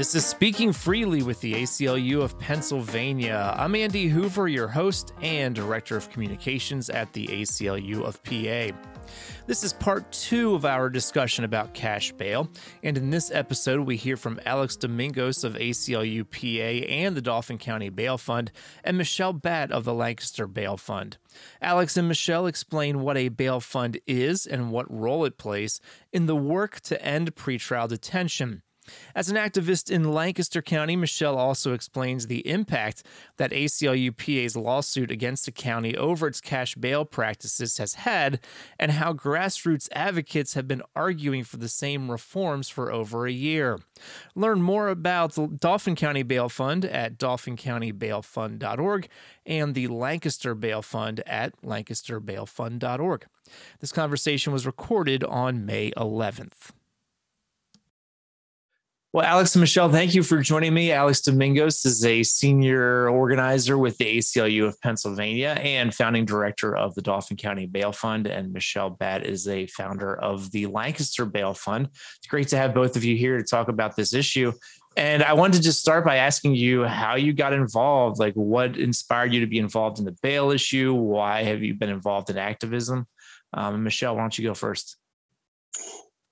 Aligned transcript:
This 0.00 0.14
is 0.14 0.24
Speaking 0.24 0.72
Freely 0.72 1.22
with 1.22 1.42
the 1.42 1.52
ACLU 1.52 2.22
of 2.22 2.38
Pennsylvania. 2.38 3.54
I'm 3.58 3.74
Andy 3.74 4.08
Hoover, 4.08 4.48
your 4.48 4.66
host 4.66 5.12
and 5.20 5.54
Director 5.54 5.94
of 5.94 6.08
Communications 6.08 6.88
at 6.88 7.12
the 7.12 7.26
ACLU 7.26 8.00
of 8.00 8.22
PA. 8.22 8.74
This 9.46 9.62
is 9.62 9.74
part 9.74 10.10
two 10.10 10.54
of 10.54 10.64
our 10.64 10.88
discussion 10.88 11.44
about 11.44 11.74
cash 11.74 12.12
bail, 12.12 12.48
and 12.82 12.96
in 12.96 13.10
this 13.10 13.30
episode, 13.30 13.80
we 13.80 13.96
hear 13.96 14.16
from 14.16 14.40
Alex 14.46 14.74
Domingos 14.74 15.44
of 15.44 15.52
ACLU 15.52 16.24
PA 16.24 16.86
and 16.90 17.14
the 17.14 17.20
Dauphin 17.20 17.58
County 17.58 17.90
Bail 17.90 18.16
Fund, 18.16 18.52
and 18.82 18.96
Michelle 18.96 19.34
Batt 19.34 19.70
of 19.70 19.84
the 19.84 19.92
Lancaster 19.92 20.46
Bail 20.46 20.78
Fund. 20.78 21.18
Alex 21.60 21.98
and 21.98 22.08
Michelle 22.08 22.46
explain 22.46 23.00
what 23.00 23.18
a 23.18 23.28
bail 23.28 23.60
fund 23.60 24.00
is 24.06 24.46
and 24.46 24.70
what 24.70 24.90
role 24.90 25.26
it 25.26 25.36
plays 25.36 25.78
in 26.10 26.24
the 26.24 26.34
work 26.34 26.80
to 26.80 27.04
end 27.04 27.36
pretrial 27.36 27.86
detention. 27.86 28.62
As 29.14 29.28
an 29.28 29.36
activist 29.36 29.90
in 29.90 30.12
Lancaster 30.12 30.62
County, 30.62 30.96
Michelle 30.96 31.36
also 31.36 31.72
explains 31.72 32.26
the 32.26 32.46
impact 32.48 33.02
that 33.36 33.50
ACLU 33.50 34.16
PA's 34.16 34.56
lawsuit 34.56 35.10
against 35.10 35.46
the 35.46 35.52
county 35.52 35.96
over 35.96 36.26
its 36.26 36.40
cash 36.40 36.74
bail 36.74 37.04
practices 37.04 37.78
has 37.78 37.94
had, 37.94 38.40
and 38.78 38.92
how 38.92 39.12
grassroots 39.12 39.88
advocates 39.92 40.54
have 40.54 40.68
been 40.68 40.82
arguing 40.94 41.44
for 41.44 41.56
the 41.56 41.68
same 41.68 42.10
reforms 42.10 42.68
for 42.68 42.92
over 42.92 43.26
a 43.26 43.32
year. 43.32 43.78
Learn 44.34 44.62
more 44.62 44.88
about 44.88 45.34
the 45.34 45.46
Dauphin 45.46 45.96
County 45.96 46.22
Bail 46.22 46.48
Fund 46.48 46.84
at 46.84 47.18
dauphincountybailfund.org 47.18 49.08
and 49.46 49.74
the 49.74 49.88
Lancaster 49.88 50.54
Bail 50.54 50.82
Fund 50.82 51.20
at 51.26 51.60
lancasterbailfund.org. 51.62 53.26
This 53.80 53.92
conversation 53.92 54.52
was 54.52 54.66
recorded 54.66 55.24
on 55.24 55.66
May 55.66 55.90
11th. 55.92 56.70
Well, 59.12 59.24
Alex 59.24 59.56
and 59.56 59.60
Michelle, 59.60 59.90
thank 59.90 60.14
you 60.14 60.22
for 60.22 60.40
joining 60.40 60.72
me. 60.72 60.92
Alex 60.92 61.20
Domingos 61.20 61.84
is 61.84 62.04
a 62.04 62.22
senior 62.22 63.08
organizer 63.08 63.76
with 63.76 63.98
the 63.98 64.18
ACLU 64.18 64.68
of 64.68 64.80
Pennsylvania 64.82 65.56
and 65.60 65.92
founding 65.92 66.24
director 66.24 66.76
of 66.76 66.94
the 66.94 67.02
Dauphin 67.02 67.36
County 67.36 67.66
Bail 67.66 67.90
Fund. 67.90 68.28
And 68.28 68.52
Michelle 68.52 68.90
Batt 68.90 69.26
is 69.26 69.48
a 69.48 69.66
founder 69.66 70.14
of 70.14 70.52
the 70.52 70.66
Lancaster 70.66 71.26
Bail 71.26 71.54
Fund. 71.54 71.86
It's 71.86 72.28
great 72.28 72.46
to 72.48 72.56
have 72.56 72.72
both 72.72 72.94
of 72.94 73.02
you 73.02 73.16
here 73.16 73.36
to 73.36 73.42
talk 73.42 73.66
about 73.66 73.96
this 73.96 74.14
issue. 74.14 74.52
And 74.96 75.24
I 75.24 75.32
wanted 75.32 75.56
to 75.56 75.62
just 75.62 75.80
start 75.80 76.04
by 76.04 76.18
asking 76.18 76.54
you 76.54 76.84
how 76.84 77.16
you 77.16 77.32
got 77.32 77.52
involved. 77.52 78.20
Like, 78.20 78.34
what 78.34 78.76
inspired 78.76 79.32
you 79.32 79.40
to 79.40 79.46
be 79.48 79.58
involved 79.58 79.98
in 79.98 80.04
the 80.04 80.16
bail 80.22 80.52
issue? 80.52 80.94
Why 80.94 81.42
have 81.42 81.64
you 81.64 81.74
been 81.74 81.90
involved 81.90 82.30
in 82.30 82.38
activism? 82.38 83.08
Um, 83.52 83.82
Michelle, 83.82 84.14
why 84.14 84.20
don't 84.20 84.38
you 84.38 84.46
go 84.46 84.54
first? 84.54 84.96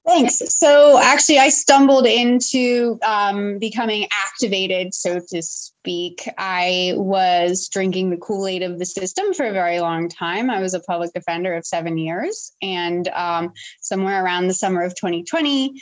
Thanks. 0.08 0.42
So 0.58 0.98
actually, 0.98 1.38
I 1.38 1.50
stumbled 1.50 2.06
into 2.06 2.98
um, 3.06 3.58
becoming 3.58 4.08
activated, 4.10 4.94
so 4.94 5.20
to 5.20 5.42
speak. 5.42 6.26
I 6.38 6.94
was 6.96 7.68
drinking 7.68 8.08
the 8.08 8.16
Kool 8.16 8.46
Aid 8.46 8.62
of 8.62 8.78
the 8.78 8.86
system 8.86 9.34
for 9.34 9.44
a 9.44 9.52
very 9.52 9.80
long 9.80 10.08
time. 10.08 10.48
I 10.48 10.60
was 10.60 10.72
a 10.72 10.80
public 10.80 11.12
defender 11.12 11.54
of 11.54 11.66
seven 11.66 11.98
years, 11.98 12.52
and 12.62 13.06
um, 13.08 13.52
somewhere 13.82 14.24
around 14.24 14.46
the 14.46 14.54
summer 14.54 14.80
of 14.80 14.94
2020, 14.94 15.78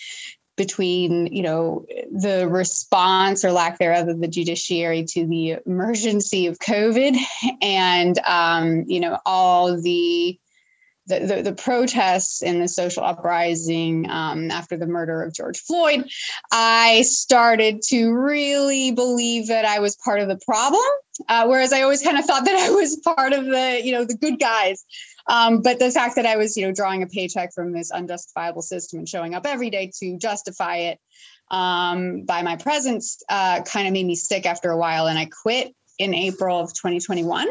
between 0.57 1.27
you 1.27 1.43
know 1.43 1.87
the 2.11 2.49
response 2.49 3.45
or 3.45 3.53
lack 3.53 3.79
thereof 3.79 4.09
of 4.09 4.21
the 4.21 4.27
judiciary 4.27 5.05
to 5.05 5.25
the 5.25 5.59
emergency 5.67 6.49
of 6.49 6.59
COVID, 6.59 7.17
and 7.63 8.19
um, 8.27 8.83
you 8.89 8.99
know 8.99 9.21
all 9.25 9.81
the 9.81 10.37
the, 11.07 11.21
the, 11.21 11.43
the, 11.43 11.53
protests 11.53 12.43
and 12.43 12.61
the 12.61 12.69
social 12.69 13.05
uprising 13.05 14.09
um, 14.11 14.51
after 14.51 14.77
the 14.77 14.87
murder 14.87 15.23
of 15.23 15.33
George 15.33 15.61
Floyd, 15.61 16.09
I 16.53 17.03
started 17.03 17.83
to 17.89 18.13
really 18.13 18.91
believe 18.91 19.49
that 19.49 19.65
I 19.65 19.79
was 19.79 19.97
part 19.97 20.21
of 20.21 20.29
the 20.29 20.39
problem. 20.45 20.85
Uh, 21.29 21.47
whereas 21.47 21.73
I 21.73 21.81
always 21.81 22.03
kind 22.03 22.19
of 22.19 22.27
thought 22.27 22.45
that 22.45 22.57
I 22.57 22.71
was 22.71 22.97
part 22.97 23.33
of 23.33 23.47
the, 23.47 23.81
you 23.83 23.93
know, 23.93 24.05
the 24.05 24.17
good 24.17 24.39
guys. 24.39 24.85
Um, 25.29 25.63
but 25.63 25.79
the 25.79 25.91
fact 25.91 26.17
that 26.17 26.27
I 26.27 26.37
was, 26.37 26.57
you 26.57 26.67
know, 26.67 26.73
drawing 26.73 27.03
a 27.03 27.07
paycheck 27.07 27.55
from 27.55 27.73
this 27.73 27.91
unjustifiable 27.91 28.63
system 28.63 28.99
and 28.99 29.09
showing 29.09 29.35
up 29.35 29.47
every 29.47 29.71
day 29.71 29.91
to 30.01 30.19
justify 30.19 30.77
it 30.77 31.01
um, 31.51 32.23
by 32.23 32.43
my 32.43 32.57
presence 32.57 33.23
uh, 33.29 33.63
kind 33.63 33.87
of 33.87 33.93
made 33.93 34.07
me 34.07 34.15
sick 34.15 34.47
after 34.47 34.71
a 34.71 34.77
while, 34.77 35.07
and 35.07 35.19
I 35.19 35.27
quit 35.27 35.75
in 35.99 36.15
April 36.15 36.61
of 36.61 36.75
2021. 36.75 37.49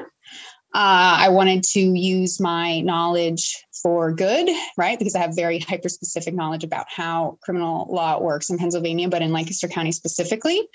Uh, 0.75 1.15
I 1.21 1.29
wanted 1.29 1.63
to 1.63 1.79
use 1.79 2.41
my 2.41 2.81
knowledge 2.81 3.65
for 3.81 4.11
good, 4.11 4.49
right? 4.77 4.99
Because 4.99 5.15
I 5.15 5.19
have 5.19 5.33
very 5.33 5.59
hyper 5.59 5.87
specific 5.87 6.33
knowledge 6.33 6.65
about 6.65 6.87
how 6.89 7.37
criminal 7.41 7.87
law 7.89 8.19
works 8.19 8.49
in 8.49 8.57
Pennsylvania, 8.57 9.07
but 9.07 9.21
in 9.21 9.31
Lancaster 9.31 9.69
County 9.69 9.93
specifically. 9.93 10.67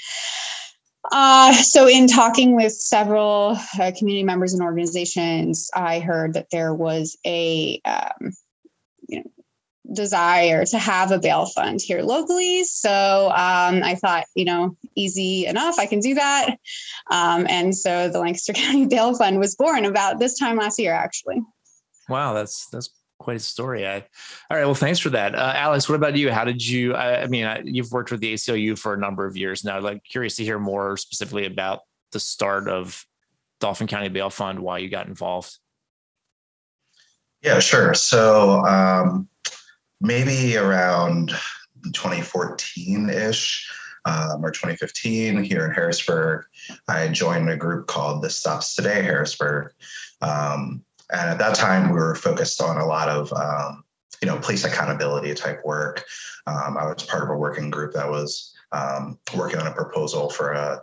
Uh, 1.12 1.52
so, 1.52 1.86
in 1.86 2.06
talking 2.06 2.56
with 2.56 2.72
several 2.72 3.58
uh, 3.78 3.92
community 3.94 4.24
members 4.24 4.54
and 4.54 4.62
organizations, 4.62 5.70
I 5.74 6.00
heard 6.00 6.32
that 6.32 6.46
there 6.50 6.72
was 6.72 7.18
a 7.26 7.78
um, 7.84 8.32
you 9.06 9.18
know, 9.18 9.30
desire 9.92 10.64
to 10.64 10.78
have 10.78 11.10
a 11.10 11.18
bail 11.18 11.46
fund 11.46 11.80
here 11.82 12.02
locally. 12.02 12.64
So 12.64 13.26
um, 13.30 13.82
I 13.82 13.96
thought, 14.00 14.24
you 14.34 14.44
know, 14.44 14.76
easy 14.94 15.46
enough, 15.46 15.78
I 15.78 15.86
can 15.86 16.00
do 16.00 16.14
that. 16.14 16.56
Um, 17.10 17.46
and 17.48 17.76
so 17.76 18.08
the 18.08 18.20
Lancaster 18.20 18.52
County 18.54 18.86
Bail 18.86 19.14
Fund 19.16 19.38
was 19.38 19.56
born 19.56 19.84
about 19.84 20.18
this 20.18 20.38
time 20.38 20.56
last 20.56 20.78
year, 20.78 20.92
actually. 20.92 21.42
Wow, 22.08 22.34
that's 22.34 22.66
that's 22.68 22.90
quite 23.18 23.36
a 23.36 23.40
story. 23.40 23.86
I, 23.86 23.96
all 24.50 24.56
right, 24.56 24.64
well, 24.64 24.74
thanks 24.74 24.98
for 24.98 25.10
that, 25.10 25.34
uh, 25.34 25.52
Alex. 25.54 25.88
What 25.88 25.94
about 25.94 26.16
you? 26.16 26.32
How 26.32 26.44
did 26.44 26.66
you? 26.66 26.94
I, 26.94 27.22
I 27.22 27.26
mean, 27.26 27.44
I, 27.44 27.62
you've 27.64 27.92
worked 27.92 28.10
with 28.10 28.20
the 28.20 28.34
ACLU 28.34 28.78
for 28.78 28.94
a 28.94 28.98
number 28.98 29.26
of 29.26 29.36
years 29.36 29.64
now. 29.64 29.80
Like, 29.80 30.02
curious 30.04 30.36
to 30.36 30.44
hear 30.44 30.58
more 30.58 30.96
specifically 30.96 31.46
about 31.46 31.80
the 32.12 32.18
start 32.18 32.68
of 32.68 33.04
Dauphin 33.60 33.86
County 33.86 34.08
Bail 34.08 34.30
Fund, 34.30 34.58
why 34.58 34.78
you 34.78 34.88
got 34.88 35.06
involved. 35.06 35.56
Yeah, 37.42 37.60
sure. 37.60 37.94
So 37.94 38.64
um, 38.66 39.28
maybe 40.00 40.56
around 40.56 41.30
2014 41.92 43.10
ish. 43.10 43.70
Um, 44.06 44.42
or 44.42 44.50
2015 44.50 45.44
here 45.44 45.66
in 45.66 45.72
Harrisburg, 45.74 46.46
I 46.88 47.08
joined 47.08 47.50
a 47.50 47.56
group 47.56 47.86
called 47.86 48.22
This 48.22 48.38
Stops 48.38 48.74
Today 48.74 49.02
Harrisburg. 49.02 49.74
Um, 50.22 50.82
and 51.12 51.28
at 51.28 51.38
that 51.38 51.54
time, 51.54 51.90
we 51.90 51.96
were 51.96 52.14
focused 52.14 52.62
on 52.62 52.78
a 52.78 52.86
lot 52.86 53.10
of 53.10 53.30
um, 53.34 53.84
you 54.22 54.28
know 54.28 54.38
police 54.38 54.64
accountability 54.64 55.34
type 55.34 55.60
work. 55.64 56.04
Um, 56.46 56.76
I 56.76 56.86
was 56.86 57.02
part 57.02 57.22
of 57.22 57.30
a 57.30 57.36
working 57.36 57.70
group 57.70 57.92
that 57.94 58.08
was 58.08 58.54
um, 58.72 59.18
working 59.36 59.60
on 59.60 59.66
a 59.66 59.72
proposal 59.72 60.30
for 60.30 60.52
a 60.52 60.80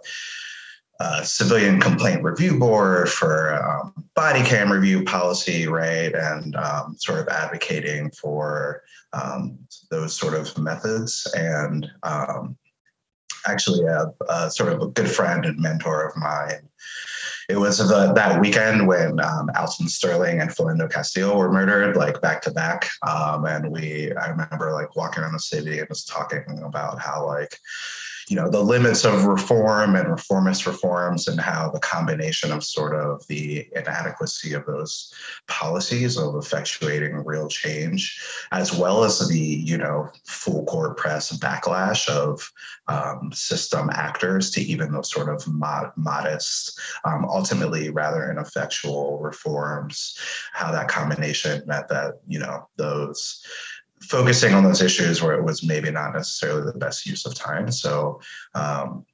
uh, 0.99 1.21
civilian 1.23 1.79
complaint 1.79 2.23
review 2.23 2.57
board 2.57 3.09
for 3.09 3.53
um, 3.63 3.93
body 4.15 4.43
cam 4.43 4.71
review 4.71 5.03
policy, 5.03 5.67
right? 5.67 6.13
And 6.13 6.55
um, 6.55 6.95
sort 6.97 7.19
of 7.19 7.27
advocating 7.27 8.09
for 8.11 8.83
um, 9.13 9.59
those 9.91 10.15
sort 10.15 10.33
of 10.33 10.57
methods. 10.57 11.31
And 11.35 11.89
um, 12.03 12.57
actually, 13.47 13.85
a, 13.85 14.11
a, 14.29 14.49
sort 14.49 14.73
of 14.73 14.81
a 14.81 14.87
good 14.87 15.09
friend 15.09 15.45
and 15.45 15.59
mentor 15.59 16.07
of 16.07 16.17
mine. 16.17 16.67
It 17.49 17.57
was 17.57 17.77
the, 17.77 18.11
that 18.13 18.41
weekend 18.41 18.87
when 18.87 19.21
um, 19.21 19.49
Alton 19.57 19.87
Sterling 19.87 20.41
and 20.41 20.49
Philando 20.49 20.91
Castile 20.91 21.37
were 21.37 21.51
murdered, 21.51 21.95
like 21.95 22.19
back 22.21 22.41
to 22.41 22.51
back. 22.51 22.89
Um, 23.07 23.45
and 23.45 23.71
we, 23.71 24.11
I 24.13 24.29
remember 24.29 24.73
like 24.73 24.95
walking 24.97 25.23
around 25.23 25.33
the 25.33 25.39
city 25.39 25.79
and 25.79 25.87
just 25.87 26.09
talking 26.09 26.43
about 26.63 26.99
how 26.99 27.25
like, 27.25 27.57
you 28.27 28.35
know 28.35 28.49
the 28.49 28.61
limits 28.61 29.05
of 29.05 29.25
reform 29.25 29.95
and 29.95 30.09
reformist 30.09 30.65
reforms 30.65 31.27
and 31.27 31.39
how 31.39 31.69
the 31.69 31.79
combination 31.79 32.51
of 32.51 32.63
sort 32.63 32.93
of 32.93 33.25
the 33.27 33.67
inadequacy 33.73 34.53
of 34.53 34.65
those 34.65 35.13
policies 35.47 36.17
of 36.17 36.33
effectuating 36.33 37.23
real 37.25 37.47
change 37.47 38.21
as 38.51 38.77
well 38.77 39.03
as 39.03 39.25
the 39.29 39.39
you 39.39 39.77
know 39.77 40.09
full 40.25 40.65
court 40.65 40.97
press 40.97 41.37
backlash 41.37 42.09
of 42.09 42.51
um, 42.89 43.31
system 43.33 43.89
actors 43.93 44.51
to 44.51 44.61
even 44.61 44.91
those 44.91 45.11
sort 45.11 45.29
of 45.29 45.47
mod- 45.47 45.91
modest 45.95 46.79
um, 47.05 47.25
ultimately 47.25 47.89
rather 47.89 48.29
ineffectual 48.29 49.19
reforms 49.19 50.17
how 50.51 50.71
that 50.71 50.89
combination 50.89 51.61
meant 51.65 51.87
that 51.87 52.15
you 52.27 52.39
know 52.39 52.67
those 52.75 53.41
focusing 54.01 54.53
on 54.53 54.63
those 54.63 54.81
issues 54.81 55.21
where 55.21 55.33
it 55.33 55.43
was 55.43 55.63
maybe 55.63 55.91
not 55.91 56.13
necessarily 56.13 56.71
the 56.71 56.77
best 56.77 57.05
use 57.05 57.25
of 57.25 57.35
time. 57.35 57.71
So 57.71 58.21
um, 58.55 59.05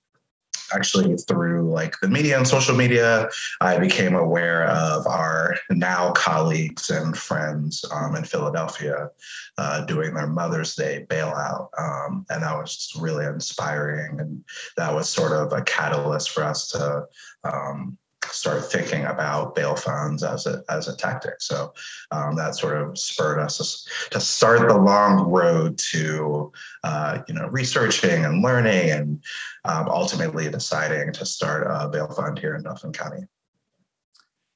actually 0.74 1.16
through 1.18 1.72
like 1.72 1.96
the 2.02 2.08
media 2.08 2.38
and 2.38 2.48
social 2.48 2.76
media, 2.76 3.30
I 3.62 3.78
became 3.78 4.16
aware 4.16 4.66
of 4.68 5.06
our 5.08 5.56
now 5.70 6.12
colleagues 6.12 6.90
and 6.90 7.18
friends 7.18 7.86
um, 7.92 8.16
in 8.16 8.24
Philadelphia 8.24 9.10
uh, 9.58 9.86
doing 9.86 10.14
their 10.14 10.28
Mother's 10.28 10.76
Day 10.76 11.06
bailout. 11.10 11.68
Um, 11.78 12.26
and 12.30 12.44
that 12.44 12.58
was 12.58 12.76
just 12.76 12.96
really 12.96 13.26
inspiring. 13.26 14.20
And 14.20 14.44
that 14.78 14.94
was 14.94 15.10
sort 15.10 15.32
of 15.32 15.54
a 15.54 15.64
catalyst 15.64 16.32
for 16.32 16.44
us 16.44 16.70
to 16.70 17.06
um, 17.44 17.98
start 18.34 18.72
thinking 18.72 19.06
about 19.06 19.56
bail 19.56 19.76
funds 19.76 20.24
as 20.24 20.46
a 20.46 20.64
as 20.70 20.88
a 20.88 20.96
tactic. 20.96 21.36
So 21.40 21.74
um, 22.12 22.36
that 22.36 22.56
sort 22.56 22.82
of 22.82 22.98
spurred 22.98 23.40
us 23.40 23.88
to 24.12 24.20
start 24.20 24.68
the 24.68 24.78
long 24.78 25.30
road 25.30 25.78
to 25.92 26.52
uh, 26.84 27.20
you 27.28 27.34
know 27.34 27.48
researching 27.48 28.26
and 28.26 28.42
learning 28.42 28.92
and 28.92 29.24
um, 29.66 29.88
ultimately 29.90 30.50
deciding 30.50 31.14
to 31.14 31.26
start 31.26 31.68
a 31.70 31.88
bail 31.88 32.08
fund 32.08 32.40
here 32.40 32.56
in 32.56 32.64
Dauphin 32.64 32.94
County. 32.94 33.26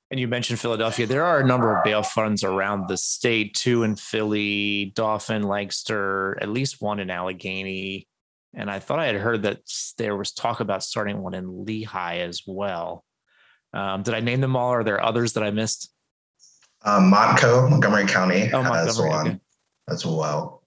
And 0.09 0.19
you 0.19 0.27
mentioned 0.27 0.59
Philadelphia. 0.59 1.05
There 1.05 1.25
are 1.25 1.41
a 1.41 1.45
number 1.45 1.75
of 1.75 1.83
bail 1.83 2.01
funds 2.01 2.43
around 2.43 2.87
the 2.87 2.95
state, 2.95 3.53
two 3.55 3.83
in 3.83 3.97
Philly, 3.97 4.93
Dauphin, 4.95 5.43
Lancaster, 5.43 6.37
at 6.41 6.47
least 6.47 6.81
one 6.81 6.99
in 6.99 7.09
Allegheny. 7.09 8.07
And 8.53 8.71
I 8.71 8.79
thought 8.79 8.99
I 8.99 9.05
had 9.05 9.17
heard 9.17 9.43
that 9.43 9.59
there 9.97 10.15
was 10.15 10.31
talk 10.31 10.61
about 10.61 10.83
starting 10.83 11.21
one 11.21 11.33
in 11.33 11.65
Lehigh 11.65 12.19
as 12.19 12.43
well. 12.47 13.03
Um, 13.77 14.01
did 14.01 14.15
I 14.15 14.21
name 14.21 14.41
them 14.41 14.55
all? 14.55 14.73
Or 14.73 14.79
are 14.79 14.83
there 14.83 15.03
others 15.03 15.33
that 15.33 15.43
I 15.43 15.51
missed? 15.51 15.91
Um, 16.83 17.11
Montco, 17.11 17.69
Montgomery 17.69 18.07
County 18.07 18.49
Oh, 18.51 18.63
has 18.63 18.97
Montgomery, 18.97 19.09
one 19.09 19.27
okay. 19.27 19.39
as 19.89 20.05
well. 20.05 20.63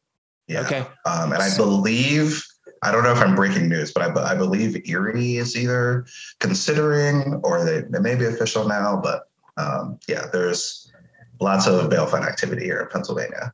Yeah. 0.47 0.61
Okay. 0.61 0.87
Um, 1.07 1.33
and 1.33 1.43
I 1.43 1.57
believe, 1.57 2.45
I 2.83 2.93
don't 2.93 3.03
know 3.03 3.13
if 3.13 3.21
I'm 3.21 3.35
breaking 3.35 3.69
news, 3.69 3.93
but 3.93 4.03
I, 4.17 4.33
I 4.33 4.35
believe 4.37 4.89
Erie 4.89 5.37
is 5.39 5.57
either 5.57 6.07
considering 6.39 7.41
or 7.43 7.65
they, 7.65 7.81
they 7.81 7.99
may 7.99 8.15
be 8.15 8.27
official 8.27 8.69
now. 8.69 9.01
But 9.03 9.29
um, 9.57 9.99
yeah, 10.07 10.27
there's 10.33 10.93
lots 11.41 11.67
of 11.67 11.91
bail 11.91 12.07
fund 12.07 12.25
activity 12.25 12.65
here 12.65 12.81
in 12.81 12.89
Pennsylvania. 12.89 13.53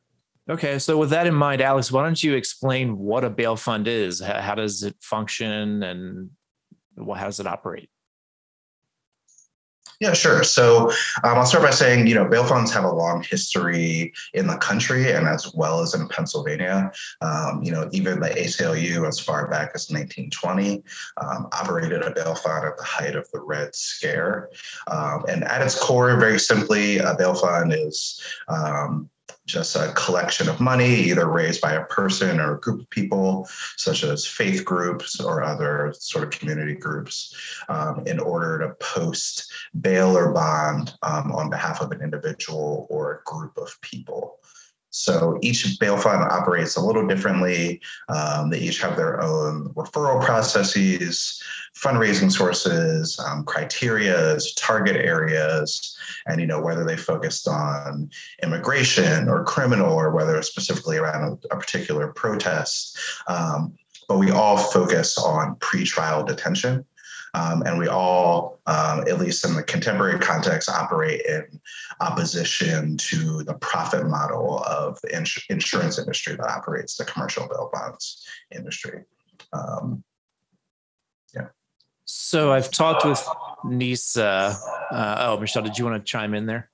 Okay. 0.49 0.77
So, 0.79 0.97
with 0.97 1.09
that 1.09 1.27
in 1.27 1.33
mind, 1.33 1.61
Alex, 1.61 1.91
why 1.91 2.03
don't 2.03 2.21
you 2.21 2.35
explain 2.35 2.97
what 2.97 3.23
a 3.23 3.29
bail 3.29 3.55
fund 3.55 3.87
is? 3.87 4.19
How, 4.19 4.39
how 4.39 4.55
does 4.55 4.83
it 4.83 4.95
function 5.01 5.83
and 5.83 6.29
how 6.97 7.25
does 7.25 7.39
it 7.39 7.47
operate? 7.47 7.89
Yeah, 9.99 10.13
sure. 10.13 10.43
So 10.43 10.91
um, 11.23 11.39
I'll 11.39 11.45
start 11.45 11.63
by 11.63 11.71
saying, 11.71 12.05
you 12.05 12.13
know, 12.13 12.29
bail 12.29 12.45
funds 12.45 12.71
have 12.71 12.83
a 12.83 12.91
long 12.91 13.23
history 13.23 14.13
in 14.35 14.45
the 14.45 14.57
country 14.57 15.11
and 15.11 15.27
as 15.27 15.51
well 15.55 15.81
as 15.81 15.95
in 15.95 16.07
Pennsylvania. 16.07 16.91
Um, 17.21 17.63
you 17.63 17.71
know, 17.71 17.89
even 17.91 18.19
the 18.19 18.29
ACLU, 18.29 19.07
as 19.07 19.19
far 19.19 19.47
back 19.47 19.71
as 19.73 19.89
1920, 19.89 20.83
um, 21.17 21.47
operated 21.51 22.03
a 22.03 22.11
bail 22.11 22.35
fund 22.35 22.65
at 22.65 22.77
the 22.77 22.83
height 22.83 23.15
of 23.15 23.27
the 23.31 23.39
Red 23.39 23.73
Scare. 23.73 24.49
Um, 24.85 25.25
and 25.27 25.43
at 25.43 25.63
its 25.63 25.79
core, 25.79 26.15
very 26.19 26.39
simply, 26.39 26.99
a 26.99 27.15
bail 27.17 27.33
fund 27.33 27.73
is 27.73 28.21
um, 28.49 29.09
just 29.47 29.75
a 29.75 29.93
collection 29.93 30.49
of 30.49 30.59
money, 30.59 30.93
either 30.93 31.27
raised 31.27 31.61
by 31.61 31.73
a 31.73 31.85
person 31.85 32.39
or 32.39 32.55
a 32.55 32.59
group 32.59 32.81
of 32.81 32.89
people, 32.89 33.47
such 33.77 34.03
as 34.03 34.27
faith 34.27 34.63
groups 34.65 35.19
or 35.19 35.41
other 35.41 35.93
sort 35.97 36.25
of 36.25 36.37
community 36.37 36.75
groups, 36.75 37.33
um, 37.69 38.03
in 38.05 38.19
order 38.19 38.59
to 38.59 38.75
post 38.75 39.51
bail 39.81 40.15
or 40.15 40.33
bond 40.33 40.93
um, 41.01 41.31
on 41.31 41.49
behalf 41.49 41.81
of 41.81 41.91
an 41.91 42.01
individual 42.01 42.87
or 42.89 43.13
a 43.13 43.23
group 43.23 43.57
of 43.57 43.69
people. 43.81 44.39
So 44.97 45.37
each 45.41 45.77
bail 45.79 45.95
fund 45.95 46.23
operates 46.23 46.75
a 46.75 46.81
little 46.81 47.05
differently. 47.05 47.79
Um, 48.09 48.49
they 48.49 48.59
each 48.59 48.81
have 48.81 48.97
their 48.97 49.21
own 49.21 49.69
referral 49.75 50.23
processes, 50.25 51.41
fundraising 51.75 52.31
sources, 52.31 53.19
um, 53.19 53.45
criterias, 53.45 54.45
target 54.55 54.95
areas, 54.95 55.95
and 56.25 56.41
you 56.41 56.47
know 56.47 56.59
whether 56.59 56.83
they 56.83 56.97
focused 56.97 57.47
on 57.47 58.09
immigration 58.41 59.29
or 59.29 59.43
criminal, 59.43 59.93
or 59.93 60.11
whether 60.11 60.41
specifically 60.41 60.97
around 60.97 61.39
a, 61.51 61.55
a 61.55 61.59
particular 61.59 62.07
protest. 62.13 62.97
Um, 63.27 63.75
but 64.09 64.17
we 64.17 64.31
all 64.31 64.57
focus 64.57 65.19
on 65.19 65.57
pretrial 65.57 66.25
detention. 66.25 66.83
Um, 67.37 67.61
and 67.65 67.77
we 67.77 67.87
all, 67.87 68.59
um, 68.65 69.01
at 69.01 69.19
least 69.19 69.45
in 69.45 69.53
the 69.53 69.61
contemporary 69.61 70.19
context, 70.19 70.69
operate 70.69 71.21
in 71.27 71.59
opposition 72.01 72.97
to 72.97 73.43
the 73.43 73.53
profit 73.55 74.07
model 74.07 74.63
of 74.63 74.97
the 75.03 75.15
ins- 75.15 75.45
insurance 75.49 75.99
industry 75.99 76.35
that 76.35 76.49
operates 76.49 76.95
the 76.95 77.05
commercial 77.05 77.47
bail 77.47 77.69
bonds 77.71 78.25
industry. 78.55 79.03
Um, 79.53 80.03
So, 82.05 82.51
I've 82.53 82.71
talked 82.71 83.05
with 83.05 83.23
Nisa. 83.65 84.55
Uh, 84.91 85.15
oh, 85.19 85.39
Michelle, 85.39 85.63
did 85.63 85.77
you 85.77 85.85
want 85.85 86.03
to 86.03 86.09
chime 86.09 86.33
in 86.33 86.45
there? 86.45 86.71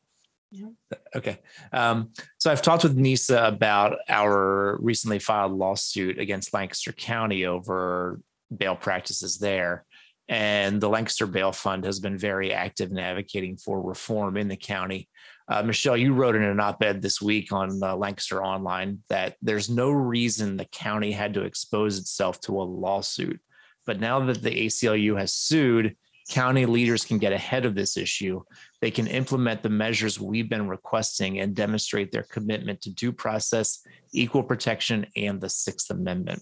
Yeah. 0.52 0.68
Okay. 1.16 1.40
Um, 1.72 2.12
so 2.38 2.52
I've 2.52 2.62
talked 2.62 2.84
with 2.84 2.96
Nisa 2.96 3.44
about 3.44 3.98
our 4.08 4.78
recently 4.80 5.18
filed 5.18 5.52
lawsuit 5.52 6.20
against 6.20 6.54
Lancaster 6.54 6.92
County 6.92 7.46
over 7.46 8.22
bail 8.56 8.76
practices 8.76 9.40
there. 9.40 9.86
And 10.30 10.80
the 10.80 10.90
Lancaster 10.90 11.28
Bail 11.28 11.52
Fund 11.52 11.84
has 11.86 12.00
been 12.00 12.18
very 12.18 12.54
active 12.54 12.92
in 12.92 12.98
advocating 12.98 13.58
for 13.58 13.82
reform 13.82 14.38
in 14.38 14.48
the 14.48 14.56
county. 14.56 15.10
Uh, 15.50 15.62
Michelle, 15.62 15.98
you 15.98 16.14
wrote 16.14 16.36
in 16.36 16.44
an 16.44 16.60
op 16.60 16.82
ed 16.82 17.02
this 17.02 17.22
week 17.22 17.52
on 17.52 17.82
uh, 17.84 17.96
Lancaster 17.96 18.44
Online 18.44 19.00
that 19.10 19.36
there's 19.42 19.70
no 19.70 19.92
reason 19.92 20.56
the 20.56 20.66
county 20.66 21.12
had 21.12 21.34
to 21.34 21.42
expose 21.42 22.00
itself 22.00 22.40
to 22.42 22.54
a 22.54 22.64
lawsuit. 22.64 23.42
But 23.86 24.00
now 24.00 24.22
that 24.22 24.42
the 24.42 24.68
ACLU 24.68 25.20
has 25.20 25.34
sued, 25.34 25.98
county 26.30 26.66
leaders 26.66 27.04
can 27.04 27.18
get 27.18 27.34
ahead 27.34 27.66
of 27.66 27.76
this 27.76 27.98
issue. 27.98 28.42
They 28.82 28.92
can 28.92 29.08
implement 29.08 29.62
the 29.62 29.70
measures 29.70 30.22
we've 30.22 30.50
been 30.50 30.70
requesting 30.70 31.40
and 31.40 31.54
demonstrate 31.54 32.12
their 32.12 32.24
commitment 32.24 32.82
to 32.82 32.92
due 32.92 33.12
process, 33.12 33.86
equal 34.14 34.44
protection, 34.44 35.06
and 35.18 35.42
the 35.42 35.50
Sixth 35.50 35.90
Amendment. 35.90 36.42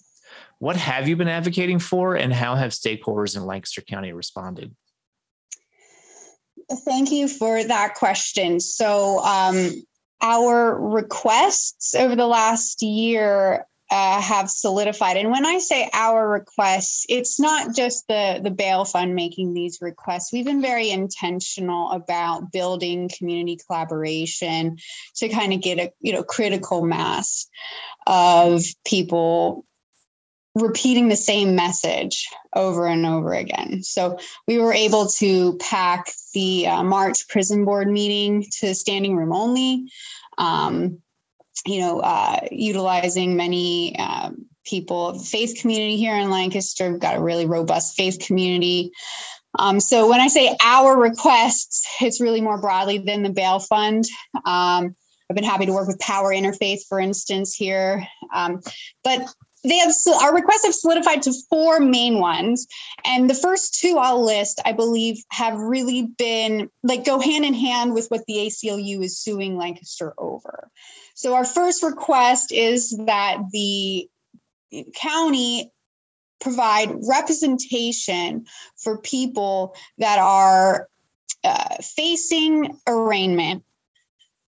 What 0.62 0.76
have 0.76 1.08
you 1.08 1.16
been 1.16 1.28
advocating 1.28 1.80
for, 1.80 2.16
and 2.16 2.32
how 2.32 2.54
have 2.54 2.70
stakeholders 2.70 3.36
in 3.36 3.48
Lancaster 3.48 3.82
County 3.82 4.14
responded? 4.14 4.76
Thank 6.86 7.12
you 7.12 7.28
for 7.28 7.64
that 7.64 7.96
question. 7.96 8.60
So, 8.60 9.18
um, 9.24 9.72
our 10.22 10.80
requests 10.80 11.96
over 11.96 12.16
the 12.16 12.28
last 12.28 12.84
year 12.84 13.66
uh, 13.90 14.22
have 14.22 14.52
solidified. 14.52 15.18
And 15.18 15.32
when 15.32 15.48
I 15.48 15.58
say 15.58 15.90
our 15.94 16.30
requests, 16.30 17.08
it's 17.10 17.40
not 17.40 17.76
just 17.76 18.08
the, 18.08 18.40
the 18.44 18.52
bail 18.52 18.86
fund 18.86 19.16
making 19.16 19.56
these 19.56 19.80
requests. 19.82 20.32
We've 20.32 20.46
been 20.46 20.62
very 20.62 20.92
intentional 20.92 21.90
about 21.90 22.52
building 22.52 23.10
community 23.18 23.58
collaboration 23.66 24.78
to 25.16 25.28
kind 25.28 25.54
of 25.54 25.62
get 25.62 25.80
a 25.80 25.92
you 26.02 26.14
know 26.14 26.22
critical 26.22 26.86
mass 26.86 27.48
of 28.06 28.62
people 28.86 29.66
repeating 30.56 31.08
the 31.08 31.16
same 31.16 31.56
message 31.56 32.28
over 32.56 32.88
and 32.88 33.06
over 33.06 33.34
again. 33.34 33.84
So 33.84 34.20
we 34.48 34.58
were 34.58 34.74
able 34.74 35.08
to 35.08 35.58
pack 35.58 36.12
the 36.34 36.68
uh, 36.68 36.84
March 36.84 37.28
prison 37.30 37.64
board 37.64 37.88
meeting 37.88 38.46
to 38.60 38.76
standing 38.76 39.16
room 39.16 39.34
only. 39.34 39.90
Um, 40.38 41.02
you 41.66 41.80
know, 41.80 42.00
uh, 42.00 42.40
utilizing 42.52 43.36
many 43.36 43.98
um, 44.00 44.46
people 44.66 45.10
of 45.10 45.20
the 45.20 45.26
faith 45.26 45.60
community 45.60 45.98
here 45.98 46.16
in 46.16 46.30
Lancaster. 46.30 46.92
We've 46.92 47.00
got 47.00 47.18
a 47.18 47.22
really 47.22 47.46
robust 47.46 47.96
faith 47.96 48.20
community. 48.20 48.92
Um, 49.60 49.80
so 49.80 50.10
when 50.10 50.20
I 50.20 50.28
say 50.28 50.56
our 50.64 50.98
requests, 50.98 51.86
it's 52.02 52.22
really 52.22 52.42
more 52.42 52.60
broadly 52.60 52.98
than 53.00 53.24
the 53.24 53.30
bail 53.30 53.60
fund. 53.60 54.06
Um, 54.46 54.96
I've 55.30 55.36
been 55.36 55.44
happy 55.44 55.66
to 55.66 55.74
work 55.74 55.88
with 55.88 56.00
Power 56.00 56.34
Interfaith, 56.34 56.82
for 56.90 57.00
instance, 57.00 57.56
here. 57.56 58.06
Um, 58.34 58.62
but 59.04 59.22
they 59.64 59.78
have 59.78 59.94
our 60.22 60.34
requests 60.34 60.66
have 60.66 60.74
solidified 60.74 61.22
to 61.24 61.34
four 61.50 61.80
main 61.80 62.20
ones. 62.20 62.68
And 63.06 63.30
the 63.30 63.36
first 63.36 63.80
two 63.80 63.98
i'll 63.98 64.24
list 64.24 64.62
i 64.66 64.72
believe 64.72 65.24
have 65.30 65.58
really 65.58 66.04
been 66.04 66.70
like 66.84 67.06
go 67.06 67.20
hand 67.20 67.46
in 67.46 67.54
hand 67.54 67.94
with 67.94 68.08
what 68.08 68.26
the 68.28 68.36
aclu 68.36 69.04
is 69.04 69.20
suing 69.20 69.58
lancaster 69.58 70.14
over. 70.18 70.70
So 71.14 71.36
our 71.36 71.46
first 71.46 71.84
request 71.84 72.52
is 72.52 72.98
that 73.06 73.38
the 73.52 74.10
county 74.96 75.72
provide 76.40 76.90
representation 77.08 78.46
for 78.78 78.98
people 78.98 79.76
that 80.00 80.18
are 80.18 80.88
uh, 81.44 81.76
facing 81.82 82.78
arraignment. 82.88 83.64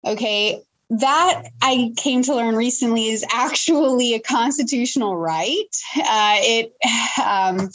Okay 0.06 0.62
that 0.90 1.44
I 1.62 1.94
came 1.98 2.24
to 2.24 2.36
learn 2.36 2.56
recently 2.56 3.08
is 3.08 3.26
actually 3.32 4.16
a 4.16 4.20
constitutional 4.20 5.16
right. 5.16 5.68
Uh, 5.96 6.38
it 6.40 6.74
um, 7.24 7.70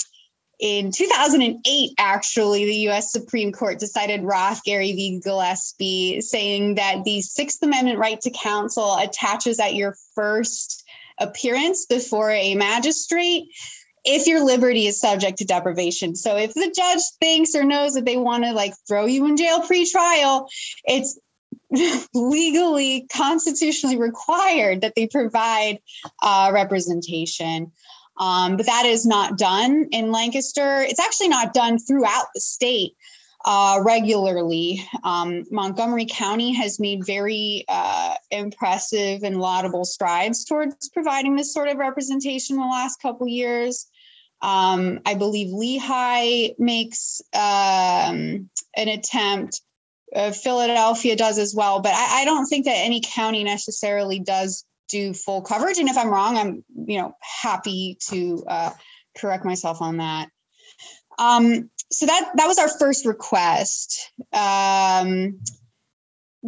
in 0.60 0.92
2008, 0.92 1.90
actually, 1.98 2.64
the 2.64 2.76
U.S. 2.76 3.12
Supreme 3.12 3.52
Court 3.52 3.78
decided 3.78 4.22
Rothgery 4.22 4.94
v. 4.94 5.20
Gillespie, 5.22 6.20
saying 6.20 6.76
that 6.76 7.04
the 7.04 7.20
Sixth 7.20 7.62
Amendment 7.62 7.98
right 7.98 8.20
to 8.20 8.30
counsel 8.30 8.96
attaches 8.98 9.60
at 9.60 9.74
your 9.74 9.96
first 10.14 10.84
appearance 11.18 11.86
before 11.86 12.30
a 12.30 12.54
magistrate 12.54 13.44
if 14.04 14.26
your 14.26 14.44
liberty 14.44 14.86
is 14.86 15.00
subject 15.00 15.38
to 15.38 15.44
deprivation. 15.44 16.14
So 16.14 16.36
if 16.36 16.52
the 16.54 16.72
judge 16.76 17.00
thinks 17.20 17.54
or 17.54 17.64
knows 17.64 17.94
that 17.94 18.04
they 18.04 18.16
want 18.16 18.44
to 18.44 18.52
like 18.52 18.74
throw 18.86 19.06
you 19.06 19.26
in 19.26 19.36
jail 19.36 19.60
pre-trial, 19.62 20.48
it's 20.84 21.18
legally 22.14 23.06
constitutionally 23.14 23.98
required 23.98 24.80
that 24.80 24.94
they 24.94 25.06
provide 25.06 25.78
uh, 26.22 26.50
representation 26.52 27.70
um, 28.18 28.56
but 28.56 28.66
that 28.66 28.86
is 28.86 29.04
not 29.04 29.36
done 29.36 29.88
in 29.92 30.12
lancaster 30.12 30.82
it's 30.82 31.00
actually 31.00 31.28
not 31.28 31.52
done 31.54 31.78
throughout 31.78 32.26
the 32.34 32.40
state 32.40 32.94
uh, 33.44 33.80
regularly. 33.84 34.82
Um, 35.02 35.44
Montgomery 35.50 36.06
County 36.06 36.54
has 36.54 36.80
made 36.80 37.04
very 37.04 37.64
uh, 37.68 38.14
impressive 38.30 39.22
and 39.22 39.38
laudable 39.38 39.84
strides 39.84 40.44
towards 40.44 40.88
providing 40.88 41.36
this 41.36 41.52
sort 41.52 41.68
of 41.68 41.76
representation 41.76 42.56
in 42.56 42.62
the 42.62 42.68
last 42.68 43.00
couple 43.02 43.28
years. 43.28 43.86
Um, 44.40 45.00
I 45.06 45.14
believe 45.14 45.52
Lehigh 45.52 46.54
makes 46.58 47.20
um, 47.34 48.50
an 48.76 48.88
attempt. 48.88 49.60
Uh, 50.14 50.30
Philadelphia 50.30 51.16
does 51.16 51.38
as 51.38 51.54
well, 51.54 51.80
but 51.80 51.92
I, 51.92 52.22
I 52.22 52.24
don't 52.24 52.46
think 52.46 52.66
that 52.66 52.76
any 52.76 53.00
county 53.04 53.42
necessarily 53.42 54.20
does 54.20 54.64
do 54.88 55.12
full 55.12 55.42
coverage. 55.42 55.78
And 55.78 55.88
if 55.88 55.96
I'm 55.96 56.08
wrong, 56.08 56.36
I'm 56.36 56.64
you 56.86 56.98
know 56.98 57.16
happy 57.20 57.98
to 58.08 58.44
uh, 58.46 58.70
correct 59.16 59.44
myself 59.44 59.82
on 59.82 59.98
that. 59.98 60.28
Um, 61.18 61.70
so 61.90 62.06
that 62.06 62.30
that 62.36 62.46
was 62.46 62.58
our 62.58 62.68
first 62.68 63.06
request 63.06 64.12
um, 64.32 65.40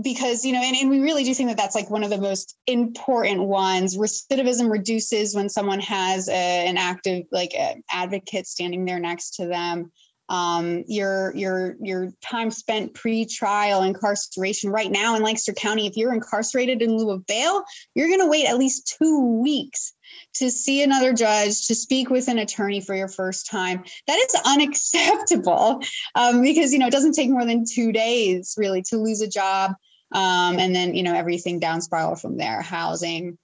because 0.01 0.45
you 0.45 0.53
know 0.53 0.61
and, 0.63 0.77
and 0.77 0.91
we 0.91 1.01
really 1.01 1.25
do 1.25 1.35
think 1.35 1.49
that 1.49 1.57
that's 1.57 1.75
like 1.75 1.91
one 1.91 2.05
of 2.05 2.11
the 2.11 2.21
most 2.21 2.57
important 2.67 3.43
ones 3.43 3.97
recidivism 3.97 4.71
reduces 4.71 5.35
when 5.35 5.49
someone 5.49 5.81
has 5.81 6.29
a, 6.29 6.33
an 6.33 6.77
active 6.77 7.25
like 7.31 7.53
advocate 7.91 8.47
standing 8.47 8.85
there 8.85 8.99
next 8.99 9.37
to 9.37 9.47
them 9.47 9.91
um, 10.29 10.85
your 10.87 11.35
your 11.35 11.77
your 11.81 12.13
time 12.23 12.51
spent 12.51 12.95
pre-trial 12.95 13.83
incarceration 13.83 14.71
right 14.71 14.91
now 14.91 15.15
in 15.17 15.23
lancaster 15.23 15.53
county 15.53 15.87
if 15.87 15.97
you're 15.97 16.15
incarcerated 16.15 16.83
in 16.83 16.97
lieu 16.97 17.11
of 17.11 17.27
bail 17.27 17.63
you're 17.95 18.09
going 18.09 18.21
to 18.21 18.27
wait 18.27 18.47
at 18.47 18.59
least 18.59 18.97
two 18.99 19.41
weeks 19.41 19.93
to 20.35 20.51
see 20.51 20.83
another 20.83 21.13
judge, 21.13 21.67
to 21.67 21.75
speak 21.75 22.11
with 22.11 22.29
an 22.29 22.39
attorney 22.39 22.81
for 22.81 22.95
your 22.95 23.09
first 23.09 23.51
time. 23.51 23.83
That 24.07 24.19
is 24.19 24.41
unacceptable 24.45 25.83
um, 26.15 26.43
because, 26.43 26.73
you 26.73 26.79
know, 26.79 26.87
it 26.87 26.93
doesn't 26.93 27.15
take 27.15 27.31
more 27.31 27.45
than 27.45 27.65
two 27.65 27.93
days 27.93 28.55
really 28.57 28.83
to 28.83 28.99
lose 28.99 29.21
a 29.21 29.29
job. 29.29 29.73
Um, 30.13 30.59
and 30.59 30.75
then, 30.75 30.95
you 30.95 31.03
know, 31.03 31.15
everything 31.15 31.59
down 31.59 31.81
spiral 31.81 32.15
from 32.15 32.37
there, 32.37 32.63
housing, 32.63 33.39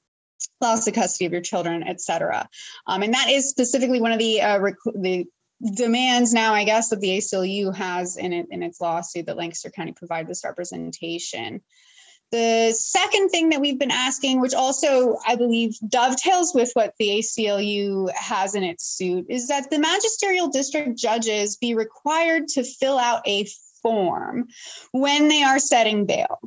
loss 0.60 0.86
of 0.86 0.94
custody 0.94 1.26
of 1.26 1.32
your 1.32 1.40
children, 1.40 1.82
et 1.82 2.00
cetera. 2.00 2.48
Um, 2.86 3.02
and 3.02 3.14
that 3.14 3.28
is 3.30 3.48
specifically 3.48 4.00
one 4.00 4.12
of 4.12 4.18
the, 4.18 4.40
uh, 4.40 4.60
the 4.94 5.26
demands 5.74 6.32
now, 6.32 6.54
I 6.54 6.64
guess, 6.64 6.88
that 6.88 7.00
the 7.00 7.18
ACLU 7.18 7.74
has 7.74 8.16
in 8.16 8.32
it 8.32 8.46
in 8.50 8.62
its 8.62 8.80
lawsuit 8.80 9.26
that 9.26 9.36
Lancaster 9.36 9.70
County 9.70 9.92
provide 9.92 10.26
this 10.26 10.44
representation. 10.44 11.60
The 12.32 12.72
second 12.72 13.28
thing 13.28 13.50
that 13.50 13.60
we've 13.60 13.78
been 13.78 13.90
asking, 13.90 14.40
which 14.40 14.54
also 14.54 15.18
I 15.26 15.36
believe 15.36 15.76
dovetails 15.86 16.54
with 16.54 16.70
what 16.72 16.94
the 16.98 17.18
ACLU 17.18 18.10
has 18.14 18.54
in 18.54 18.62
its 18.62 18.86
suit, 18.86 19.26
is 19.28 19.48
that 19.48 19.68
the 19.68 19.78
magisterial 19.78 20.48
district 20.48 20.98
judges 20.98 21.56
be 21.56 21.74
required 21.74 22.48
to 22.48 22.64
fill 22.64 22.98
out 22.98 23.20
a 23.26 23.46
form 23.82 24.48
when 24.92 25.28
they 25.28 25.42
are 25.42 25.58
setting 25.58 26.06
bail. 26.06 26.40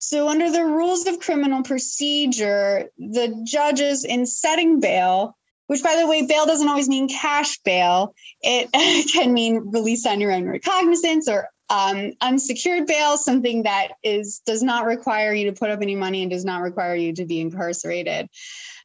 So, 0.00 0.28
under 0.28 0.50
the 0.50 0.64
rules 0.64 1.06
of 1.06 1.20
criminal 1.20 1.62
procedure, 1.62 2.90
the 2.98 3.40
judges 3.44 4.04
in 4.04 4.26
setting 4.26 4.80
bail, 4.80 5.37
which 5.68 5.82
by 5.82 5.96
the 5.96 6.06
way, 6.06 6.26
bail 6.26 6.46
doesn't 6.46 6.68
always 6.68 6.88
mean 6.88 7.08
cash 7.08 7.58
bail, 7.58 8.14
it 8.42 8.70
can 9.12 9.32
mean 9.32 9.70
release 9.70 10.04
on 10.04 10.20
your 10.20 10.32
own 10.32 10.46
recognizance 10.46 11.28
or 11.28 11.48
um, 11.70 12.12
unsecured 12.20 12.86
bail, 12.86 13.18
something 13.18 13.62
that 13.64 13.88
is 14.02 14.40
does 14.46 14.62
not 14.62 14.86
require 14.86 15.32
you 15.32 15.50
to 15.50 15.58
put 15.58 15.70
up 15.70 15.82
any 15.82 15.94
money 15.94 16.22
and 16.22 16.30
does 16.30 16.44
not 16.44 16.62
require 16.62 16.94
you 16.96 17.12
to 17.14 17.26
be 17.26 17.40
incarcerated. 17.40 18.28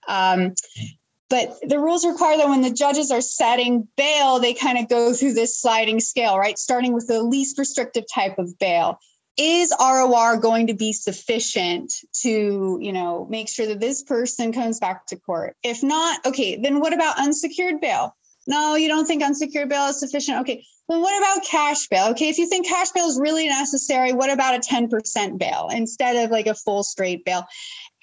Um, 0.08 0.54
but 1.30 1.58
the 1.68 1.80
rules 1.80 2.06
require 2.06 2.38
that 2.38 2.50
when 2.50 2.62
the 2.62 2.70
judges 2.70 3.10
are 3.10 3.22
setting 3.22 3.88
bail, 3.96 4.40
they 4.40 4.54
kind 4.54 4.78
of 4.78 4.90
go 4.90 5.14
through 5.14 5.34
this 5.34 5.60
sliding 5.60 6.00
scale, 6.00 6.38
right? 6.38 6.60
Starting 6.60 6.94
with 6.94 7.08
the 7.08 7.24
least 7.24 7.58
restrictive 7.58 8.04
type 8.14 8.38
of 8.38 8.60
bail. 8.60 9.00
Is 9.36 9.74
ROR 9.80 10.38
going 10.38 10.68
to 10.68 10.76
be 10.76 10.94
sufficient 10.94 11.92
to, 12.22 12.78
you 12.82 12.94
know, 12.94 13.26
make 13.30 13.50
sure 13.50 13.66
that 13.66 13.80
this 13.80 14.04
person 14.04 14.54
comes 14.54 14.80
back 14.80 15.08
to 15.08 15.16
court? 15.16 15.56
If 15.64 15.82
not, 15.82 16.24
okay, 16.26 16.56
then 16.56 16.80
what 16.80 16.94
about 16.94 17.20
unsecured 17.20 17.82
bail? 17.82 18.16
No, 18.46 18.76
you 18.76 18.88
don't 18.88 19.06
think 19.06 19.24
unsecured 19.24 19.70
bail 19.70 19.88
is 19.88 20.00
sufficient? 20.00 20.42
Okay, 20.42 20.64
well, 20.88 21.02
what 21.02 21.18
about 21.18 21.46
cash 21.46 21.88
bail? 21.88 22.10
Okay, 22.12 22.30
if 22.30 22.38
you 22.38 22.48
think 22.48 22.68
cash 22.68 22.92
bail 22.92 23.08
is 23.08 23.20
really 23.20 23.48
necessary, 23.48 24.14
what 24.14 24.30
about 24.30 24.56
a 24.56 24.60
10% 24.60 25.40
bail 25.40 25.70
instead 25.72 26.24
of 26.24 26.30
like 26.30 26.48
a 26.48 26.54
full 26.54 26.84
straight 26.84 27.26
bail? 27.26 27.48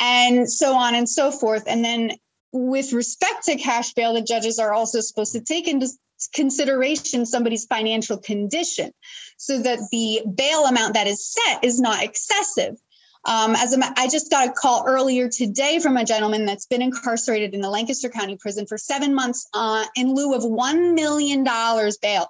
And 0.00 0.50
so 0.50 0.74
on 0.74 0.94
and 0.94 1.08
so 1.08 1.30
forth. 1.30 1.64
And 1.66 1.84
then 1.84 2.12
with 2.52 2.92
respect 2.92 3.44
to 3.44 3.56
cash 3.56 3.92
bail, 3.92 4.14
the 4.14 4.22
judges 4.22 4.58
are 4.58 4.72
also 4.72 5.00
supposed 5.00 5.32
to 5.34 5.40
take 5.40 5.68
into 5.68 5.88
consideration 6.34 7.24
somebody's 7.24 7.66
financial 7.66 8.18
condition 8.18 8.92
so 9.40 9.58
that 9.58 9.78
the 9.90 10.20
bail 10.34 10.66
amount 10.66 10.92
that 10.92 11.06
is 11.06 11.26
set 11.26 11.64
is 11.64 11.80
not 11.80 12.02
excessive. 12.02 12.76
Um, 13.24 13.54
as 13.56 13.74
a, 13.74 13.80
I 13.96 14.06
just 14.06 14.30
got 14.30 14.48
a 14.48 14.52
call 14.52 14.84
earlier 14.86 15.30
today 15.30 15.78
from 15.78 15.96
a 15.96 16.04
gentleman 16.04 16.44
that's 16.44 16.66
been 16.66 16.82
incarcerated 16.82 17.54
in 17.54 17.62
the 17.62 17.70
Lancaster 17.70 18.10
County 18.10 18.36
Prison 18.36 18.66
for 18.66 18.76
seven 18.76 19.14
months 19.14 19.48
uh, 19.54 19.84
in 19.96 20.14
lieu 20.14 20.34
of 20.34 20.42
$1 20.42 20.94
million 20.94 21.42
bail. 21.42 22.26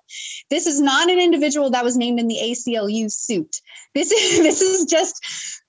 This 0.50 0.69
is 0.69 0.81
not 0.81 1.11
an 1.11 1.19
individual 1.19 1.71
that 1.71 1.83
was 1.83 1.97
named 1.97 2.21
in 2.21 2.29
the 2.29 2.38
ACLU 2.40 3.11
suit. 3.11 3.57
This 3.93 4.12
is, 4.12 4.38
this 4.43 4.61
is 4.61 4.85
just 4.85 5.21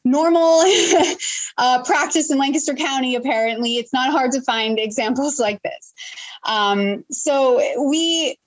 normal 0.06 0.62
uh, 1.58 1.84
practice 1.84 2.30
in 2.30 2.38
Lancaster 2.38 2.76
County, 2.76 3.16
apparently. 3.16 3.78
It's 3.78 3.94
not 3.94 4.12
hard 4.12 4.32
to 4.34 4.42
find 4.42 4.78
examples 4.80 5.40
like 5.40 5.60
this. 5.64 5.94
Um, 6.46 7.04
so 7.12 7.62
we 7.90 8.38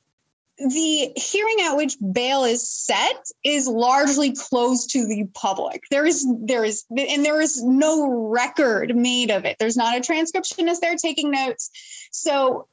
the 0.58 1.12
hearing 1.16 1.56
at 1.62 1.74
which 1.74 1.96
bail 2.12 2.44
is 2.44 2.68
set 2.68 3.26
is 3.42 3.66
largely 3.66 4.32
closed 4.32 4.90
to 4.90 5.06
the 5.06 5.28
public. 5.34 5.82
There 5.90 6.06
is 6.06 6.26
there 6.40 6.64
is 6.64 6.84
and 6.96 7.24
there 7.24 7.40
is 7.40 7.62
no 7.62 8.08
record 8.08 8.94
made 8.94 9.30
of 9.30 9.44
it. 9.44 9.56
There's 9.58 9.76
not 9.76 9.96
a 9.96 10.00
transcriptionist 10.00 10.80
there 10.80 10.96
taking 10.96 11.30
notes. 11.30 11.70
So 12.12 12.68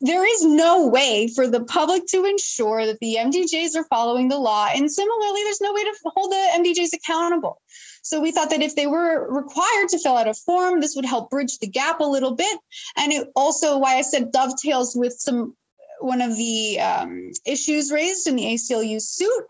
there 0.00 0.26
is 0.26 0.44
no 0.44 0.86
way 0.86 1.26
for 1.34 1.48
the 1.48 1.64
public 1.64 2.06
to 2.08 2.24
ensure 2.24 2.84
that 2.86 3.00
the 3.00 3.16
MDJs 3.18 3.74
are 3.76 3.84
following 3.84 4.28
the 4.28 4.38
law. 4.38 4.68
And 4.72 4.92
similarly, 4.92 5.42
there's 5.42 5.60
no 5.62 5.72
way 5.72 5.84
to 5.84 5.94
hold 6.04 6.30
the 6.30 6.48
MDJs 6.58 6.92
accountable. 6.92 7.60
So 8.02 8.20
we 8.20 8.30
thought 8.30 8.50
that 8.50 8.62
if 8.62 8.76
they 8.76 8.86
were 8.86 9.26
required 9.28 9.88
to 9.88 9.98
fill 9.98 10.18
out 10.18 10.28
a 10.28 10.34
form, 10.34 10.80
this 10.80 10.94
would 10.94 11.06
help 11.06 11.30
bridge 11.30 11.58
the 11.58 11.66
gap 11.66 12.00
a 12.00 12.04
little 12.04 12.34
bit. 12.34 12.60
And 12.96 13.10
it 13.10 13.28
also, 13.34 13.78
why 13.78 13.96
I 13.96 14.02
said 14.02 14.32
dovetails 14.32 14.94
with 14.94 15.14
some 15.14 15.56
one 16.00 16.20
of 16.20 16.36
the 16.36 16.80
um, 16.80 17.30
issues 17.44 17.92
raised 17.92 18.26
in 18.26 18.36
the 18.36 18.44
ACLU 18.44 19.00
suit 19.00 19.46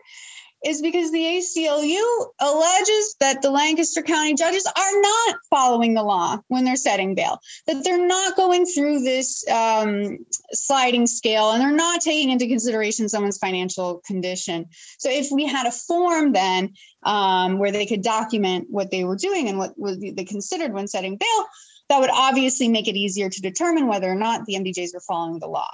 is 0.65 0.81
because 0.81 1.11
the 1.11 1.19
ACLU 1.19 2.25
alleges 2.39 3.15
that 3.19 3.41
the 3.41 3.51
Lancaster 3.51 4.01
County 4.01 4.33
judges 4.33 4.65
are 4.65 5.01
not 5.01 5.35
following 5.49 5.93
the 5.93 6.03
law 6.03 6.39
when 6.47 6.65
they're 6.65 6.75
setting 6.75 7.13
bail, 7.13 7.39
that 7.67 7.83
they're 7.83 8.05
not 8.05 8.35
going 8.35 8.65
through 8.65 9.03
this 9.03 9.47
um, 9.49 10.17
sliding 10.51 11.05
scale 11.05 11.51
and 11.51 11.61
they're 11.61 11.71
not 11.71 12.01
taking 12.01 12.31
into 12.31 12.47
consideration 12.47 13.07
someone's 13.07 13.37
financial 13.37 14.01
condition. 14.05 14.65
So, 14.97 15.09
if 15.11 15.27
we 15.31 15.45
had 15.45 15.67
a 15.67 15.71
form 15.71 16.33
then 16.33 16.73
um, 17.03 17.59
where 17.59 17.71
they 17.71 17.85
could 17.85 18.01
document 18.01 18.67
what 18.69 18.89
they 18.89 19.03
were 19.03 19.15
doing 19.15 19.47
and 19.47 19.59
what 19.59 19.73
they 19.77 20.25
considered 20.25 20.73
when 20.73 20.87
setting 20.87 21.17
bail, 21.17 21.45
that 21.89 21.99
would 21.99 22.09
obviously 22.11 22.67
make 22.67 22.87
it 22.87 22.97
easier 22.97 23.29
to 23.29 23.41
determine 23.41 23.87
whether 23.87 24.11
or 24.11 24.15
not 24.15 24.45
the 24.45 24.55
MDJs 24.55 24.93
were 24.93 25.01
following 25.07 25.39
the 25.39 25.47
law. 25.47 25.69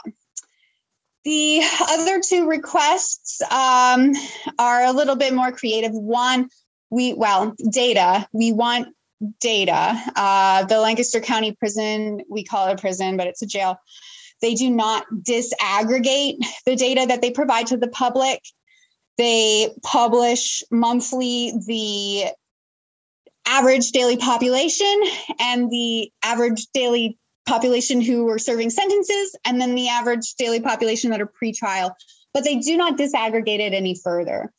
The 1.25 1.61
other 1.89 2.19
two 2.19 2.47
requests 2.47 3.41
um, 3.43 4.13
are 4.59 4.83
a 4.83 4.91
little 4.91 5.15
bit 5.15 5.33
more 5.33 5.51
creative. 5.51 5.91
One, 5.93 6.49
we, 6.89 7.13
well, 7.13 7.55
data. 7.71 8.27
We 8.33 8.51
want 8.51 8.89
data. 9.39 10.01
Uh, 10.15 10.65
the 10.65 10.79
Lancaster 10.79 11.21
County 11.21 11.53
Prison, 11.53 12.21
we 12.29 12.43
call 12.43 12.67
it 12.67 12.73
a 12.73 12.81
prison, 12.81 13.17
but 13.17 13.27
it's 13.27 13.41
a 13.41 13.45
jail. 13.45 13.77
They 14.41 14.55
do 14.55 14.69
not 14.69 15.05
disaggregate 15.13 16.37
the 16.65 16.75
data 16.75 17.05
that 17.07 17.21
they 17.21 17.31
provide 17.31 17.67
to 17.67 17.77
the 17.77 17.87
public. 17.87 18.41
They 19.17 19.69
publish 19.83 20.63
monthly 20.71 21.53
the 21.65 22.25
average 23.45 23.91
daily 23.91 24.17
population 24.17 25.01
and 25.39 25.69
the 25.69 26.11
average 26.23 26.67
daily 26.73 27.17
population 27.45 28.01
who 28.01 28.25
were 28.25 28.39
serving 28.39 28.69
sentences 28.69 29.35
and 29.45 29.59
then 29.59 29.75
the 29.75 29.89
average 29.89 30.35
daily 30.35 30.59
population 30.59 31.11
that 31.11 31.21
are 31.21 31.25
pre-trial. 31.25 31.95
But 32.33 32.43
they 32.43 32.57
do 32.57 32.77
not 32.77 32.97
disaggregate 32.97 33.59
it 33.59 33.73
any 33.73 33.95
further. 33.95 34.51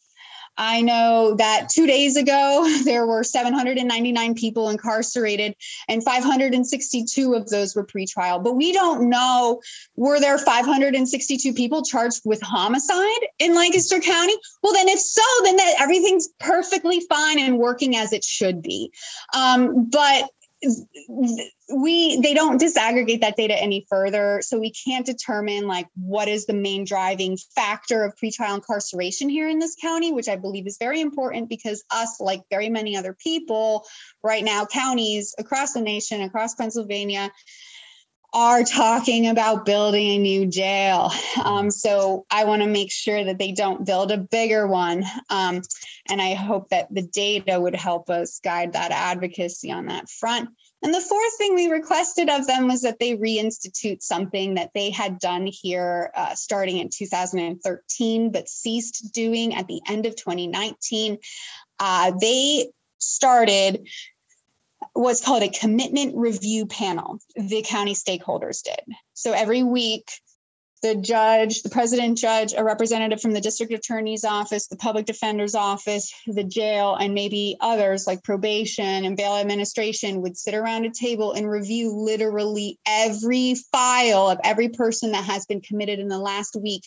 I 0.57 0.83
know 0.83 1.35
that 1.39 1.69
two 1.69 1.87
days 1.87 2.17
ago 2.17 2.69
there 2.85 3.07
were 3.07 3.25
799 3.25 4.35
people 4.35 4.69
incarcerated 4.69 5.55
and 5.89 6.03
562 6.05 7.35
of 7.35 7.49
those 7.49 7.75
were 7.75 7.85
pre-trial. 7.85 8.39
But 8.39 8.55
we 8.55 8.73
don't 8.73 9.09
know 9.09 9.61
were 9.97 10.21
there 10.21 10.39
562 10.39 11.53
people 11.55 11.83
charged 11.83 12.23
with 12.25 12.41
homicide 12.43 13.29
in 13.39 13.55
lancaster 13.55 14.01
county? 14.01 14.35
Well 14.63 14.73
then 14.73 14.89
if 14.89 15.01
so 15.01 15.23
then 15.43 15.57
that 15.57 15.75
everything's 15.81 16.29
perfectly 16.39 17.01
fine 17.09 17.39
and 17.39 17.59
working 17.59 17.97
as 17.97 18.13
it 18.13 18.25
should 18.25 18.63
be. 18.63 18.93
Um, 19.35 19.89
but 19.91 20.31
we 21.75 22.21
they 22.21 22.35
don't 22.35 22.61
disaggregate 22.61 23.21
that 23.21 23.37
data 23.37 23.61
any 23.61 23.87
further 23.89 24.41
so 24.43 24.59
we 24.59 24.71
can't 24.71 25.07
determine 25.07 25.67
like 25.67 25.87
what 25.95 26.29
is 26.29 26.47
the 26.47 26.53
main 26.53 26.85
driving 26.85 27.37
factor 27.55 28.05
of 28.05 28.15
pretrial 28.17 28.55
incarceration 28.55 29.29
here 29.29 29.49
in 29.49 29.59
this 29.59 29.77
county 29.81 30.13
which 30.13 30.29
i 30.29 30.37
believe 30.37 30.67
is 30.67 30.77
very 30.79 31.01
important 31.01 31.49
because 31.49 31.83
us 31.91 32.21
like 32.21 32.43
very 32.51 32.69
many 32.69 32.97
other 32.97 33.15
people 33.15 33.85
right 34.23 34.45
now 34.45 34.65
counties 34.67 35.35
across 35.39 35.73
the 35.73 35.81
nation 35.81 36.21
across 36.21 36.55
pennsylvania 36.55 37.31
are 38.35 38.65
talking 38.65 39.29
about 39.29 39.65
building 39.65 40.11
a 40.11 40.19
new 40.19 40.45
jail. 40.45 41.13
Um, 41.43 41.71
so 41.71 42.27
I 42.31 42.45
want 42.45 42.63
to 42.63 42.69
make 42.69 42.91
sure 42.91 43.23
that 43.25 43.39
they 43.39 43.53
don't 43.53 43.87
build 43.87 44.11
a 44.11 44.19
bigger 44.19 44.67
one. 44.67 45.05
Um, 45.31 45.63
and 46.11 46.21
I 46.21 46.35
hope 46.35 46.71
that 46.71 46.93
the 46.93 47.03
data 47.03 47.61
would 47.61 47.77
help 47.77 48.11
us 48.11 48.41
guide 48.43 48.73
that 48.73 48.91
advocacy 48.91 49.71
on 49.71 49.87
that 49.87 50.09
front. 50.11 50.49
And 50.83 50.93
the 50.93 51.01
fourth 51.01 51.37
thing 51.39 51.55
we 51.55 51.69
requested 51.69 52.29
of 52.29 52.47
them 52.49 52.67
was 52.67 52.83
that 52.83 52.99
they 52.99 53.17
reinstitute 53.17 54.03
something 54.03 54.55
that 54.55 54.73
they 54.75 54.91
had 54.91 55.21
done 55.21 55.47
here 55.47 56.11
uh, 56.15 56.35
starting 56.35 56.79
in 56.79 56.91
2013, 56.93 58.33
but 58.33 58.49
ceased 58.49 59.15
doing 59.15 59.55
at 59.55 59.69
the 59.69 59.81
end 59.89 60.07
of 60.07 60.17
2019. 60.17 61.19
Uh, 61.79 62.13
they 62.21 62.71
started 62.99 63.87
what's 64.95 65.21
called 65.21 65.43
a 65.43 65.49
commitment 65.49 66.17
review 66.17 66.67
panel. 66.67 67.19
The 67.37 67.63
county 67.67 67.95
stakeholders 67.95 68.63
did. 68.63 68.81
So 69.13 69.33
every 69.33 69.63
week, 69.63 70.11
the 70.85 70.95
judge, 70.95 71.63
the 71.63 71.71
president 71.71 72.19
judge, 72.19 72.53
a 72.55 72.63
representative 72.63 73.19
from 73.19 73.33
the 73.33 73.41
district 73.41 73.73
attorney's 73.73 74.23
office, 74.23 74.67
the 74.67 74.77
public 74.77 75.07
defender's 75.07 75.55
office, 75.55 76.13
the 76.27 76.45
jail, 76.45 76.95
and 76.95 77.15
maybe 77.15 77.57
others 77.63 78.07
like 78.07 78.23
probation 78.23 79.07
and 79.07 79.17
bail 79.17 79.35
administration 79.35 80.21
would 80.21 80.37
sit 80.37 80.53
around 80.53 80.85
a 80.85 80.91
table 80.91 81.33
and 81.33 81.49
review 81.49 81.91
literally 81.91 82.79
every 82.87 83.55
file 83.73 84.29
of 84.29 84.39
every 84.45 84.69
person 84.69 85.13
that 85.13 85.25
has 85.25 85.47
been 85.47 85.63
committed 85.63 86.01
in 86.01 86.09
the 86.09 86.19
last 86.19 86.55
week. 86.55 86.87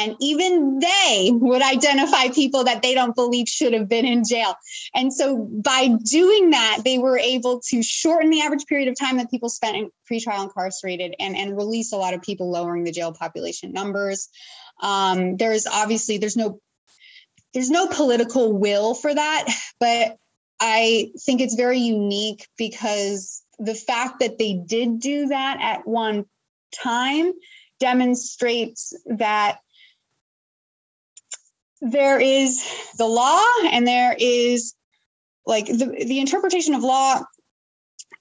And 0.00 0.16
even 0.20 0.80
they 0.80 1.30
would 1.32 1.62
identify 1.62 2.30
people 2.30 2.64
that 2.64 2.82
they 2.82 2.92
don't 2.92 3.14
believe 3.14 3.46
should 3.46 3.72
have 3.72 3.88
been 3.88 4.04
in 4.04 4.24
jail. 4.28 4.56
And 4.96 5.12
so 5.12 5.36
by 5.36 5.90
doing 6.10 6.50
that, 6.50 6.80
they 6.84 6.98
were 6.98 7.16
able 7.18 7.60
to 7.68 7.84
shorten 7.84 8.30
the 8.30 8.40
average 8.40 8.66
period 8.66 8.88
of 8.88 8.98
time 8.98 9.16
that 9.18 9.30
people 9.30 9.48
spent 9.48 9.76
in 9.76 9.90
pretrial 10.10 10.44
incarcerated 10.44 11.14
and, 11.18 11.36
and 11.36 11.56
release 11.56 11.92
a 11.92 11.96
lot 11.96 12.14
of 12.14 12.22
people, 12.22 12.50
lowering 12.50 12.84
the 12.84 12.92
jail 12.92 13.12
population 13.12 13.72
numbers. 13.72 14.28
Um, 14.80 15.36
there's 15.36 15.66
obviously 15.66 16.18
there's 16.18 16.36
no 16.36 16.60
there's 17.54 17.70
no 17.70 17.88
political 17.88 18.52
will 18.52 18.94
for 18.94 19.14
that, 19.14 19.46
but 19.80 20.16
I 20.60 21.12
think 21.24 21.40
it's 21.40 21.54
very 21.54 21.78
unique 21.78 22.46
because 22.56 23.42
the 23.58 23.74
fact 23.74 24.20
that 24.20 24.38
they 24.38 24.54
did 24.54 25.00
do 25.00 25.28
that 25.28 25.58
at 25.60 25.86
one 25.86 26.26
time 26.72 27.32
demonstrates 27.80 28.92
that 29.06 29.58
there 31.80 32.20
is 32.20 32.64
the 32.98 33.06
law 33.06 33.42
and 33.70 33.86
there 33.86 34.14
is 34.18 34.74
like 35.46 35.66
the, 35.66 36.04
the 36.06 36.18
interpretation 36.18 36.74
of 36.74 36.82
law 36.82 37.22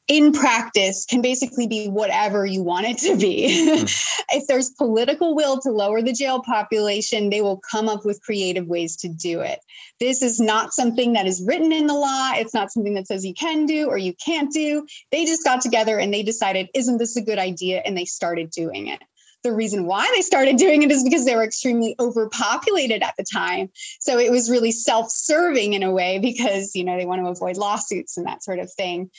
in 0.08 0.32
practice 0.32 1.06
can 1.06 1.22
basically 1.22 1.68
be 1.68 1.88
whatever 1.88 2.46
you 2.46 2.64
want 2.64 2.86
it 2.86 2.98
to 3.00 3.18
be. 3.18 3.48
Mm. 3.68 4.24
if 4.32 4.48
there's 4.48 4.70
political 4.70 5.36
will 5.36 5.60
to 5.62 5.72
lower 5.72 6.02
the 6.02 6.14
jail 6.14 6.42
population, 6.42 7.30
they 7.30 7.42
will 7.42 7.60
come 7.70 7.90
up 7.90 8.06
with 8.06 8.22
creative 8.22 8.68
ways 8.68 8.96
to 8.98 9.10
do 9.10 9.42
it. 9.42 9.60
This 10.00 10.22
is 10.22 10.40
not 10.40 10.74
something 10.74 11.14
that 11.14 11.28
is 11.28 11.44
written 11.46 11.72
in 11.72 11.88
the 11.88 11.94
law. 11.94 12.32
It's 12.36 12.54
not 12.54 12.72
something 12.72 12.94
that 12.94 13.08
says 13.08 13.26
you 13.26 13.34
can 13.34 13.66
do 13.66 13.88
or 13.88 13.98
you 13.98 14.14
can't 14.14 14.52
do. 14.52 14.86
They 15.12 15.26
just 15.26 15.44
got 15.44 15.62
together 15.62 15.98
and 16.00 16.14
they 16.14 16.24
decided, 16.24 16.70
isn't 16.74 16.98
this 16.98 17.18
a 17.18 17.22
good 17.22 17.40
idea? 17.40 17.82
And 17.86 17.98
they 17.98 18.06
started 18.06 18.50
doing 18.52 18.88
it. 18.88 19.02
The 19.44 19.54
reason 19.54 19.86
why 19.86 20.10
they 20.16 20.22
started 20.22 20.58
doing 20.58 20.84
it 20.84 20.92
is 20.92 21.04
because 21.04 21.26
they 21.26 21.36
were 21.36 21.44
extremely 21.44 21.96
overpopulated 22.00 23.04
at 23.04 23.14
the 23.18 23.24
time. 23.24 23.70
So 24.00 24.18
it 24.18 24.32
was 24.32 24.50
really 24.50 24.72
self 24.72 25.12
serving 25.12 25.74
in 25.74 25.84
a 25.84 25.92
way 25.92 26.20
because, 26.20 26.76
you 26.76 26.84
know, 26.84 26.98
they 26.98 27.06
want 27.06 27.24
to 27.24 27.30
avoid 27.30 27.58
lawsuits 27.58 28.18
and 28.18 28.26
that 28.26 28.44
sort 28.44 28.60
of 28.60 28.72
thing. 28.74 29.12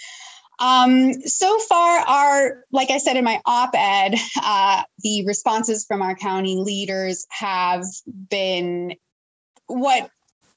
Um, 0.58 1.14
so 1.22 1.58
far, 1.60 2.00
our, 2.00 2.64
like 2.72 2.90
I 2.90 2.98
said 2.98 3.16
in 3.16 3.24
my 3.24 3.40
op 3.46 3.70
ed, 3.74 4.14
uh, 4.42 4.82
the 5.00 5.24
responses 5.26 5.84
from 5.86 6.02
our 6.02 6.16
county 6.16 6.56
leaders 6.56 7.26
have 7.30 7.84
been 8.06 8.96
what 9.66 10.10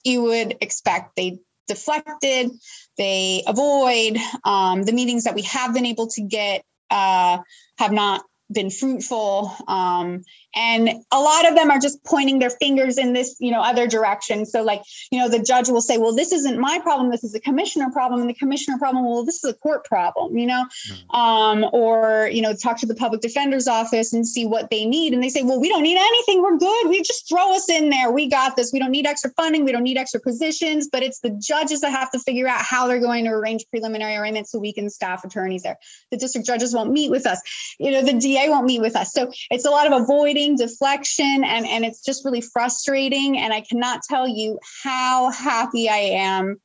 you 0.03 0.23
would 0.23 0.57
expect. 0.61 1.15
They 1.15 1.39
deflected, 1.67 2.51
they 2.97 3.43
avoid. 3.45 4.17
Um, 4.43 4.83
the 4.83 4.93
meetings 4.93 5.25
that 5.25 5.35
we 5.35 5.43
have 5.43 5.73
been 5.73 5.85
able 5.85 6.07
to 6.07 6.21
get 6.21 6.63
uh, 6.89 7.39
have 7.77 7.91
not 7.91 8.23
been 8.51 8.69
fruitful 8.69 9.55
um, 9.67 10.23
and 10.55 10.89
a 11.11 11.19
lot 11.19 11.47
of 11.47 11.55
them 11.55 11.71
are 11.71 11.79
just 11.79 12.03
pointing 12.03 12.39
their 12.39 12.49
fingers 12.49 12.97
in 12.97 13.13
this 13.13 13.37
you 13.39 13.51
know 13.51 13.61
other 13.61 13.87
direction. 13.87 14.45
So 14.45 14.63
like 14.63 14.81
you 15.11 15.19
know 15.19 15.29
the 15.29 15.39
judge 15.39 15.69
will 15.69 15.81
say 15.81 15.97
well 15.97 16.13
this 16.13 16.31
isn't 16.31 16.59
my 16.59 16.79
problem. 16.79 17.09
This 17.09 17.23
is 17.23 17.33
a 17.33 17.39
commissioner 17.39 17.89
problem. 17.91 18.21
And 18.21 18.29
the 18.29 18.33
commissioner 18.33 18.77
problem 18.77 19.05
well 19.05 19.23
this 19.23 19.43
is 19.43 19.49
a 19.49 19.53
court 19.53 19.85
problem 19.85 20.37
you 20.37 20.47
know? 20.47 20.65
Mm-hmm. 20.89 21.15
um, 21.15 21.69
or 21.71 22.29
you 22.31 22.41
know 22.41 22.53
talk 22.53 22.77
to 22.79 22.85
the 22.85 22.95
public 22.95 23.21
defender's 23.21 23.67
office 23.67 24.13
and 24.13 24.27
see 24.27 24.45
what 24.45 24.69
they 24.69 24.85
need. 24.85 25.13
And 25.13 25.23
they 25.23 25.29
say 25.29 25.43
well 25.43 25.59
we 25.59 25.69
don't 25.69 25.83
need 25.83 25.97
anything. 25.97 26.41
We're 26.41 26.57
good. 26.57 26.89
We 26.89 27.01
just 27.01 27.29
throw 27.29 27.55
us 27.55 27.69
in 27.69 27.89
there. 27.89 28.11
We 28.11 28.27
got 28.27 28.55
this. 28.55 28.71
We 28.73 28.79
don't 28.79 28.91
need 28.91 29.07
extra 29.07 29.31
funding. 29.31 29.63
We 29.63 29.71
don't 29.71 29.83
need 29.83 29.97
extra 29.97 30.19
positions. 30.19 30.89
But 30.91 31.03
it's 31.03 31.19
the 31.19 31.29
judges 31.29 31.81
that 31.81 31.91
have 31.91 32.11
to 32.11 32.19
figure 32.19 32.47
out 32.47 32.61
how 32.61 32.87
they're 32.87 32.99
going 32.99 33.25
to 33.25 33.31
arrange 33.31 33.65
preliminary 33.69 34.15
arraignments 34.15 34.51
so 34.51 34.59
we 34.59 34.73
can 34.73 34.89
staff 34.89 35.23
attorneys 35.23 35.63
there. 35.63 35.77
The 36.09 36.17
district 36.17 36.45
judges 36.45 36.73
won't 36.73 36.91
meet 36.91 37.09
with 37.09 37.25
us. 37.25 37.41
You 37.79 37.91
know 37.91 38.03
the 38.03 38.13
da 38.13 38.49
won't 38.49 38.65
meet 38.65 38.81
with 38.81 38.95
us. 38.95 39.13
So 39.13 39.31
it's 39.49 39.65
a 39.65 39.69
lot 39.69 39.91
of 39.91 40.01
avoiding 40.01 40.40
deflection, 40.49 41.43
and, 41.43 41.65
and 41.65 41.85
it's 41.85 42.03
just 42.03 42.25
really 42.25 42.41
frustrating. 42.41 43.37
And 43.37 43.53
I 43.53 43.61
cannot 43.61 44.01
tell 44.03 44.27
you 44.27 44.59
how 44.83 45.31
happy 45.31 45.89
I 45.89 45.97
am 45.97 46.57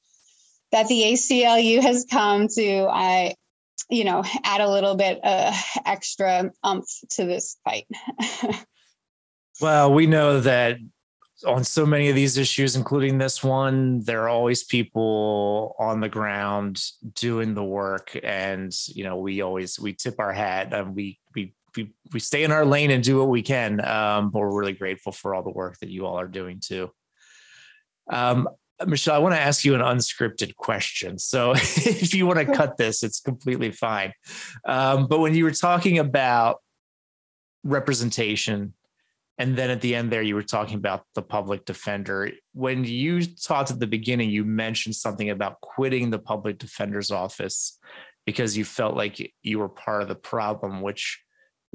that 0.73 0.89
the 0.89 1.03
ACLU 1.03 1.81
has 1.83 2.05
come 2.11 2.49
to 2.49 2.87
I 2.91 3.35
you 3.89 4.05
know 4.05 4.25
add 4.45 4.61
a 4.61 4.71
little 4.71 4.97
bit 4.97 5.21
uh, 5.23 5.53
extra 5.85 6.51
umph 6.62 6.89
to 7.11 7.25
this 7.25 7.57
fight. 7.65 7.87
well, 9.61 9.93
we 9.93 10.07
know 10.07 10.41
that 10.41 10.79
on 11.47 11.65
so 11.65 11.85
many 11.85 12.09
of 12.09 12.15
these 12.15 12.39
issues, 12.39 12.77
including 12.77 13.19
this 13.19 13.45
one, 13.45 14.01
there 14.05 14.23
are 14.23 14.29
always 14.29 14.65
people 14.65 15.75
on 15.79 16.01
the 16.01 16.09
ground 16.09 16.83
doing 17.15 17.55
the 17.55 17.65
work, 17.65 18.19
and 18.23 18.73
you 18.89 19.05
know 19.05 19.17
we 19.17 19.41
always 19.43 19.79
we 19.79 19.93
tip 19.93 20.17
our 20.19 20.33
hat 20.33 20.73
and 20.73 20.95
we 20.95 21.19
we 21.35 21.55
we, 21.77 21.93
we 22.12 22.21
stay 22.21 22.45
in 22.45 22.53
our 22.53 22.65
lane 22.65 22.91
and 22.91 23.03
do 23.03 23.19
what 23.19 23.29
we 23.29 23.43
can. 23.43 23.85
Um, 23.85 24.31
but 24.31 24.41
we're 24.41 24.59
really 24.59 24.73
grateful 24.73 25.12
for 25.12 25.35
all 25.35 25.43
the 25.43 25.51
work 25.51 25.79
that 25.81 25.91
you 25.91 26.07
all 26.07 26.19
are 26.19 26.29
doing 26.29 26.61
too. 26.61 26.91
Um, 28.11 28.49
Michelle, 28.87 29.15
I 29.15 29.19
want 29.19 29.35
to 29.35 29.41
ask 29.41 29.65
you 29.65 29.75
an 29.75 29.81
unscripted 29.81 30.57
question. 30.57 31.19
So 31.19 31.53
if 31.57 32.15
you 32.15 32.27
want 32.27 32.39
to 32.41 32.55
cut 32.55 32.77
this, 32.77 33.03
it's 33.03 33.21
completely 33.21 33.71
fine. 33.71 34.12
Um, 34.65 35.07
but 35.07 35.21
when 35.21 35.35
you 35.35 35.45
were 35.45 35.51
talking 35.51 35.99
about 35.99 36.59
representation, 37.65 38.75
and 39.39 39.57
then 39.57 39.71
at 39.71 39.83
the 39.83 39.95
end 39.95 40.11
there, 40.11 40.23
you 40.23 40.35
were 40.35 40.43
talking 40.43 40.77
about 40.77 41.05
the 41.15 41.23
public 41.23 41.65
defender. 41.67 42.31
When 42.55 42.85
you 42.85 43.25
talked 43.25 43.71
at 43.71 43.81
the 43.81 43.87
beginning, 43.87 44.31
you 44.31 44.45
mentioned 44.45 44.97
something 44.97 45.29
about 45.29 45.61
quitting 45.61 46.11
the 46.11 46.19
public 46.19 46.59
defender's 46.59 47.11
office 47.11 47.79
because 48.25 48.57
you 48.57 48.65
felt 48.65 48.97
like 48.97 49.33
you 49.43 49.59
were 49.59 49.69
part 49.69 50.03
of 50.03 50.09
the 50.09 50.15
problem, 50.15 50.81
which 50.81 51.23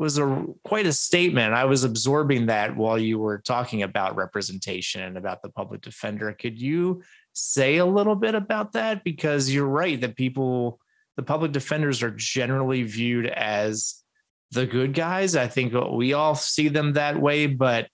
was 0.02 0.18
a 0.18 0.46
quite 0.64 0.88
a 0.88 0.94
statement. 0.94 1.54
I 1.54 1.66
was 1.66 1.84
absorbing 1.84 2.48
that 2.48 2.76
while 2.76 2.98
you 2.98 3.20
were 3.20 3.38
talking 3.38 3.84
about 3.84 4.16
representation 4.16 5.04
and 5.04 5.16
about 5.16 5.44
the 5.44 5.50
public 5.50 5.82
defender. 5.82 6.34
Could 6.34 6.60
you 6.60 7.04
say 7.34 7.78
a 7.78 7.86
little 7.86 8.16
bit 8.16 8.34
about 8.34 8.72
that? 8.72 9.04
Because 9.04 9.54
you're 9.54 9.68
right 9.68 10.02
that 10.02 10.16
people, 10.16 10.80
the 11.18 11.24
public 11.24 11.52
defenders, 11.52 12.02
are 12.02 12.10
generally 12.10 12.82
viewed 12.82 13.28
as 13.28 14.02
the 14.50 14.66
good 14.66 14.96
guys. 14.96 15.36
I 15.36 15.48
think 15.48 15.72
we 15.92 16.14
all 16.14 16.34
see 16.34 16.68
them 16.68 16.94
that 16.94 17.22
way, 17.22 17.46
but 17.46 17.88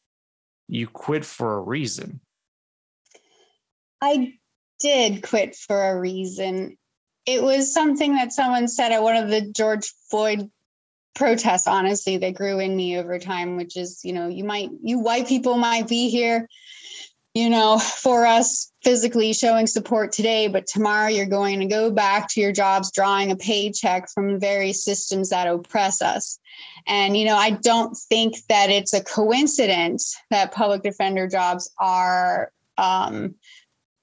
you 0.70 0.88
quit 0.88 1.26
for 1.26 1.56
a 1.56 1.62
reason. 1.62 2.22
I 4.02 4.36
did 4.80 5.24
quit 5.24 5.58
for 5.58 5.90
a 5.90 6.00
reason. 6.00 6.78
It 7.26 7.44
was 7.44 7.74
something 7.74 8.16
that 8.16 8.32
someone 8.32 8.70
said 8.70 8.94
at 8.94 9.04
one 9.04 9.18
of 9.18 9.30
the 9.30 9.52
George 9.52 9.92
Floyd 10.10 10.50
protests 11.16 11.68
honestly 11.68 12.18
they 12.18 12.32
grew 12.32 12.60
in 12.60 12.76
me 12.76 12.98
over 12.98 13.18
time 13.18 13.58
which 13.58 13.76
is 13.76 14.02
you 14.04 14.14
know 14.14 14.28
you 14.28 14.44
might 14.44 14.70
you 14.84 15.00
white 15.00 15.28
people 15.28 15.58
might 15.58 15.88
be 15.88 16.10
here 16.10 16.48
you 17.34 17.50
know 17.50 17.80
for 17.80 18.26
us 18.26 18.72
physically 18.84 19.34
showing 19.34 19.66
support 19.66 20.12
today 20.12 20.48
but 20.48 20.68
tomorrow 20.68 21.08
you're 21.08 21.26
going 21.26 21.60
to 21.60 21.66
go 21.66 21.90
back 21.90 22.28
to 22.30 22.40
your 22.40 22.52
jobs 22.52 22.92
drawing 22.92 23.32
a 23.32 23.36
paycheck 23.36 24.10
from 24.10 24.40
various 24.40 24.84
systems 24.84 25.30
that 25.30 25.48
oppress 25.48 26.02
us. 26.02 26.40
And 26.86 27.18
you 27.18 27.26
know 27.26 27.36
i 27.36 27.50
don't 27.50 27.98
think 27.98 28.36
that 28.50 28.70
it's 28.70 28.94
a 28.94 29.04
coincidence 29.04 30.16
that 30.30 30.54
public 30.54 30.84
defender 30.84 31.28
jobs 31.28 31.70
are 31.80 32.52
um, 32.78 33.36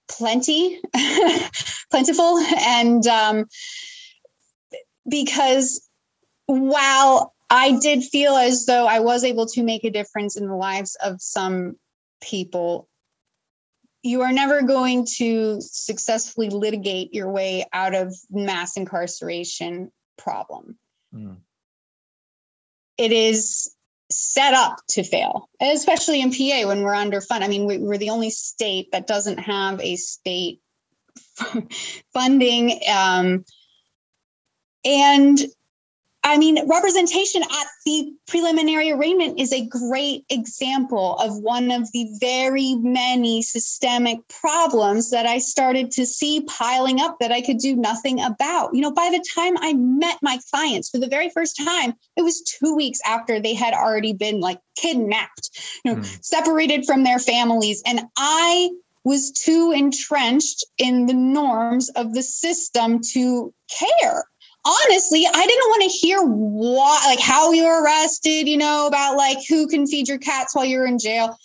plenty 0.09 0.81
plentiful. 1.91 2.39
And 2.59 3.07
um, 3.07 3.47
because 5.09 5.89
while 6.47 7.35
I 7.51 7.79
did 7.79 8.03
feel 8.03 8.35
as 8.35 8.67
though 8.67 8.87
I 8.87 9.01
was 9.01 9.25
able 9.25 9.47
to 9.47 9.63
make 9.63 9.85
a 9.85 9.91
difference 9.91 10.37
in 10.37 10.47
the 10.49 10.57
lives 10.57 10.97
of 11.03 11.21
some 11.21 11.77
people, 12.23 12.89
you 14.03 14.23
are 14.23 14.33
never 14.33 14.63
going 14.63 15.07
to 15.17 15.61
successfully 15.61 16.51
litigate 16.51 17.15
your 17.15 17.31
way 17.31 17.65
out 17.73 17.95
of 17.95 18.15
mass 18.31 18.77
incarceration 18.77 19.91
problem. 20.19 20.77
Mm. 21.15 21.37
It 22.99 23.13
is 23.13 23.75
set 24.11 24.55
up 24.55 24.79
to 24.89 25.03
fail, 25.03 25.49
especially 25.61 26.21
in 26.21 26.31
PA 26.31 26.69
when 26.69 26.83
we're 26.83 26.95
under 26.95 27.21
fund. 27.21 27.43
I 27.43 27.49
mean, 27.49 27.67
we, 27.67 27.77
are 27.77 27.99
the 27.99 28.11
only 28.11 28.31
state 28.31 28.93
that 28.93 29.07
doesn't 29.07 29.39
have 29.39 29.81
a 29.81 29.97
state 29.97 30.61
funding. 32.13 32.81
Um, 32.93 33.45
and 34.85 35.39
I 36.27 36.39
mean, 36.39 36.67
representation 36.67 37.43
at 37.43 37.67
the 37.85 38.15
preliminary 38.27 38.91
arraignment 38.91 39.39
is 39.39 39.53
a 39.53 39.67
great 39.67 40.25
example 40.31 41.17
of 41.17 41.37
one 41.37 41.71
of 41.71 41.93
the 41.93 42.09
very 42.19 42.77
many 42.77 43.43
systemic 43.43 44.27
problems 44.29 45.11
that 45.11 45.27
I 45.27 45.37
started 45.39 45.91
to 45.93 46.07
see 46.07 46.41
piling 46.41 46.99
up 46.99 47.19
that 47.21 47.31
I 47.31 47.43
could 47.43 47.59
do 47.59 47.77
nothing 47.77 48.23
about. 48.23 48.75
You 48.75 48.81
know, 48.81 48.91
by 48.91 49.11
the 49.11 49.23
time 49.35 49.59
I 49.59 49.75
met 49.75 50.19
my 50.23 50.39
clients 50.51 50.89
for 50.89 50.99
the 50.99 51.09
very 51.09 51.29
first 51.29 51.59
time, 51.59 51.93
it 52.17 52.23
was 52.23 52.41
two 52.41 52.75
weeks 52.75 53.01
after 53.05 53.39
they 53.39 53.55
had 53.55 53.75
already 53.75 54.15
been 54.15 54.41
like 54.41 54.61
kidnapped, 54.77 55.51
you 55.85 55.95
know, 55.95 56.01
mm. 56.01 56.25
separated 56.25 56.87
from 56.87 57.05
their 57.05 57.19
families. 57.19 57.83
And 57.85 58.01
I 58.17 58.71
was 59.05 59.31
too 59.31 59.73
entrenched 59.77 60.65
in 60.79 61.05
the 61.05 61.13
norms 61.13 61.91
of 61.91 62.15
the 62.15 62.23
system 62.23 63.01
to 63.13 63.53
care 63.79 64.25
honestly, 64.65 65.27
I 65.27 65.47
didn't 65.47 65.69
want 65.69 65.83
to 65.83 65.89
hear 65.89 66.23
what, 66.23 67.05
like, 67.07 67.21
how 67.21 67.53
you 67.53 67.65
were 67.65 67.83
arrested, 67.83 68.49
you 68.49 68.57
know, 68.57 68.87
about 68.87 69.17
like 69.17 69.39
who 69.49 69.67
can 69.67 69.87
feed 69.87 70.09
your 70.09 70.19
cats 70.19 70.55
while 70.55 70.65
you're 70.65 70.87
in 70.87 70.99
jail. 70.99 71.37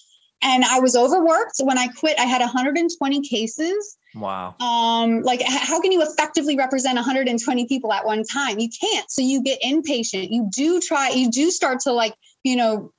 And 0.41 0.63
I 0.63 0.79
was 0.79 0.95
overworked. 0.95 1.57
When 1.59 1.77
I 1.77 1.87
quit, 1.87 2.17
I 2.17 2.23
had 2.23 2.39
120 2.39 3.27
cases. 3.27 3.97
Wow. 4.15 4.55
Um, 4.59 5.21
like, 5.21 5.41
how 5.45 5.81
can 5.81 5.91
you 5.91 6.01
effectively 6.01 6.55
represent 6.55 6.95
120 6.95 7.67
people 7.67 7.91
at 7.91 8.05
one 8.05 8.23
time? 8.23 8.57
You 8.57 8.69
can't. 8.69 9.11
So 9.11 9.21
you 9.21 9.43
get 9.43 9.59
impatient. 9.61 10.31
You 10.31 10.49
do 10.55 10.79
try, 10.79 11.09
you 11.09 11.29
do 11.29 11.51
start 11.51 11.81
to 11.81 11.91
like, 11.91 12.15
you 12.43 12.55
know, 12.55 12.93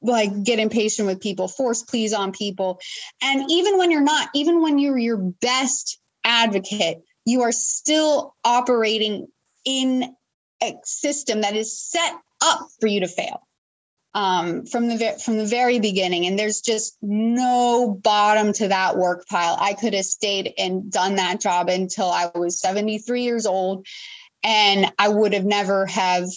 like 0.00 0.42
get 0.42 0.58
impatient 0.58 1.06
with 1.06 1.20
people, 1.20 1.48
force 1.48 1.82
pleas 1.82 2.14
on 2.14 2.32
people. 2.32 2.80
And 3.22 3.50
even 3.50 3.78
when 3.78 3.90
you're 3.90 4.00
not, 4.00 4.28
even 4.34 4.62
when 4.62 4.78
you're 4.78 4.98
your 4.98 5.18
best 5.18 5.98
advocate, 6.24 7.02
you 7.24 7.42
are 7.42 7.52
still 7.52 8.34
operating 8.44 9.26
in 9.66 10.14
a 10.62 10.74
system 10.84 11.42
that 11.42 11.54
is 11.54 11.78
set 11.78 12.14
up 12.40 12.68
for 12.80 12.86
you 12.86 13.00
to 13.00 13.08
fail 13.08 13.46
um, 14.16 14.64
from 14.64 14.88
the 14.88 15.20
from 15.22 15.36
the 15.36 15.44
very 15.44 15.78
beginning, 15.78 16.24
and 16.24 16.38
there's 16.38 16.62
just 16.62 16.96
no 17.02 18.00
bottom 18.02 18.54
to 18.54 18.68
that 18.68 18.96
work 18.96 19.26
pile. 19.28 19.58
I 19.60 19.74
could 19.74 19.92
have 19.92 20.06
stayed 20.06 20.54
and 20.56 20.90
done 20.90 21.16
that 21.16 21.38
job 21.38 21.68
until 21.68 22.10
I 22.10 22.30
was 22.34 22.58
73 22.58 23.22
years 23.22 23.44
old, 23.44 23.86
and 24.42 24.90
I 24.98 25.08
would 25.08 25.34
have 25.34 25.44
never 25.44 25.84
have 25.84 26.30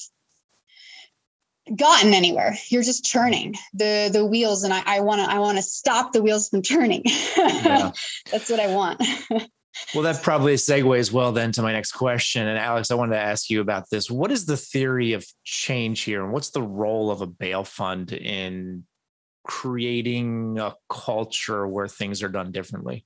gotten 1.74 2.14
anywhere. 2.14 2.58
You're 2.68 2.84
just 2.84 3.06
churning 3.06 3.56
the 3.74 4.10
the 4.12 4.26
wheels, 4.26 4.64
and 4.64 4.74
I 4.74 5.00
want 5.00 5.22
to 5.22 5.34
I 5.34 5.40
want 5.40 5.58
to 5.58 5.64
stop 5.64 6.12
the 6.12 6.22
wheels 6.22 6.50
from 6.50 6.62
turning. 6.62 7.04
Yeah. 7.38 7.92
That's 8.32 8.50
what 8.50 8.60
I 8.60 8.68
want. 8.68 9.02
Well, 9.94 10.04
that 10.04 10.22
probably 10.22 10.54
segues 10.56 11.12
well 11.12 11.32
then 11.32 11.52
to 11.54 11.62
my 11.62 11.72
next 11.72 11.94
question. 11.94 12.48
And 12.48 12.58
Alex, 12.58 12.92
I 12.92 12.96
wanted 12.96 13.16
to 13.16 13.22
ask 13.22 13.50
you 13.50 13.62
about 13.62 13.86
this. 13.90 14.10
What 14.10 14.32
is 14.32 14.46
the 14.46 14.58
theory 14.58 15.14
of 15.14 15.26
change 15.44 16.02
here? 16.02 16.24
And 16.24 16.32
what's 16.32 16.52
the 16.52 16.62
role 16.62 17.10
of 17.12 17.22
a 17.22 17.28
bail 17.28 17.64
fund 17.64 18.12
in 18.12 18.86
creating 19.44 20.60
a 20.60 20.76
culture 20.90 21.68
where 21.68 21.88
things 21.88 22.22
are 22.22 22.30
done 22.30 22.52
differently? 22.52 23.06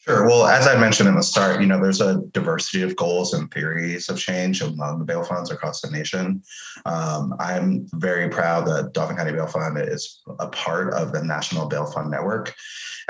Sure. 0.00 0.26
Well, 0.26 0.46
as 0.46 0.66
I 0.66 0.78
mentioned 0.78 1.10
in 1.10 1.14
the 1.14 1.22
start, 1.22 1.60
you 1.60 1.66
know, 1.66 1.78
there's 1.78 2.00
a 2.00 2.22
diversity 2.32 2.82
of 2.82 2.96
goals 2.96 3.34
and 3.34 3.50
theories 3.50 4.08
of 4.08 4.18
change 4.18 4.62
among 4.62 4.98
the 4.98 5.04
bail 5.04 5.22
funds 5.22 5.50
across 5.50 5.82
the 5.82 5.90
nation. 5.90 6.42
Um, 6.86 7.34
I'm 7.38 7.86
very 7.92 8.30
proud 8.30 8.66
that 8.66 8.94
Dauphin 8.94 9.16
County 9.16 9.32
Bail 9.32 9.46
Fund 9.46 9.76
is 9.76 10.22
a 10.38 10.48
part 10.48 10.94
of 10.94 11.12
the 11.12 11.22
National 11.22 11.68
Bail 11.68 11.84
Fund 11.84 12.10
Network. 12.10 12.54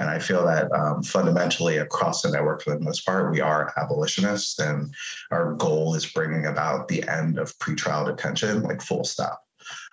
And 0.00 0.10
I 0.10 0.18
feel 0.18 0.44
that 0.46 0.72
um, 0.72 1.04
fundamentally 1.04 1.76
across 1.76 2.22
the 2.22 2.30
network, 2.30 2.62
for 2.62 2.70
the 2.70 2.80
most 2.80 3.06
part, 3.06 3.30
we 3.30 3.40
are 3.40 3.72
abolitionists. 3.76 4.58
And 4.58 4.92
our 5.30 5.54
goal 5.54 5.94
is 5.94 6.06
bringing 6.06 6.46
about 6.46 6.88
the 6.88 7.06
end 7.08 7.38
of 7.38 7.56
pretrial 7.58 8.04
detention, 8.04 8.62
like 8.62 8.82
full 8.82 9.04
stop. 9.04 9.44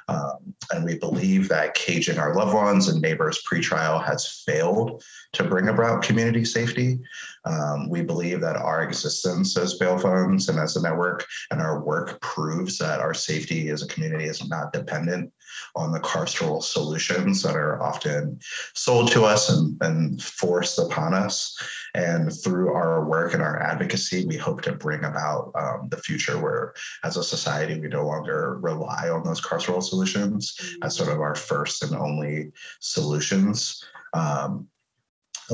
Um, 0.08 0.56
and 0.72 0.86
we 0.86 0.98
believe 0.98 1.50
that 1.50 1.74
caging 1.74 2.18
our 2.18 2.34
loved 2.34 2.54
ones 2.54 2.88
and 2.88 3.02
neighbors 3.02 3.42
pretrial 3.50 4.04
has 4.06 4.44
failed 4.46 5.04
to 5.34 5.44
bring 5.44 5.68
about 5.68 6.02
community 6.02 6.46
safety. 6.46 7.00
Um, 7.46 7.90
we 7.90 8.02
believe 8.02 8.42
that 8.42 8.56
our 8.56 8.84
existence 8.84 9.58
as 9.58 9.76
bail 9.76 9.98
funds 9.98 10.50
and 10.50 10.60
as 10.60 10.76
a 10.76 10.82
network 10.82 11.26
and 11.52 11.62
our 11.62 11.84
work 11.84 12.20
proves 12.22 12.78
that 12.78 13.00
our 13.00 13.14
safety 13.14 13.70
as 13.70 13.84
a 13.84 13.88
community 13.88 14.26
is 14.26 14.48
not 14.48 14.74
dependent 14.74 15.32
on 15.76 15.92
the 15.92 16.00
carceral 16.00 16.62
solutions 16.62 17.42
that 17.44 17.56
are 17.56 17.82
often 17.82 18.40
sold 18.74 19.12
to 19.12 19.24
us 19.24 19.50
and, 19.50 19.78
and 19.82 20.22
forced 20.22 20.80
upon 20.80 21.14
us. 21.14 21.58
And 21.98 22.32
through 22.32 22.74
our 22.74 23.04
work 23.06 23.34
and 23.34 23.42
our 23.42 23.60
advocacy, 23.60 24.24
we 24.28 24.38
hope 24.38 24.62
to 24.62 24.72
bring 24.74 25.04
about 25.04 25.52
um, 25.56 25.88
the 25.90 25.98
future 25.98 26.38
where, 26.38 26.76
as 27.04 27.18
a 27.18 27.24
society, 27.24 27.80
we 27.80 27.88
no 27.88 28.06
longer 28.06 28.60
rely 28.60 29.10
on 29.10 29.24
those 29.24 29.42
carceral 29.42 29.82
solutions 29.82 30.56
as 30.84 30.96
sort 30.96 31.10
of 31.10 31.20
our 31.20 31.34
first 31.34 31.82
and 31.82 31.96
only 31.96 32.52
solutions. 32.82 33.84
Um, 34.14 34.68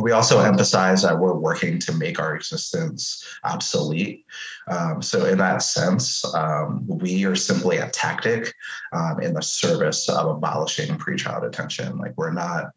we 0.02 0.12
also 0.12 0.40
emphasize 0.40 1.04
that 1.04 1.20
we're 1.20 1.36
working 1.36 1.80
to 1.80 1.94
make 1.94 2.20
our 2.20 2.36
existence 2.36 3.24
obsolete. 3.44 4.26
Um, 4.68 5.02
so, 5.02 5.26
in 5.26 5.38
that 5.40 5.62
sense, 5.62 6.24
um, 6.34 6.86
we 6.88 7.26
are 7.26 7.36
simply 7.36 7.78
a 7.78 7.90
tactic 7.90 8.54
um, 8.92 9.20
in 9.22 9.34
the 9.34 9.42
service 9.42 10.10
of 10.10 10.28
abolishing 10.28 10.98
pretrial 10.98 11.42
detention. 11.42 11.98
Like, 11.98 12.14
we're 12.18 12.32
not 12.32 12.72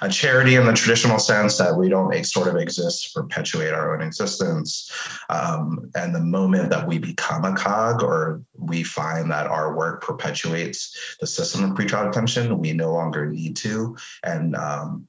a 0.00 0.08
charity 0.08 0.54
in 0.54 0.66
the 0.66 0.72
traditional 0.72 1.18
sense 1.18 1.58
that 1.58 1.76
we 1.76 1.88
don't 1.88 2.12
sort 2.24 2.48
of 2.48 2.56
exist 2.56 3.14
perpetuate 3.14 3.72
our 3.72 3.94
own 3.94 4.02
existence. 4.02 4.90
Um, 5.30 5.90
and 5.94 6.14
the 6.14 6.20
moment 6.20 6.70
that 6.70 6.86
we 6.86 6.98
become 6.98 7.44
a 7.44 7.54
cog 7.54 8.02
or 8.02 8.42
we 8.56 8.82
find 8.82 9.30
that 9.30 9.46
our 9.46 9.76
work 9.76 10.02
perpetuates 10.02 11.16
the 11.20 11.26
system 11.26 11.64
of 11.64 11.76
pretrial 11.76 12.06
detention, 12.06 12.58
we 12.58 12.72
no 12.72 12.92
longer 12.92 13.26
need 13.26 13.56
to. 13.56 13.96
And 14.22 14.54
um, 14.56 15.08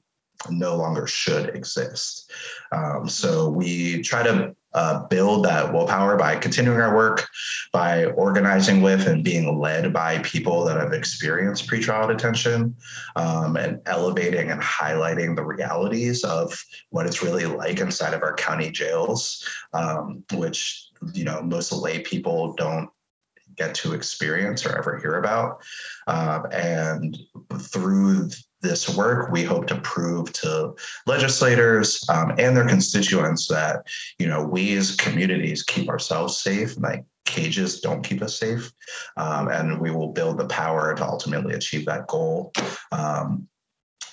no 0.50 0.76
longer 0.76 1.06
should 1.06 1.54
exist. 1.54 2.30
Um, 2.72 3.08
so 3.08 3.48
we 3.48 4.02
try 4.02 4.22
to 4.22 4.54
uh, 4.74 5.06
build 5.06 5.44
that 5.44 5.72
willpower 5.72 6.16
by 6.16 6.36
continuing 6.36 6.80
our 6.80 6.94
work, 6.94 7.28
by 7.72 8.06
organizing 8.06 8.82
with 8.82 9.06
and 9.06 9.22
being 9.22 9.58
led 9.58 9.92
by 9.92 10.18
people 10.18 10.64
that 10.64 10.76
have 10.76 10.92
experienced 10.92 11.68
pretrial 11.68 12.08
detention, 12.08 12.74
um, 13.14 13.56
and 13.56 13.80
elevating 13.86 14.50
and 14.50 14.60
highlighting 14.60 15.36
the 15.36 15.44
realities 15.44 16.24
of 16.24 16.60
what 16.90 17.06
it's 17.06 17.22
really 17.22 17.46
like 17.46 17.78
inside 17.78 18.14
of 18.14 18.22
our 18.22 18.34
county 18.34 18.70
jails, 18.70 19.48
um, 19.74 20.24
which 20.32 20.88
you 21.12 21.24
know 21.24 21.40
most 21.40 21.72
lay 21.72 22.00
people 22.00 22.52
don't 22.54 22.90
get 23.56 23.74
to 23.76 23.92
experience 23.92 24.66
or 24.66 24.76
ever 24.76 24.98
hear 24.98 25.18
about. 25.18 25.62
Um, 26.08 26.46
and 26.52 27.16
through 27.58 28.30
this 28.64 28.96
work, 28.96 29.30
we 29.30 29.44
hope 29.44 29.68
to 29.68 29.80
prove 29.82 30.32
to 30.32 30.74
legislators 31.06 32.04
um, 32.08 32.32
and 32.38 32.56
their 32.56 32.66
constituents 32.66 33.46
that, 33.46 33.86
you 34.18 34.26
know, 34.26 34.42
we 34.42 34.76
as 34.76 34.96
communities 34.96 35.62
keep 35.62 35.88
ourselves 35.88 36.38
safe. 36.38 36.76
Like 36.78 37.04
cages 37.24 37.80
don't 37.80 38.02
keep 38.02 38.22
us 38.22 38.36
safe, 38.38 38.72
um, 39.16 39.48
and 39.48 39.80
we 39.80 39.90
will 39.90 40.12
build 40.12 40.38
the 40.38 40.46
power 40.46 40.94
to 40.94 41.04
ultimately 41.04 41.54
achieve 41.54 41.86
that 41.86 42.08
goal. 42.08 42.52
Um, 42.90 43.46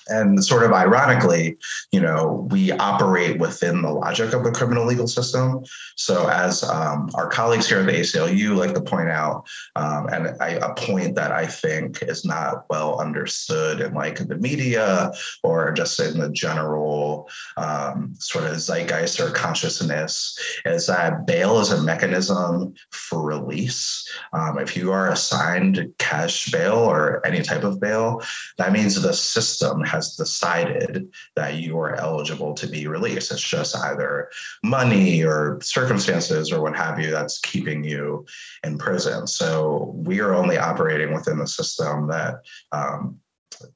and 0.08 0.44
sort 0.44 0.64
of 0.64 0.72
ironically, 0.72 1.56
you 1.90 2.00
know, 2.00 2.46
we 2.50 2.72
operate 2.72 3.38
within 3.38 3.82
the 3.82 3.90
logic 3.90 4.32
of 4.32 4.44
the 4.44 4.50
criminal 4.50 4.86
legal 4.86 5.06
system. 5.06 5.64
So, 5.96 6.28
as 6.28 6.62
um, 6.64 7.10
our 7.14 7.28
colleagues 7.28 7.68
here 7.68 7.80
at 7.80 7.86
the 7.86 7.92
ACLU 7.92 8.56
like 8.56 8.74
to 8.74 8.80
point 8.80 9.08
out, 9.08 9.44
um, 9.76 10.08
and 10.08 10.36
I, 10.40 10.50
a 10.50 10.74
point 10.74 11.14
that 11.16 11.32
I 11.32 11.46
think 11.46 12.02
is 12.02 12.24
not 12.24 12.64
well 12.70 13.00
understood 13.00 13.80
in 13.80 13.94
like 13.94 14.16
the 14.16 14.36
media 14.36 15.12
or 15.42 15.72
just 15.72 16.00
in 16.00 16.18
the 16.18 16.30
general 16.30 17.28
um, 17.56 18.14
sort 18.18 18.44
of 18.44 18.60
zeitgeist 18.60 19.20
or 19.20 19.30
consciousness, 19.30 20.36
is 20.64 20.86
that 20.86 21.26
bail 21.26 21.60
is 21.60 21.70
a 21.70 21.82
mechanism 21.82 22.74
for 22.90 23.22
release. 23.22 24.08
Um, 24.32 24.58
if 24.58 24.76
you 24.76 24.92
are 24.92 25.10
assigned 25.10 25.92
cash 25.98 26.50
bail 26.50 26.74
or 26.74 27.24
any 27.26 27.42
type 27.42 27.64
of 27.64 27.80
bail, 27.80 28.22
that 28.58 28.72
means 28.72 29.00
the 29.00 29.12
system 29.12 29.82
has 29.92 30.16
decided 30.16 31.12
that 31.36 31.56
you 31.56 31.78
are 31.78 31.94
eligible 31.96 32.54
to 32.54 32.66
be 32.66 32.86
released. 32.86 33.30
It's 33.30 33.42
just 33.42 33.76
either 33.76 34.30
money 34.64 35.22
or 35.22 35.58
circumstances 35.62 36.50
or 36.50 36.62
what 36.62 36.74
have 36.74 36.98
you 36.98 37.10
that's 37.10 37.38
keeping 37.40 37.84
you 37.84 38.24
in 38.64 38.78
prison. 38.78 39.26
So 39.26 39.92
we 39.94 40.20
are 40.20 40.34
only 40.34 40.56
operating 40.56 41.12
within 41.12 41.38
the 41.38 41.46
system 41.46 42.08
that 42.08 42.36
um, 42.72 43.20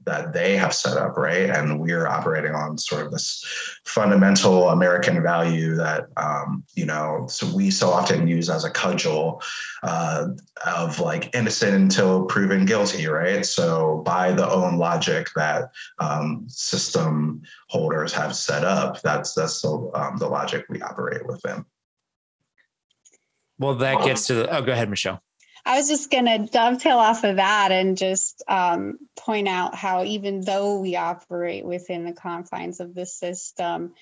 that 0.04 0.32
they 0.32 0.56
have 0.56 0.74
set 0.74 0.96
up, 0.96 1.16
right? 1.16 1.50
And 1.50 1.80
we're 1.80 2.06
operating 2.06 2.54
on 2.54 2.78
sort 2.78 3.06
of 3.06 3.12
this 3.12 3.44
fundamental 3.84 4.70
American 4.70 5.22
value 5.22 5.74
that, 5.76 6.06
um, 6.16 6.64
you 6.74 6.86
know, 6.86 7.26
so 7.28 7.46
we 7.54 7.70
so 7.70 7.90
often 7.90 8.26
use 8.26 8.50
as 8.50 8.64
a 8.64 8.70
cudgel 8.70 9.42
uh, 9.82 10.28
of 10.66 11.00
like 11.00 11.34
innocent 11.34 11.74
until 11.74 12.24
proven 12.24 12.64
guilty, 12.64 13.06
right? 13.06 13.44
So 13.44 14.02
by 14.04 14.32
the 14.32 14.48
own 14.48 14.78
logic 14.78 15.28
that 15.36 15.70
um, 15.98 16.44
system 16.48 17.42
holders 17.68 18.12
have 18.12 18.34
set 18.34 18.64
up, 18.64 19.02
that's 19.02 19.34
that's 19.34 19.60
the, 19.62 19.90
um, 19.94 20.16
the 20.18 20.28
logic 20.28 20.66
we 20.68 20.80
operate 20.82 21.26
within. 21.26 21.64
Well, 23.58 23.74
that 23.76 24.04
gets 24.04 24.26
to 24.26 24.34
the, 24.34 24.56
oh, 24.56 24.62
go 24.62 24.72
ahead, 24.72 24.90
Michelle. 24.90 25.22
I 25.66 25.78
was 25.78 25.88
just 25.88 26.12
going 26.12 26.26
to 26.26 26.50
dovetail 26.50 26.98
off 26.98 27.24
of 27.24 27.36
that 27.36 27.72
and 27.72 27.98
just 27.98 28.44
um, 28.46 28.98
point 29.16 29.48
out 29.48 29.74
how, 29.74 30.04
even 30.04 30.40
though 30.40 30.80
we 30.80 30.94
operate 30.94 31.64
within 31.64 32.04
the 32.04 32.12
confines 32.12 32.78
of 32.78 32.94
the 32.94 33.04
system, 33.04 33.94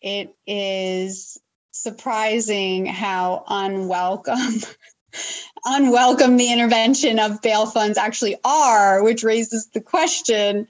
it 0.00 0.34
is 0.48 1.40
surprising 1.70 2.86
how 2.86 3.44
unwelcome. 3.46 4.60
unwelcome 5.64 6.38
the 6.38 6.52
intervention 6.52 7.20
of 7.20 7.40
bail 7.40 7.66
funds 7.66 7.98
actually 7.98 8.36
are, 8.44 9.04
which 9.04 9.22
raises 9.22 9.68
the 9.68 9.80
question 9.80 10.66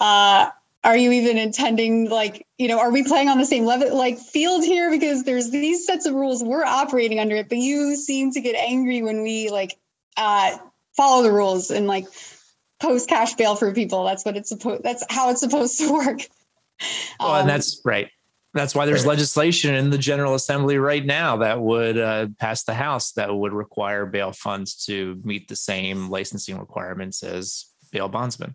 uh, 0.00 0.50
are 0.84 0.96
you 0.96 1.10
even 1.10 1.38
intending 1.38 2.08
like 2.08 2.46
you 2.56 2.68
know 2.68 2.78
are 2.78 2.92
we 2.92 3.02
playing 3.02 3.28
on 3.28 3.38
the 3.38 3.44
same 3.44 3.64
level 3.64 3.96
like 3.96 4.18
field 4.18 4.64
here 4.64 4.90
because 4.90 5.24
there's 5.24 5.50
these 5.50 5.84
sets 5.84 6.06
of 6.06 6.14
rules 6.14 6.42
we're 6.42 6.64
operating 6.64 7.18
under 7.18 7.36
it 7.36 7.48
but 7.48 7.58
you 7.58 7.96
seem 7.96 8.30
to 8.30 8.40
get 8.40 8.54
angry 8.54 9.02
when 9.02 9.22
we 9.22 9.50
like 9.50 9.76
uh, 10.18 10.58
follow 10.96 11.22
the 11.22 11.32
rules 11.32 11.70
and 11.70 11.86
like 11.86 12.06
post 12.80 13.08
cash 13.08 13.34
bail 13.34 13.56
for 13.56 13.72
people. 13.72 14.04
That's 14.04 14.24
what 14.24 14.36
it's 14.36 14.50
supposed. 14.50 14.82
That's 14.82 15.04
how 15.08 15.30
it's 15.30 15.40
supposed 15.40 15.78
to 15.78 15.92
work. 15.92 16.20
Well, 17.18 17.30
um, 17.30 17.40
and 17.40 17.48
that's 17.48 17.80
right. 17.84 18.08
That's 18.54 18.74
why 18.74 18.86
there's 18.86 19.06
legislation 19.06 19.74
in 19.74 19.90
the 19.90 19.98
General 19.98 20.34
Assembly 20.34 20.78
right 20.78 21.04
now 21.04 21.36
that 21.38 21.60
would 21.60 21.98
uh, 21.98 22.28
pass 22.38 22.64
the 22.64 22.74
House 22.74 23.12
that 23.12 23.34
would 23.34 23.52
require 23.52 24.06
bail 24.06 24.32
funds 24.32 24.86
to 24.86 25.20
meet 25.22 25.48
the 25.48 25.56
same 25.56 26.08
licensing 26.08 26.58
requirements 26.58 27.22
as 27.22 27.66
bail 27.92 28.08
bondsmen. 28.08 28.54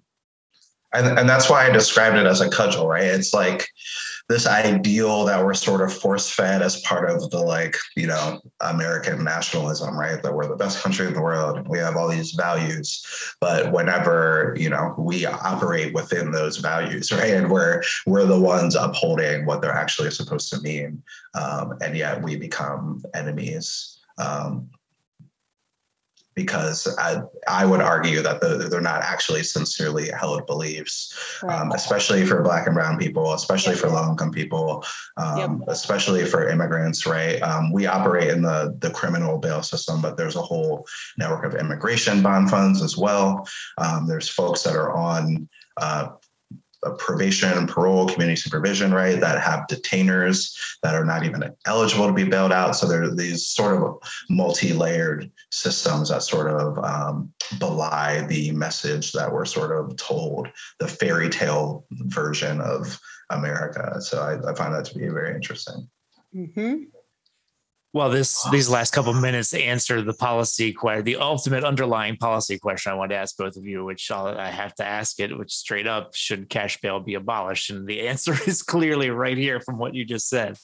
And, 0.94 1.18
and 1.20 1.28
that's 1.28 1.50
why 1.50 1.66
I 1.66 1.72
described 1.72 2.18
it 2.18 2.26
as 2.26 2.42
a 2.42 2.50
cudgel, 2.50 2.88
right? 2.88 3.04
It's 3.04 3.34
like 3.34 3.68
this 4.30 4.48
ideal 4.48 5.26
that 5.26 5.44
we're 5.44 5.54
sort 5.54 5.82
of 5.82 5.94
force 5.94 6.30
fed 6.30 6.62
as 6.62 6.82
part 6.82 7.10
of 7.10 7.30
the 7.30 7.40
like 7.40 7.76
you 7.96 8.08
know 8.08 8.40
american 8.62 9.24
nationalism 9.24 9.98
right? 9.98 10.24
That 10.24 10.34
we're 10.34 10.48
the 10.48 10.56
best 10.56 10.82
country 10.82 11.08
in 11.08 11.14
the 11.14 11.22
world. 11.22 11.68
We 11.68 11.78
have 11.80 11.98
all 11.98 12.08
these 12.08 12.32
values. 12.32 13.06
But 13.42 13.72
whenever 13.72 14.56
you 14.58 14.70
know 14.70 14.96
we 14.98 15.26
operate 15.26 15.94
within 15.94 16.32
those 16.32 16.58
values 16.58 17.12
right? 17.12 17.34
And 17.34 17.50
we're 17.50 17.84
we're 18.06 18.26
the 18.26 18.40
ones 18.40 18.76
upholding 18.76 19.46
what 19.46 19.62
they're 19.62 19.72
actually 19.72 20.12
supposed 20.12 20.50
to 20.52 20.62
mean. 20.62 21.04
Um, 21.36 21.74
and 21.82 21.96
yet 21.96 22.22
we 22.22 22.36
become 22.36 23.04
enemies. 23.14 24.00
Um, 24.18 24.70
because 26.36 26.88
I, 26.98 27.22
I 27.48 27.66
would 27.66 27.82
argue 27.82 28.22
that 28.22 28.42
the, 28.42 28.68
they're 28.70 28.82
not 28.82 29.02
actually 29.02 29.44
sincerely 29.44 30.10
held 30.10 30.46
beliefs, 30.48 31.40
right. 31.44 31.60
um, 31.60 31.72
especially 31.72 32.26
for 32.26 32.42
Black 32.42 32.66
and 32.66 32.76
Brown 32.76 32.98
people, 32.98 33.34
especially 33.34 33.74
yep. 33.74 33.82
for 33.82 33.90
low 33.90 34.10
income 34.10 34.32
people, 34.32 34.84
um, 35.18 35.38
yep. 35.38 35.68
especially 35.68 36.26
for 36.26 36.50
immigrants, 36.50 37.06
right? 37.06 37.42
Um, 37.42 37.72
we 37.72 37.86
operate 37.86 38.30
in 38.30 38.42
the, 38.42 38.76
the 38.80 38.92
criminal 38.92 39.38
bail 39.38 39.64
system, 39.64 40.02
but 40.02 40.18
there's 40.18 40.36
a 40.36 40.42
whole 40.42 40.86
network 41.18 41.46
of 41.46 41.56
immigration 41.56 42.22
bond 42.22 42.50
funds 42.50 42.82
as 42.82 42.98
well. 42.98 43.48
Um, 43.78 44.08
there's 44.08 44.30
folks 44.30 44.64
that 44.64 44.76
are 44.76 44.94
on 44.94 45.48
uh, 45.78 46.10
probation, 46.98 47.68
parole, 47.68 48.08
community 48.08 48.36
supervision, 48.36 48.94
right, 48.94 49.20
that 49.20 49.42
have 49.42 49.68
detainers 49.68 50.56
that 50.84 50.96
are 50.96 51.06
not 51.06 51.24
even 51.24 51.54
eligible 51.66 52.08
to 52.08 52.14
be 52.14 52.24
bailed 52.24 52.52
out. 52.52 52.76
So 52.76 52.88
there 52.88 53.04
are 53.04 53.16
these 53.16 53.48
sort 53.50 53.82
of 53.82 53.98
multi-layered 54.30 55.32
systems 55.52 56.10
that 56.10 56.24
sort 56.24 56.50
of 56.50 56.78
um, 56.84 57.34
belie 57.60 58.26
the 58.28 58.52
message 58.52 59.12
that 59.14 59.32
we're 59.32 59.46
sort 59.46 59.72
of 59.72 59.96
told, 59.98 60.50
the 60.80 60.88
fairy 60.88 61.30
tale 61.30 61.86
version 61.92 62.62
of 62.62 63.00
America. 63.30 64.02
So 64.02 64.22
I, 64.22 64.52
I 64.52 64.54
find 64.56 64.74
that 64.74 64.86
to 64.86 64.98
be 64.98 65.08
very 65.08 65.36
interesting. 65.36 65.90
Mm-hmm. 66.36 66.84
Well, 67.94 68.10
this 68.10 68.44
these 68.50 68.70
last 68.70 68.92
couple 68.92 69.14
minutes 69.14 69.54
answer 69.54 70.02
the 70.02 70.14
policy 70.14 70.74
question, 70.74 71.06
the 71.06 71.18
ultimate 71.18 71.64
underlying 71.64 72.18
policy 72.18 72.58
question 72.58 72.92
I 72.92 72.96
want 72.96 73.12
to 73.12 73.18
ask 73.18 73.38
both 73.38 73.56
of 73.56 73.66
you, 73.66 73.86
which 73.86 74.10
I'll, 74.10 74.28
I 74.28 74.50
have 74.50 74.74
to 74.76 74.84
ask 74.84 75.20
it, 75.20 75.38
which 75.38 75.54
straight 75.54 75.86
up 75.86 76.16
should 76.16 76.50
cash 76.50 76.82
bail 76.82 77.00
be 77.00 77.14
abolished? 77.14 77.70
And 77.70 77.86
the 77.86 78.02
answer 78.08 78.36
is 78.48 78.64
clearly 78.64 79.12
right 79.12 79.38
here 79.38 79.60
from 79.60 79.78
what 79.78 79.94
you 79.94 80.06
just 80.06 80.28
said. 80.28 80.58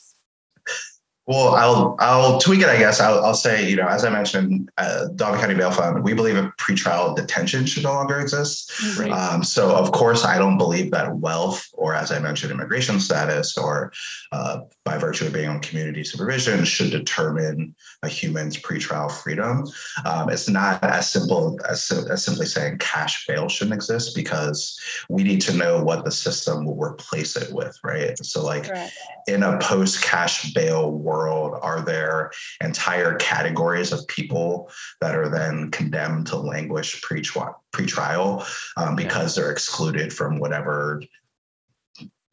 Well, 1.30 1.54
I'll 1.54 1.96
I'll 2.00 2.40
tweak 2.40 2.62
it. 2.62 2.70
I 2.70 2.80
guess 2.80 3.00
I'll, 3.00 3.24
I'll 3.24 3.36
say 3.36 3.70
you 3.70 3.76
know 3.76 3.86
as 3.86 4.04
I 4.04 4.10
mentioned, 4.10 4.72
uh, 4.80 5.10
Dauphin 5.16 5.40
County 5.40 5.54
Bail 5.54 5.70
Fund. 5.70 6.04
We 6.04 6.16
believe 6.16 6.36
a 6.36 6.52
pretrial 6.58 7.16
detention 7.16 7.68
should 7.68 7.84
no 7.84 7.94
longer 7.94 8.20
exist. 8.20 8.74
Right. 8.98 9.12
Um, 9.12 9.44
so 9.44 9.76
of 9.76 9.92
course, 9.92 10.26
I 10.26 10.40
don't 10.40 10.58
believe 10.58 10.90
that 10.90 11.16
wealth, 11.18 11.70
or 11.74 11.94
as 11.94 12.12
I 12.12 12.18
mentioned, 12.18 12.52
immigration 12.52 13.00
status, 13.00 13.60
or 13.60 13.94
uh, 14.32 14.62
by 14.84 14.98
virtue 14.98 15.28
of 15.28 15.34
being 15.34 15.50
on 15.50 15.60
community 15.60 16.04
supervision, 16.04 16.66
should 16.66 16.90
determine 16.90 17.76
a 18.02 18.10
human's 18.10 18.58
pretrial 18.58 19.12
freedom. 19.12 19.68
Um, 20.06 20.30
it's 20.30 20.50
not 20.50 20.84
as 20.84 21.12
simple 21.12 21.60
as, 21.70 21.92
as 21.92 22.26
simply 22.26 22.48
saying 22.48 22.80
cash 22.80 23.28
bail 23.28 23.48
shouldn't 23.48 23.76
exist 23.76 24.16
because 24.16 24.80
we 25.10 25.22
need 25.22 25.42
to 25.42 25.54
know 25.54 25.84
what 25.84 26.06
the 26.06 26.12
system 26.12 26.66
will 26.66 26.80
replace 26.80 27.36
it 27.36 27.54
with, 27.54 27.78
right? 27.84 28.18
So 28.26 28.44
like 28.44 28.68
right. 28.68 28.90
in 29.28 29.44
a 29.44 29.60
post 29.60 30.02
cash 30.02 30.52
bail 30.54 30.92
world 30.92 31.19
world 31.20 31.60
are 31.62 31.82
there 31.82 32.32
entire 32.64 33.16
categories 33.16 33.92
of 33.92 34.08
people 34.08 34.72
that 35.02 35.16
are 35.16 35.30
then 35.30 35.70
condemned 35.72 36.28
to 36.28 36.38
languish 36.38 37.02
pre-trial 37.02 38.46
um, 38.78 38.96
because 38.96 39.36
they're 39.36 39.52
excluded 39.52 40.14
from 40.14 40.40
whatever 40.40 41.02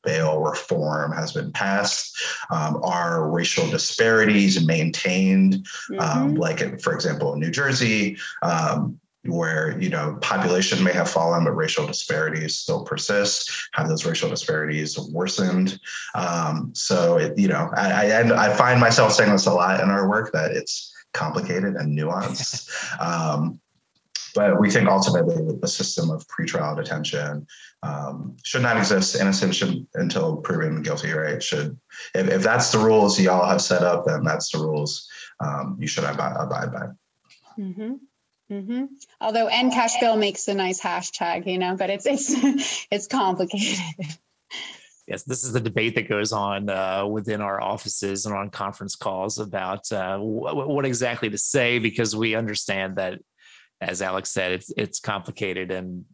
bail 0.05 0.41
reform 0.41 1.11
has 1.13 1.33
been 1.33 1.51
passed? 1.51 2.17
Um, 2.51 2.81
are 2.85 3.29
racial 3.29 3.69
disparities 3.69 4.65
maintained? 4.65 5.55
Um, 5.55 5.63
mm-hmm. 5.91 6.01
Um, 6.01 6.35
like, 6.35 6.81
for 6.81 6.95
example, 6.95 7.35
in 7.35 7.41
New 7.41 7.51
Jersey, 7.51 8.17
um, 8.43 9.01
where 9.29 9.79
you 9.81 9.89
know 9.89 10.19
population 10.21 10.83
may 10.83 10.93
have 10.93 11.11
fallen 11.11 11.45
but 11.45 11.53
racial 11.53 11.87
disparities 11.87 12.59
still 12.59 12.85
persist. 12.85 13.51
Have 13.73 13.89
those 13.89 14.05
racial 14.05 14.29
disparities 14.29 14.99
worsened. 14.99 15.79
Um, 16.15 16.73
so 16.75 17.19
it, 17.19 17.39
you 17.39 17.49
know 17.49 17.71
I, 17.77 18.13
I, 18.13 18.47
I 18.51 18.55
find 18.55 18.81
myself 18.81 19.13
saying 19.13 19.33
this 19.33 19.47
a 19.47 19.53
lot 19.53 19.81
in 19.81 19.91
our 19.91 20.09
work 20.09 20.33
that 20.33 20.53
it's 20.53 20.93
complicated 21.13 21.75
and 21.77 21.97
nuanced. 21.97 22.71
Um, 23.01 23.61
but 24.35 24.61
we 24.61 24.71
think 24.71 24.87
ultimately 24.87 25.37
the 25.61 25.67
system 25.67 26.11
of 26.11 26.27
pretrial 26.29 26.77
detention 26.77 27.47
um, 27.83 28.37
should 28.45 28.61
not 28.61 28.77
exist. 28.77 29.17
Innocent 29.19 29.55
should, 29.55 29.87
until 29.95 30.37
proven 30.37 30.83
guilty 30.83 31.11
right 31.13 31.43
should 31.43 31.79
if, 32.15 32.29
if 32.29 32.43
that's 32.43 32.71
the 32.71 32.79
rules 32.79 33.19
y'all 33.19 33.49
have 33.49 33.63
set 33.63 33.83
up 33.83 34.05
then 34.05 34.25
that's 34.25 34.53
the 34.53 34.59
rules 34.59 35.09
um, 35.41 35.77
you 35.81 35.87
should 35.87 36.05
abide, 36.05 36.37
abide 36.39 36.73
by. 36.73 36.87
Mm-hmm. 37.59 37.95
Mm-hmm. 38.51 38.85
Although 39.21 39.47
End 39.47 39.73
Cash 39.73 40.01
Bail 40.01 40.17
makes 40.17 40.47
a 40.49 40.55
nice 40.55 40.81
hashtag, 40.81 41.47
you 41.47 41.59
know, 41.59 41.77
but 41.77 41.91
it's 41.91 42.07
it's 42.07 42.87
it's 42.91 43.07
complicated. 43.07 43.81
Yes, 45.07 45.23
this 45.23 45.45
is 45.45 45.53
the 45.53 45.61
debate 45.61 45.95
that 45.95 46.09
goes 46.09 46.33
on 46.33 46.69
uh, 46.69 47.07
within 47.07 47.41
our 47.41 47.61
offices 47.61 48.27
and 48.27 48.35
on 48.35 48.51
conference 48.51 48.97
calls 48.97 49.39
about 49.39 49.91
uh, 49.93 50.17
w- 50.17 50.67
what 50.67 50.85
exactly 50.85 51.31
to 51.31 51.39
say 51.39 51.79
because 51.79 52.17
we 52.17 52.35
understand 52.35 52.97
that, 52.97 53.21
as 53.81 54.03
Alex 54.03 54.31
said, 54.31 54.53
it's 54.53 54.73
it's 54.77 55.01
complicated 55.01 55.71
and 55.71 56.05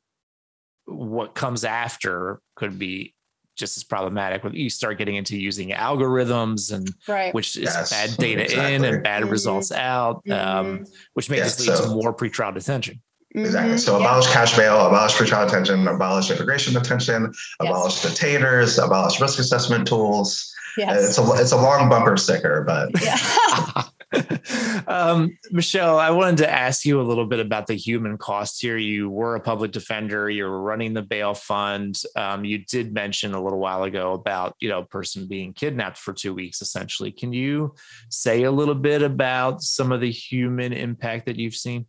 what 0.85 1.35
comes 1.35 1.65
after 1.65 2.41
could 2.57 2.79
be 2.79 3.15
just 3.57 3.77
as 3.77 3.85
problematic 3.85 4.45
when 4.45 4.55
you 4.55 4.71
start 4.71 4.99
getting 4.99 5.17
into 5.17 5.37
using 5.37 5.71
algorithms 5.71 6.73
and 6.73 6.91
right. 7.07 7.35
which 7.35 7.57
is 7.57 7.65
yes, 7.65 7.91
bad 7.91 8.17
data 8.19 8.45
exactly. 8.45 8.75
in 8.75 8.85
and 8.85 9.03
bad 9.03 9.23
mm-hmm. 9.23 9.31
results 9.31 9.73
out, 9.73 10.17
um, 10.17 10.23
mm-hmm. 10.27 10.59
um, 10.59 10.85
which 11.15 11.29
may 11.29 11.37
yes, 11.37 11.57
just 11.57 11.69
lead 11.69 11.77
so, 11.77 11.85
to 11.85 11.91
more 11.91 12.15
pretrial 12.15 12.55
detention. 12.55 13.01
Exactly. 13.35 13.79
So 13.79 13.95
mm-hmm. 13.95 14.05
abolish 14.05 14.27
cash 14.33 14.57
bail, 14.57 14.87
abolish 14.87 15.13
pretrial 15.13 15.47
detention, 15.47 15.89
abolish 15.89 16.31
immigration 16.31 16.75
detention, 16.75 17.33
abolish 17.61 18.05
yes. 18.05 18.19
detainers, 18.19 18.85
abolish 18.85 19.21
risk 19.21 19.39
assessment 19.39 19.87
tools. 19.87 20.53
Yes. 20.77 21.09
It's 21.09 21.19
a 21.19 21.33
it's 21.35 21.53
a 21.53 21.57
long 21.57 21.89
bumper 21.89 22.17
sticker, 22.17 22.65
but 22.67 22.91
yeah. 23.03 23.19
um, 24.87 25.37
Michelle, 25.51 25.99
I 25.99 26.11
wanted 26.11 26.39
to 26.39 26.51
ask 26.51 26.85
you 26.85 27.01
a 27.01 27.03
little 27.03 27.27
bit 27.27 27.41
about 27.41 27.67
the 27.67 27.75
human 27.75 28.19
cost 28.19 28.61
here. 28.61 28.77
You 28.77 29.11
were 29.11 29.37
a 29.37 29.41
public 29.41 29.73
defender. 29.73 30.29
You 30.29 30.45
were 30.45 30.63
running 30.63 30.93
the 30.93 31.03
bail 31.03 31.35
fund. 31.35 32.01
Um, 32.17 32.45
you 32.45 32.59
did 32.59 32.93
mention 32.93 33.35
a 33.35 33.43
little 33.43 33.59
while 33.59 33.85
ago 33.85 34.13
about 34.13 34.57
you 34.61 34.69
know 34.69 34.81
a 34.81 34.87
person 34.87 35.27
being 35.27 35.53
kidnapped 35.53 35.99
for 35.99 36.13
two 36.13 36.35
weeks, 36.35 36.63
essentially. 36.63 37.13
Can 37.13 37.33
you 37.33 37.75
say 38.11 38.45
a 38.45 38.53
little 38.53 38.75
bit 38.75 39.03
about 39.03 39.63
some 39.63 39.93
of 39.93 40.01
the 40.01 40.11
human 40.11 40.73
impact 40.73 41.27
that 41.27 41.37
you've 41.37 41.55
seen? 41.55 41.87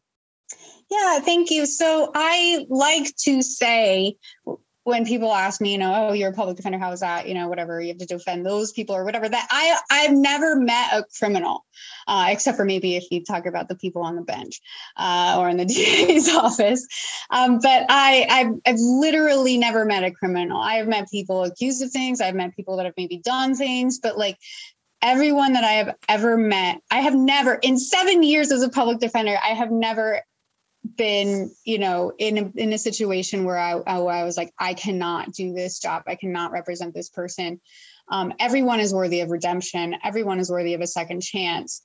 Yeah, 0.90 1.20
thank 1.20 1.50
you. 1.50 1.66
So 1.66 2.12
I 2.14 2.66
like 2.70 3.16
to 3.24 3.42
say 3.42 4.16
when 4.86 5.06
people 5.06 5.34
ask 5.34 5.62
me, 5.62 5.72
you 5.72 5.78
know, 5.78 6.10
oh, 6.10 6.14
you're 6.14 6.32
a 6.32 6.34
public 6.34 6.58
defender, 6.58 6.78
how 6.78 6.92
is 6.92 7.00
that? 7.00 7.28
You 7.28 7.34
know, 7.34 7.48
whatever, 7.48 7.80
you 7.80 7.90
have 7.90 8.00
to 8.00 8.06
defend 8.06 8.46
those 8.46 8.74
people 8.74 8.96
or 8.96 9.06
whatever. 9.06 9.30
That 9.30 9.48
I 9.50 9.78
I've 9.90 10.12
never 10.12 10.58
met 10.58 10.94
a 10.94 11.06
criminal, 11.18 11.66
uh, 12.08 12.28
except 12.30 12.58
for 12.58 12.66
maybe 12.66 12.96
if 12.98 13.06
you 13.10 13.24
talk 13.24 13.46
about 13.46 13.70
the 13.70 13.76
people 13.76 14.02
on 14.02 14.16
the 14.16 14.22
bench 14.22 14.62
uh, 14.98 15.38
or 15.40 15.48
in 15.48 15.58
the 15.58 15.66
DA's 15.66 16.30
office. 16.30 16.86
Um, 17.30 17.60
but 17.62 17.86
I 17.90 18.28
I've, 18.30 18.54
I've 18.66 18.80
literally 18.80 19.58
never 19.58 19.86
met 19.86 20.04
a 20.04 20.12
criminal. 20.12 20.60
I 20.60 20.76
have 20.76 20.88
met 20.88 21.10
people 21.10 21.44
accused 21.44 21.82
of 21.82 21.92
things. 21.92 22.20
I've 22.20 22.36
met 22.36 22.56
people 22.56 22.76
that 22.78 22.86
have 22.86 22.96
maybe 22.98 23.20
done 23.20 23.56
things, 23.56 24.00
but 24.00 24.18
like 24.18 24.38
everyone 25.02 25.54
that 25.54 25.64
I 25.64 25.74
have 25.74 25.96
ever 26.10 26.38
met, 26.38 26.82
I 26.92 27.00
have 27.00 27.16
never 27.16 27.56
in 27.56 27.78
seven 27.78 28.22
years 28.22 28.52
as 28.52 28.64
a 28.64 28.70
public 28.70 29.00
defender, 29.00 29.38
I 29.42 29.50
have 29.50 29.72
never 29.72 30.22
been 30.96 31.52
you 31.66 31.80
know 31.80 32.12
in 32.18 32.38
a, 32.38 32.52
in 32.56 32.74
a 32.74 32.78
situation 32.78 33.44
where 33.44 33.58
I, 33.58 33.72
I 33.72 34.24
was 34.24 34.38
like 34.38 34.54
i 34.60 34.74
cannot 34.74 35.32
do 35.32 35.54
this 35.54 35.80
job. 35.80 36.04
I 36.08 36.16
cannot 36.16 36.52
represent 36.52 36.94
this 36.94 37.10
person. 37.10 37.60
Um, 38.10 38.34
everyone 38.40 38.80
is 38.80 38.94
worthy 38.94 39.22
of 39.22 39.30
redemption. 39.30 39.96
Everyone 40.04 40.40
is 40.40 40.50
worthy 40.50 40.74
of 40.74 40.82
a 40.82 40.88
second 40.88 41.22
chance. 41.22 41.82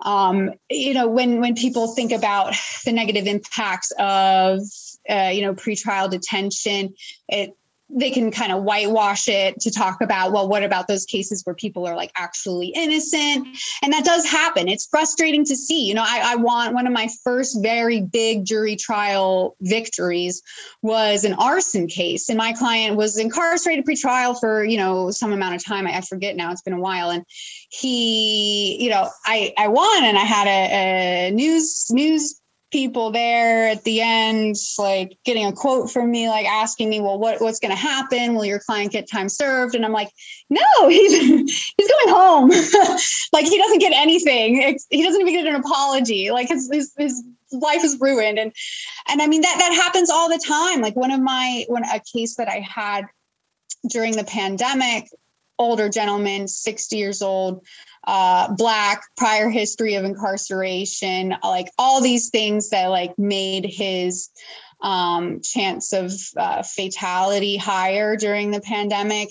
Um, 0.00 0.52
you 0.70 0.94
know 0.94 1.08
when 1.08 1.40
when 1.40 1.54
people 1.54 1.88
think 1.88 2.12
about 2.12 2.54
the 2.84 2.92
negative 2.92 3.26
impacts 3.26 3.90
of 3.98 4.60
uh, 5.08 5.30
you 5.32 5.42
know 5.42 5.54
pretrial 5.54 6.08
detention 6.08 6.94
it 7.28 7.56
they 7.90 8.10
can 8.10 8.30
kind 8.30 8.52
of 8.52 8.62
whitewash 8.62 9.28
it 9.28 9.58
to 9.60 9.70
talk 9.70 10.00
about 10.00 10.32
well 10.32 10.48
what 10.48 10.62
about 10.62 10.88
those 10.88 11.04
cases 11.04 11.42
where 11.44 11.54
people 11.54 11.86
are 11.86 11.96
like 11.96 12.12
actually 12.16 12.68
innocent? 12.68 13.48
And 13.82 13.92
that 13.92 14.04
does 14.04 14.26
happen. 14.26 14.68
It's 14.68 14.86
frustrating 14.86 15.44
to 15.46 15.56
see. 15.56 15.86
You 15.86 15.94
know 15.94 16.04
I, 16.06 16.32
I, 16.32 16.36
want 16.36 16.74
one 16.74 16.86
of 16.86 16.92
my 16.92 17.08
first 17.24 17.62
very 17.62 18.00
big 18.00 18.44
jury 18.44 18.76
trial 18.76 19.56
victories 19.60 20.42
was 20.82 21.24
an 21.24 21.34
arson 21.34 21.86
case 21.86 22.28
and 22.28 22.38
my 22.38 22.52
client 22.52 22.96
was 22.96 23.18
incarcerated 23.18 23.84
pre-trial 23.84 24.34
for 24.34 24.64
you 24.64 24.76
know 24.76 25.10
some 25.10 25.32
amount 25.32 25.54
of 25.54 25.64
time. 25.64 25.86
I, 25.86 26.00
forget 26.08 26.36
now. 26.36 26.52
It's 26.52 26.62
been 26.62 26.74
a 26.74 26.80
while. 26.80 27.10
And 27.10 27.24
he 27.70 28.82
you 28.82 28.90
know 28.90 29.08
i 29.26 29.52
i 29.58 29.68
won 29.68 30.04
and 30.04 30.16
i 30.16 30.22
had 30.22 30.46
a, 30.46 31.28
a 31.28 31.30
news 31.32 31.86
news 31.90 32.40
people 32.70 33.10
there 33.10 33.68
at 33.68 33.82
the 33.84 34.00
end 34.02 34.54
like 34.78 35.16
getting 35.24 35.46
a 35.46 35.52
quote 35.52 35.90
from 35.90 36.10
me 36.10 36.28
like 36.28 36.46
asking 36.46 36.90
me 36.90 37.00
well 37.00 37.18
what, 37.18 37.40
what's 37.40 37.58
going 37.58 37.70
to 37.70 37.76
happen? 37.76 38.34
Will 38.34 38.44
your 38.44 38.58
client 38.58 38.92
get 38.92 39.10
time 39.10 39.28
served? 39.28 39.74
And 39.74 39.84
i'm 39.84 39.92
like 39.92 40.10
no 40.50 40.60
he's 40.88 41.12
he's 41.76 41.90
going 41.90 42.14
home. 42.14 42.50
Like 43.30 43.44
he 43.44 43.58
doesn't 43.58 43.78
get 43.78 43.92
anything. 43.92 44.78
He 44.90 45.04
doesn't 45.04 45.20
even 45.20 45.34
get 45.34 45.46
an 45.46 45.54
apology. 45.54 46.30
Like 46.30 46.48
his, 46.48 46.68
his, 46.72 46.94
his 46.96 47.22
life 47.52 47.84
is 47.84 47.98
ruined. 48.00 48.38
And 48.38 48.52
and 49.08 49.22
i 49.22 49.26
mean 49.26 49.42
that 49.42 49.56
that 49.58 49.72
happens 49.74 50.10
all 50.10 50.28
the 50.28 50.42
time. 50.44 50.80
Like 50.80 50.96
one 50.96 51.10
of 51.10 51.20
my 51.20 51.64
one 51.68 51.84
a 51.84 52.00
case 52.00 52.36
that 52.36 52.48
i 52.48 52.60
had 52.66 53.04
during 53.90 54.16
the 54.16 54.24
pandemic 54.24 55.08
older 55.58 55.88
gentleman 55.88 56.48
60 56.48 56.96
years 56.96 57.22
old 57.22 57.66
uh, 58.04 58.54
black 58.54 59.02
prior 59.16 59.50
history 59.50 59.94
of 59.94 60.04
incarceration 60.04 61.34
like 61.42 61.70
all 61.78 62.00
these 62.00 62.30
things 62.30 62.70
that 62.70 62.86
like 62.86 63.18
made 63.18 63.64
his 63.64 64.30
um, 64.80 65.40
chance 65.40 65.92
of 65.92 66.12
uh, 66.36 66.62
fatality 66.62 67.56
higher 67.56 68.16
during 68.16 68.50
the 68.50 68.60
pandemic. 68.60 69.28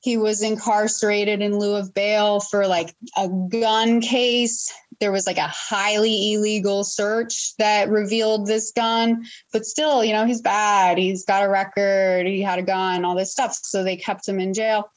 He 0.00 0.16
was 0.16 0.42
incarcerated 0.42 1.42
in 1.42 1.58
lieu 1.58 1.74
of 1.74 1.92
bail 1.92 2.40
for 2.40 2.66
like 2.66 2.94
a 3.16 3.28
gun 3.28 4.00
case. 4.00 4.72
There 5.00 5.12
was 5.12 5.26
like 5.26 5.38
a 5.38 5.52
highly 5.52 6.34
illegal 6.34 6.84
search 6.84 7.54
that 7.58 7.90
revealed 7.90 8.46
this 8.46 8.72
gun 8.74 9.24
but 9.52 9.66
still 9.66 10.04
you 10.04 10.12
know 10.12 10.24
he's 10.24 10.40
bad. 10.40 10.96
He's 10.96 11.24
got 11.24 11.44
a 11.44 11.48
record. 11.48 12.26
He 12.26 12.40
had 12.40 12.58
a 12.58 12.62
gun 12.62 13.04
all 13.04 13.16
this 13.16 13.32
stuff. 13.32 13.58
So 13.62 13.82
they 13.82 13.96
kept 13.96 14.28
him 14.28 14.38
in 14.38 14.54
jail 14.54 14.90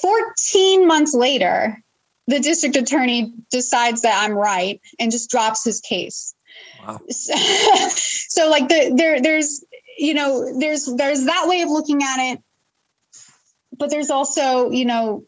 14 0.00 0.86
months 0.86 1.14
later 1.14 1.82
the 2.28 2.40
district 2.40 2.76
attorney 2.76 3.32
decides 3.50 4.02
that 4.02 4.22
I'm 4.24 4.32
right 4.32 4.80
and 4.98 5.10
just 5.10 5.30
drops 5.30 5.64
his 5.64 5.80
case. 5.80 6.34
Wow. 6.86 7.00
So, 8.32 8.48
like 8.48 8.68
the, 8.68 8.94
there 8.96 9.20
there's 9.20 9.62
you 9.98 10.14
know 10.14 10.58
there's 10.58 10.86
there's 10.96 11.24
that 11.26 11.44
way 11.48 11.60
of 11.60 11.68
looking 11.68 12.02
at 12.02 12.32
it 12.32 12.42
but 13.76 13.90
there's 13.90 14.10
also 14.10 14.70
you 14.70 14.84
know 14.84 15.24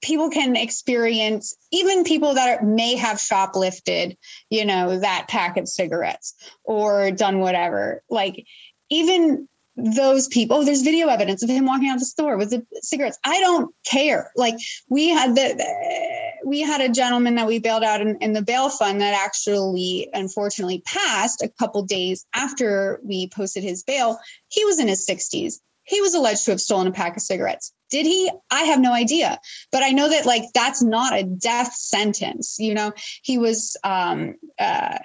people 0.00 0.30
can 0.30 0.56
experience 0.56 1.54
even 1.70 2.04
people 2.04 2.34
that 2.34 2.60
are, 2.60 2.64
may 2.64 2.96
have 2.96 3.18
shoplifted 3.18 4.16
you 4.48 4.64
know 4.64 4.98
that 4.98 5.26
pack 5.28 5.56
of 5.56 5.68
cigarettes 5.68 6.34
or 6.64 7.10
done 7.10 7.40
whatever 7.40 8.02
like 8.08 8.46
even 8.90 9.48
those 9.76 10.28
people 10.28 10.58
oh 10.58 10.64
there's 10.64 10.82
video 10.82 11.08
evidence 11.08 11.42
of 11.42 11.48
him 11.48 11.64
walking 11.64 11.88
out 11.88 11.94
of 11.94 12.00
the 12.00 12.06
store 12.06 12.36
with 12.36 12.50
the 12.50 12.64
cigarettes. 12.82 13.18
I 13.24 13.40
don't 13.40 13.74
care. 13.90 14.30
Like 14.36 14.54
we 14.88 15.08
had 15.08 15.34
the 15.34 15.64
we 16.44 16.60
had 16.60 16.80
a 16.80 16.88
gentleman 16.88 17.36
that 17.36 17.46
we 17.46 17.58
bailed 17.58 17.84
out 17.84 18.00
in, 18.00 18.16
in 18.16 18.32
the 18.32 18.42
bail 18.42 18.68
fund 18.68 19.00
that 19.00 19.14
actually 19.14 20.08
unfortunately 20.12 20.82
passed 20.84 21.42
a 21.42 21.48
couple 21.48 21.82
days 21.82 22.26
after 22.34 23.00
we 23.02 23.28
posted 23.28 23.62
his 23.62 23.82
bail. 23.82 24.18
He 24.48 24.64
was 24.64 24.78
in 24.78 24.88
his 24.88 25.06
60s 25.06 25.60
he 25.84 26.00
was 26.00 26.14
alleged 26.14 26.44
to 26.44 26.52
have 26.52 26.60
stolen 26.60 26.86
a 26.86 26.92
pack 26.92 27.16
of 27.16 27.22
cigarettes. 27.22 27.72
Did 27.90 28.06
he? 28.06 28.30
I 28.50 28.62
have 28.62 28.80
no 28.80 28.92
idea. 28.92 29.40
But 29.70 29.82
i 29.82 29.90
know 29.90 30.08
that 30.08 30.26
like 30.26 30.44
that's 30.54 30.82
not 30.82 31.18
a 31.18 31.24
death 31.24 31.74
sentence 31.74 32.56
you 32.58 32.74
know? 32.74 32.92
He 33.22 33.38
was 33.38 33.76
um 33.84 34.36
uh 34.58 34.98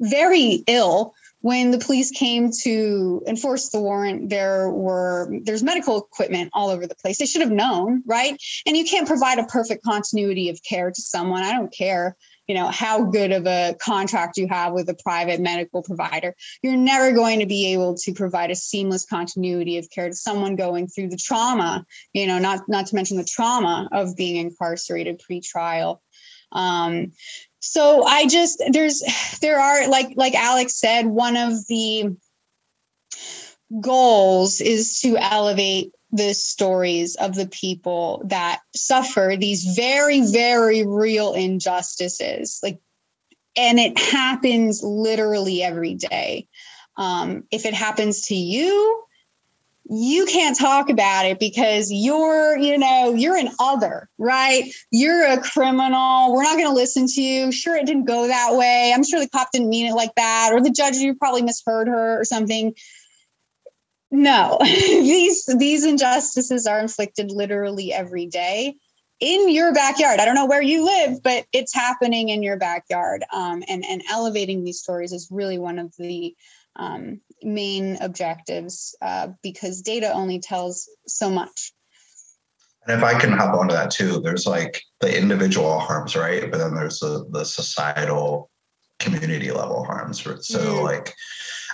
very 0.00 0.64
ill 0.66 1.14
when 1.44 1.70
the 1.70 1.78
police 1.78 2.10
came 2.10 2.50
to 2.50 3.22
enforce 3.26 3.68
the 3.68 3.78
warrant 3.78 4.30
there 4.30 4.70
were 4.70 5.30
there's 5.42 5.62
medical 5.62 5.98
equipment 5.98 6.48
all 6.54 6.70
over 6.70 6.86
the 6.86 6.94
place. 6.94 7.18
They 7.18 7.26
should 7.26 7.42
have 7.42 7.50
known 7.50 8.02
right? 8.06 8.42
And 8.64 8.74
you 8.74 8.86
can't 8.86 9.06
provide 9.06 9.38
a 9.38 9.44
perfect 9.44 9.84
continuity 9.84 10.48
of 10.48 10.58
care 10.62 10.90
to 10.90 11.02
someone. 11.02 11.42
I 11.42 11.52
don't 11.52 11.70
care 11.70 12.16
you 12.48 12.54
know 12.54 12.68
how 12.68 13.04
good 13.04 13.30
of 13.30 13.46
a 13.46 13.76
contract 13.78 14.38
you 14.38 14.48
have 14.48 14.72
with 14.72 14.88
a 14.88 14.94
private 14.94 15.38
medical 15.38 15.82
provider. 15.82 16.34
You're 16.62 16.76
never 16.76 17.12
going 17.12 17.40
to 17.40 17.46
be 17.46 17.74
able 17.74 17.94
to 17.96 18.14
provide 18.14 18.50
a 18.50 18.56
seamless 18.56 19.04
continuity 19.04 19.76
of 19.76 19.90
care 19.90 20.08
to 20.08 20.14
someone 20.14 20.56
going 20.56 20.88
through 20.88 21.10
the 21.10 21.18
trauma 21.18 21.84
you 22.14 22.26
know 22.26 22.38
not 22.38 22.60
not 22.68 22.86
to 22.86 22.94
mention 22.94 23.18
the 23.18 23.24
trauma 23.24 23.86
of 23.92 24.16
being 24.16 24.36
incarcerated 24.36 25.18
pre-trial. 25.18 26.00
Um, 26.52 27.12
so 27.64 28.04
i 28.04 28.26
just 28.26 28.62
there's 28.70 29.02
there 29.40 29.60
are 29.60 29.88
like 29.88 30.12
like 30.16 30.34
alex 30.34 30.78
said 30.78 31.06
one 31.06 31.36
of 31.36 31.66
the 31.66 32.16
goals 33.80 34.60
is 34.60 35.00
to 35.00 35.16
elevate 35.16 35.92
the 36.12 36.32
stories 36.32 37.16
of 37.16 37.34
the 37.34 37.48
people 37.48 38.22
that 38.26 38.60
suffer 38.74 39.34
these 39.38 39.64
very 39.74 40.20
very 40.20 40.86
real 40.86 41.32
injustices 41.32 42.60
like 42.62 42.78
and 43.56 43.78
it 43.78 43.98
happens 43.98 44.82
literally 44.82 45.62
every 45.62 45.94
day. 45.94 46.48
Um, 46.96 47.44
if 47.50 47.66
it 47.66 47.74
happens 47.74 48.22
to 48.28 48.34
you 48.34 49.03
you 49.86 50.24
can't 50.26 50.58
talk 50.58 50.88
about 50.88 51.26
it 51.26 51.38
because 51.38 51.92
you're, 51.92 52.56
you 52.56 52.78
know, 52.78 53.14
you're 53.14 53.36
an 53.36 53.50
other, 53.58 54.08
right? 54.16 54.72
You're 54.90 55.26
a 55.26 55.40
criminal. 55.40 56.32
We're 56.32 56.42
not 56.42 56.56
going 56.56 56.68
to 56.68 56.74
listen 56.74 57.06
to 57.06 57.20
you. 57.20 57.52
Sure, 57.52 57.76
it 57.76 57.86
didn't 57.86 58.06
go 58.06 58.26
that 58.26 58.54
way. 58.54 58.92
I'm 58.94 59.04
sure 59.04 59.20
the 59.20 59.28
cop 59.28 59.48
didn't 59.52 59.68
mean 59.68 59.86
it 59.86 59.94
like 59.94 60.14
that, 60.16 60.50
or 60.52 60.62
the 60.62 60.70
judge, 60.70 60.96
you 60.96 61.14
probably 61.14 61.42
misheard 61.42 61.88
her 61.88 62.20
or 62.20 62.24
something. 62.24 62.74
No, 64.10 64.58
these 64.62 65.44
these 65.58 65.84
injustices 65.84 66.66
are 66.66 66.80
inflicted 66.80 67.30
literally 67.30 67.92
every 67.92 68.26
day 68.26 68.76
in 69.20 69.50
your 69.50 69.74
backyard. 69.74 70.18
I 70.18 70.24
don't 70.24 70.34
know 70.34 70.46
where 70.46 70.62
you 70.62 70.84
live, 70.84 71.22
but 71.22 71.46
it's 71.52 71.74
happening 71.74 72.30
in 72.30 72.42
your 72.42 72.56
backyard. 72.56 73.24
Um, 73.32 73.62
and 73.68 73.84
and 73.84 74.02
elevating 74.10 74.64
these 74.64 74.80
stories 74.80 75.12
is 75.12 75.28
really 75.30 75.58
one 75.58 75.78
of 75.78 75.92
the 75.98 76.34
um, 76.76 77.20
main 77.44 77.96
objectives 78.00 78.94
uh, 79.02 79.28
because 79.42 79.82
data 79.82 80.12
only 80.12 80.38
tells 80.38 80.88
so 81.06 81.30
much. 81.30 81.72
And 82.86 82.98
if 82.98 83.04
I 83.04 83.18
can 83.18 83.32
hop 83.32 83.54
onto 83.54 83.74
that 83.74 83.90
too, 83.90 84.20
there's 84.20 84.46
like 84.46 84.82
the 85.00 85.18
individual 85.18 85.78
harms, 85.78 86.16
right? 86.16 86.50
But 86.50 86.58
then 86.58 86.74
there's 86.74 87.00
the, 87.00 87.26
the 87.30 87.44
societal 87.44 88.50
community 88.98 89.50
level 89.50 89.84
harms. 89.84 90.20
So 90.22 90.30
mm-hmm. 90.30 90.84
like, 90.84 91.14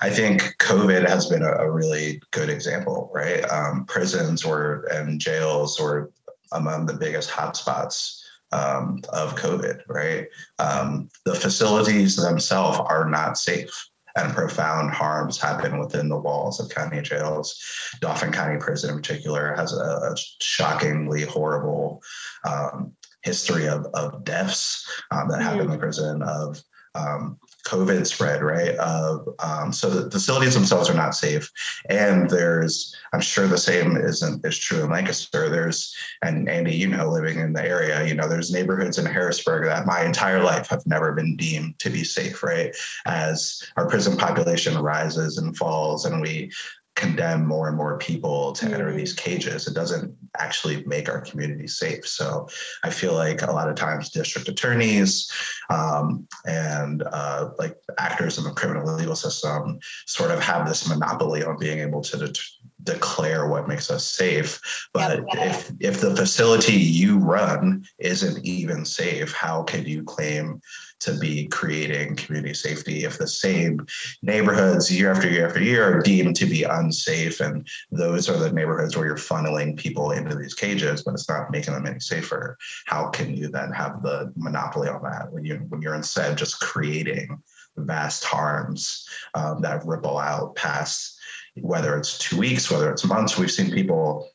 I 0.03 0.09
think 0.11 0.57
COVID 0.59 1.09
has 1.09 1.27
been 1.27 1.43
a, 1.43 1.53
a 1.53 1.71
really 1.71 2.23
good 2.31 2.49
example, 2.49 3.11
right? 3.13 3.43
Um, 3.51 3.85
prisons 3.87 4.45
or 4.45 4.87
and 4.93 5.21
jails 5.21 5.81
were 5.81 6.13
among 6.53 6.87
the 6.87 6.95
biggest 6.95 7.31
hotspots 7.31 8.21
um, 8.53 9.01
of 9.13 9.35
COVID, 9.35 9.83
right? 9.89 10.27
Um, 10.59 11.09
the 11.25 11.35
facilities 11.35 12.17
themselves 12.17 12.79
are 12.79 13.09
not 13.09 13.37
safe 13.37 13.91
and 14.17 14.33
profound 14.33 14.91
harms 14.93 15.41
happen 15.41 15.79
within 15.79 16.09
the 16.09 16.19
walls 16.19 16.61
of 16.61 16.69
county 16.69 17.01
jails. 17.01 17.61
Dauphin 18.01 18.33
County 18.33 18.59
Prison, 18.59 18.91
in 18.91 18.97
particular, 18.97 19.55
has 19.57 19.73
a, 19.73 20.15
shockingly 20.41 21.23
horrible 21.23 22.03
um, 22.49 22.93
history 23.23 23.69
of, 23.69 23.87
of 23.95 24.25
deaths 24.25 24.85
um, 25.11 25.29
that 25.29 25.35
mm-hmm. 25.35 25.43
happen 25.43 25.61
in 25.61 25.71
the 25.71 25.79
prison, 25.79 26.23
of 26.23 26.63
um, 26.95 27.39
COVID 27.71 28.05
spread, 28.07 28.43
right? 28.43 28.75
Of 28.77 29.29
um, 29.39 29.73
so 29.73 29.89
the 29.89 30.11
facilities 30.11 30.55
themselves 30.55 30.91
are 30.91 30.95
not 30.95 31.15
safe, 31.15 31.51
and 31.89 32.29
there's 32.29 32.95
I'm 33.13 33.21
sure 33.21 33.47
the 33.47 33.59
same 33.59 33.97
isn't 33.97 34.45
is 34.45 34.59
true 34.59 34.83
in 34.83 34.91
Lancaster. 34.91 35.49
There's 35.49 35.95
and 36.23 36.49
Andy, 36.49 36.75
you 36.75 36.89
know, 36.89 37.09
living 37.09 37.39
in 37.39 37.53
the 37.53 37.65
area, 37.65 38.05
you 38.05 38.15
know, 38.15 38.29
there's 38.29 38.51
neighborhoods 38.51 38.99
in 38.99 39.07
Harrisburg 39.07 39.65
that 39.67 39.87
my 39.87 40.05
entire 40.05 40.43
life 40.43 40.69
have 40.69 40.85
never 40.85 41.13
been 41.13 41.37
deemed 41.37 41.79
to 41.79 41.91
be 41.91 42.03
safe, 42.03 42.43
right? 42.43 42.75
As 43.07 43.63
our 43.77 43.89
prison 43.89 44.17
population 44.17 44.77
rises 44.77 45.39
and 45.39 45.57
falls, 45.57 46.05
and 46.07 46.21
we 46.21 46.51
condemn 46.97 47.47
more 47.47 47.69
and 47.69 47.77
more 47.77 47.99
people 47.99 48.53
to 48.53 48.67
enter 48.67 48.93
these 48.93 49.15
mm. 49.15 49.19
cages. 49.19 49.67
It 49.67 49.75
doesn't 49.75 50.15
actually 50.39 50.85
make 50.85 51.09
our 51.09 51.21
community 51.21 51.67
safe. 51.67 52.07
So 52.07 52.49
I 52.85 52.91
feel 52.91 53.15
like 53.15 53.43
a 53.43 53.53
lot 53.53 53.69
of 53.69 53.75
times 53.75 54.11
district 54.11 54.49
attorneys 54.49 55.31
um, 55.71 56.27
and 56.47 57.03
uh, 57.13 57.51
like 57.59 57.77
actors 57.99 58.39
in 58.39 58.45
the 58.45 58.51
criminal 58.51 58.95
legal 58.95 59.17
system 59.17 59.79
sort 60.07 60.31
of 60.31 60.41
have 60.41 60.69
this 60.69 60.89
monopoly 60.89 61.43
on 61.43 61.59
being 61.59 61.79
able 61.79 62.01
to 62.03 62.17
de- 62.17 62.41
declare 62.85 63.47
what 63.49 63.69
makes 63.69 63.91
us 63.91 64.07
safe. 64.07 64.61
But 64.93 65.25
if 65.33 65.73
if 65.81 66.01
the 66.01 66.17
facility 66.17 66.73
you 66.73 67.19
run 67.19 67.85
isn't 67.99 68.45
even 68.45 68.85
safe, 68.85 69.33
how 69.33 69.63
can 69.63 69.85
you 69.87 70.03
claim 70.03 70.61
to 71.01 71.19
be 71.19 71.47
creating 71.49 72.15
community 72.15 72.55
safety 72.55 73.05
if 73.05 73.19
the 73.19 73.27
same 73.27 73.87
neighborhoods 74.23 74.93
year 74.93 75.11
after 75.11 75.29
year 75.29 75.47
after 75.47 75.63
year 75.63 75.83
are 75.83 76.01
deemed 76.03 76.37
to 76.37 76.47
be 76.47 76.63
unsafe 76.63 77.41
and 77.41 77.67
those 77.91 78.29
are 78.29 78.37
the 78.37 78.53
neighborhoods 78.53 78.97
where 78.97 79.07
you're 79.07 79.17
funneling 79.17 79.77
people 79.77 80.13
into 80.13 80.37
these 80.37 80.55
cages 80.55 81.03
but 81.03 81.15
it's 81.15 81.29
not 81.29 81.51
making 81.51 81.75
them 81.75 81.87
any 81.87 81.99
safer 82.01 82.57
how 82.87 83.09
can 83.09 83.35
you 83.35 83.49
then 83.49 83.73
have 83.73 84.03
the 84.03 84.31
monopoly 84.37 84.89
on 84.89 85.03
that 85.03 85.33
when 85.33 85.45
you 85.45 85.57
when 85.69 85.81
you're 85.81 85.95
instead 85.95 86.37
just 86.37 86.61
creating 86.61 87.43
vast 87.77 88.25
harms 88.25 89.09
um, 89.35 89.63
that 89.63 89.85
ripple 89.87 90.19
out 90.19 90.55
past 90.55 91.20
whether 91.63 91.97
it's 91.97 92.19
two 92.19 92.39
weeks 92.39 92.71
whether 92.71 92.91
it's 92.91 93.05
months 93.05 93.39
we've 93.39 93.51
seen 93.51 93.71
people 93.71 94.29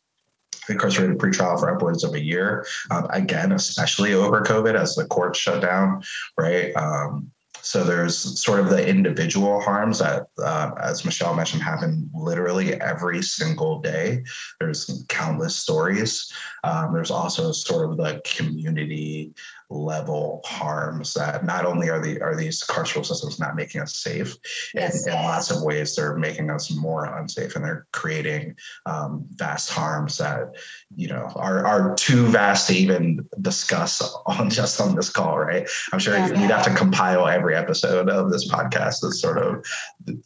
incarcerated 0.70 1.18
pretrial 1.18 1.60
for 1.60 1.74
upwards 1.74 2.04
of 2.04 2.14
a 2.14 2.24
year. 2.24 2.66
Um, 2.92 3.08
again, 3.12 3.52
especially 3.52 4.14
over 4.14 4.42
COVID 4.42 4.76
as 4.76 4.96
the 4.96 5.06
courts 5.06 5.40
shut 5.40 5.62
down, 5.62 6.02
right? 6.38 6.76
Um, 6.76 7.32
so 7.62 7.84
there's 7.84 8.40
sort 8.40 8.60
of 8.60 8.70
the 8.70 8.88
individual 8.88 9.60
harms 9.60 9.98
that, 9.98 10.28
uh, 10.38 10.72
as 10.80 11.04
Michelle 11.04 11.36
mentioned, 11.36 11.64
happen 11.64 12.08
literally 12.14 12.80
every 12.80 13.24
single 13.24 13.80
day. 13.80 14.24
There's 14.60 15.04
countless 15.10 15.56
stories. 15.56 16.32
Um, 16.64 16.94
there's 16.94 17.10
also 17.10 17.52
sort 17.52 17.90
of 17.90 17.98
the 17.98 18.22
community 18.24 19.34
level 19.70 20.42
harms 20.46 21.14
that 21.14 21.46
not 21.46 21.66
only 21.66 21.90
are 21.90 22.00
the 22.00 22.22
are 22.22 22.36
these 22.36 22.64
carceral 22.64 23.06
systems 23.06 23.40
not 23.40 23.56
making 23.56 23.82
us 23.82 23.96
safe 23.96 24.36
yes. 24.74 25.06
in, 25.06 25.14
in 25.14 25.24
lots 25.24 25.52
of 25.52 25.62
ways 25.64 25.96
they're 25.96 26.18
making 26.18 26.50
us 26.50 26.72
more 26.76 27.06
unsafe 27.06 27.56
and 27.56 27.64
they're 27.64 27.88
creating 27.92 28.56
um, 28.86 29.26
vast 29.36 29.70
harms 29.70 30.18
that 30.18 30.54
you 30.96 31.08
know 31.08 31.32
are 31.36 31.66
are 31.66 31.96
too 31.96 32.26
vast 32.28 32.68
to 32.68 32.76
even 32.76 33.26
discuss 33.42 34.02
on 34.26 34.50
just 34.56 34.80
on 34.82 34.96
this 34.96 35.10
call 35.10 35.36
right? 35.38 35.68
I'm 35.92 36.00
sure 36.00 36.16
yeah, 36.16 36.28
you'd 36.28 36.52
have 36.52 36.66
to 36.66 36.74
compile 36.74 37.28
every 37.28 37.56
episode 37.56 38.10
of 38.10 38.32
this 38.32 38.50
podcast. 38.50 39.02
To 39.02 39.12
sort 39.12 39.38
of 39.38 39.66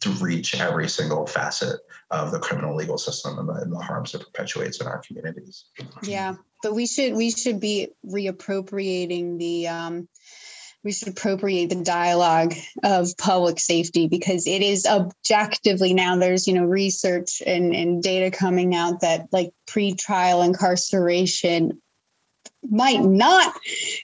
to 0.00 0.10
reach 0.20 0.58
every 0.60 0.88
single 0.88 1.26
facet 1.26 1.80
of 2.10 2.32
the 2.32 2.38
criminal 2.38 2.76
legal 2.76 2.98
system 2.98 3.38
and 3.38 3.48
the, 3.48 3.54
and 3.54 3.72
the 3.72 3.78
harms 3.78 4.14
it 4.14 4.20
perpetuates 4.20 4.80
in 4.80 4.86
our 4.86 4.98
communities. 4.98 5.66
Yeah 6.02 6.34
but 6.62 6.74
we 6.74 6.86
should 6.86 7.14
we 7.14 7.30
should 7.30 7.60
be 7.60 7.88
reappropriating 8.06 9.38
the 9.38 9.68
um, 9.68 10.08
we 10.82 10.92
should 10.92 11.08
appropriate 11.08 11.68
the 11.68 11.82
dialogue 11.82 12.54
of 12.82 13.16
public 13.18 13.60
safety 13.60 14.08
because 14.08 14.46
it 14.46 14.62
is 14.62 14.86
objectively 14.86 15.94
now 15.94 16.16
there's 16.16 16.46
you 16.46 16.54
know 16.54 16.64
research 16.64 17.42
and, 17.46 17.74
and 17.74 18.02
data 18.02 18.36
coming 18.36 18.74
out 18.74 19.00
that 19.00 19.26
like 19.32 19.52
pre-trial 19.66 20.42
incarceration 20.42 21.80
might 22.68 23.00
not 23.00 23.54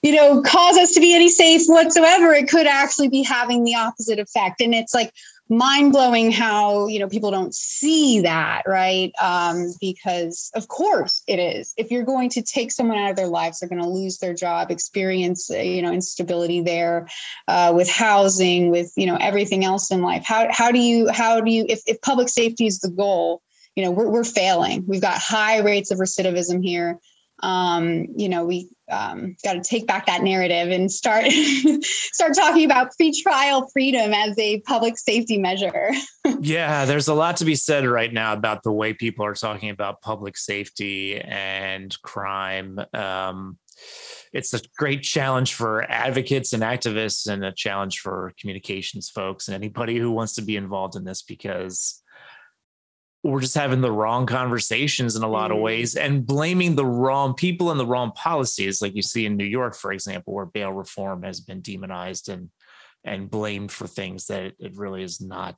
you 0.03 0.15
know 0.15 0.43
cause 0.43 0.77
us 0.77 0.93
to 0.93 1.01
be 1.01 1.15
any 1.15 1.29
safe 1.29 1.63
whatsoever. 1.67 2.33
It 2.33 2.49
could 2.49 2.67
actually 2.67 3.09
be 3.09 3.23
having 3.23 3.65
the 3.65 3.75
opposite 3.75 4.19
effect. 4.19 4.61
And 4.61 4.75
it's 4.75 4.95
like 4.95 5.13
mind 5.49 5.93
blowing 5.93 6.33
how 6.33 6.89
you 6.89 6.99
know 6.99 7.09
people 7.09 7.31
don't 7.31 7.55
see 7.55 8.21
that 8.21 8.63
right? 8.67 9.13
Um, 9.21 9.73
because 9.81 10.51
of 10.55 10.69
course 10.69 11.23
it 11.27 11.39
is. 11.39 11.73
If 11.77 11.91
you're 11.91 12.05
going 12.05 12.31
to 12.31 12.43
take 12.43 12.73
someone 12.73 12.99
out 12.99 13.11
of 13.11 13.17
their 13.17 13.29
lives 13.29 13.59
they're 13.59 13.69
going 13.69 13.83
to 13.83 13.89
lose 13.89 14.19
their 14.19 14.35
job 14.35 14.71
experience 14.71 15.51
uh, 15.51 15.59
you 15.59 15.83
know 15.83 15.93
instability 15.93 16.61
there 16.61 17.09
uh, 17.49 17.73
with 17.75 17.91
housing 17.91 18.71
with 18.71 18.93
you 18.97 19.07
know 19.07 19.17
everything 19.17 19.65
else 19.65 19.91
in 19.91 20.03
life. 20.03 20.25
How, 20.25 20.49
how 20.51 20.73
do 20.73 20.79
you 20.79 21.09
how 21.11 21.41
do 21.41 21.51
you 21.51 21.67
if, 21.69 21.83
if 21.87 22.01
public 22.01 22.29
safety 22.29 22.67
is 22.67 22.81
the 22.81 22.91
goal 22.91 23.43
you 23.77 23.85
know 23.85 23.91
we're, 23.91 24.09
we're 24.09 24.25
failing. 24.25 24.85
We've 24.87 25.01
got 25.01 25.19
high 25.19 25.59
rates 25.59 25.91
of 25.91 25.99
recidivism 25.99 26.65
here 26.65 26.99
um, 27.43 28.07
you 28.17 28.29
know, 28.29 28.45
we 28.45 28.69
um, 28.91 29.37
got 29.45 29.55
to 29.55 29.63
take 29.63 29.87
back 29.87 30.07
that 30.07 30.23
narrative 30.23 30.71
and 30.71 30.91
start 30.91 31.25
start 31.83 32.35
talking 32.35 32.65
about 32.65 32.91
pretrial 33.01 33.67
freedom 33.73 34.15
as 34.15 34.39
a 34.39 34.61
public 34.61 34.97
safety 34.99 35.39
measure. 35.39 35.91
yeah, 36.41 36.85
there's 36.85 37.09
a 37.09 37.15
lot 37.15 37.37
to 37.39 37.45
be 37.45 37.55
said 37.55 37.85
right 37.87 38.13
now 38.13 38.33
about 38.33 38.63
the 38.63 38.73
way 38.73 38.93
people 38.93 39.25
are 39.25 39.35
talking 39.35 39.71
about 39.71 40.01
public 40.01 40.37
safety 40.37 41.21
and 41.21 42.01
crime. 42.03 42.81
Um, 42.95 43.59
it's 44.33 44.55
a 44.55 44.61
great 44.79 45.03
challenge 45.03 45.55
for 45.55 45.83
advocates 45.91 46.53
and 46.53 46.63
activists, 46.63 47.29
and 47.29 47.45
a 47.45 47.53
challenge 47.53 48.01
for 48.01 48.33
communications 48.41 49.11
folks 49.11 49.49
and 49.49 49.55
anybody 49.55 49.99
who 49.99 50.11
wants 50.11 50.35
to 50.35 50.43
be 50.43 50.57
involved 50.57 50.97
in 50.97 51.05
this 51.05 51.23
because 51.23 52.03
we're 53.27 53.41
just 53.41 53.55
having 53.55 53.81
the 53.81 53.93
wrong 53.93 54.27
conversations 54.27 55.17
in 55.17 55.23
a 55.23 55.29
lot 55.29 55.51
of 55.51 55.59
mm. 55.59 55.63
ways 55.63 55.97
and 55.97 56.27
blaming 56.27 56.77
the 56.77 56.87
wrong 56.87 57.35
people 57.35 57.71
and 57.71 57.81
the 57.81 57.87
wrong 57.87 58.13
policies 58.13 58.81
like 58.81 58.95
you 58.95 59.03
see 59.03 59.27
in 59.27 59.37
New 59.37 59.45
York 59.45 59.75
for 59.75 59.93
example 59.93 60.33
where 60.33 60.47
bail 60.47 60.73
reform 60.73 61.23
has 61.23 61.41
been 61.41 61.61
demonized 61.61 62.29
and 62.29 62.51
and 63.05 63.31
blamed 63.31 63.71
for 63.71 63.87
things 63.87 64.27
that 64.27 64.53
it 64.59 64.77
really 64.77 65.03
is 65.03 65.21
not 65.21 65.57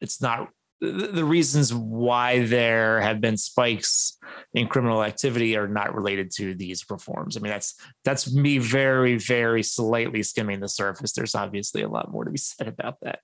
it's 0.00 0.20
not 0.20 0.48
the 0.80 1.24
reasons 1.24 1.74
why 1.74 2.44
there 2.44 3.00
have 3.00 3.20
been 3.20 3.36
spikes 3.36 4.16
in 4.54 4.68
criminal 4.68 5.02
activity 5.02 5.56
are 5.56 5.66
not 5.66 5.92
related 5.92 6.30
to 6.30 6.54
these 6.54 6.84
reforms. 6.88 7.36
I 7.36 7.40
mean, 7.40 7.50
that's 7.50 7.74
that's 8.04 8.32
me 8.32 8.58
very, 8.58 9.16
very 9.16 9.64
slightly 9.64 10.22
skimming 10.22 10.60
the 10.60 10.68
surface. 10.68 11.12
There's 11.12 11.34
obviously 11.34 11.82
a 11.82 11.88
lot 11.88 12.12
more 12.12 12.24
to 12.24 12.30
be 12.30 12.38
said 12.38 12.68
about 12.68 12.98
that. 13.02 13.18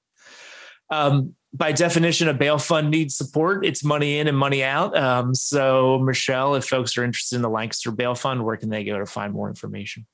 Um, 0.90 1.36
by 1.54 1.70
definition, 1.70 2.28
a 2.28 2.34
bail 2.34 2.58
fund 2.58 2.90
needs 2.90 3.16
support. 3.16 3.64
It's 3.64 3.84
money 3.84 4.18
in 4.18 4.26
and 4.26 4.36
money 4.36 4.64
out. 4.64 4.96
Um, 4.96 5.36
so, 5.36 6.00
Michelle, 6.00 6.56
if 6.56 6.64
folks 6.64 6.98
are 6.98 7.04
interested 7.04 7.36
in 7.36 7.42
the 7.42 7.48
Lancaster 7.48 7.92
Bail 7.92 8.16
Fund, 8.16 8.44
where 8.44 8.56
can 8.56 8.70
they 8.70 8.82
go 8.82 8.98
to 8.98 9.06
find 9.06 9.32
more 9.32 9.48
information? 9.48 10.04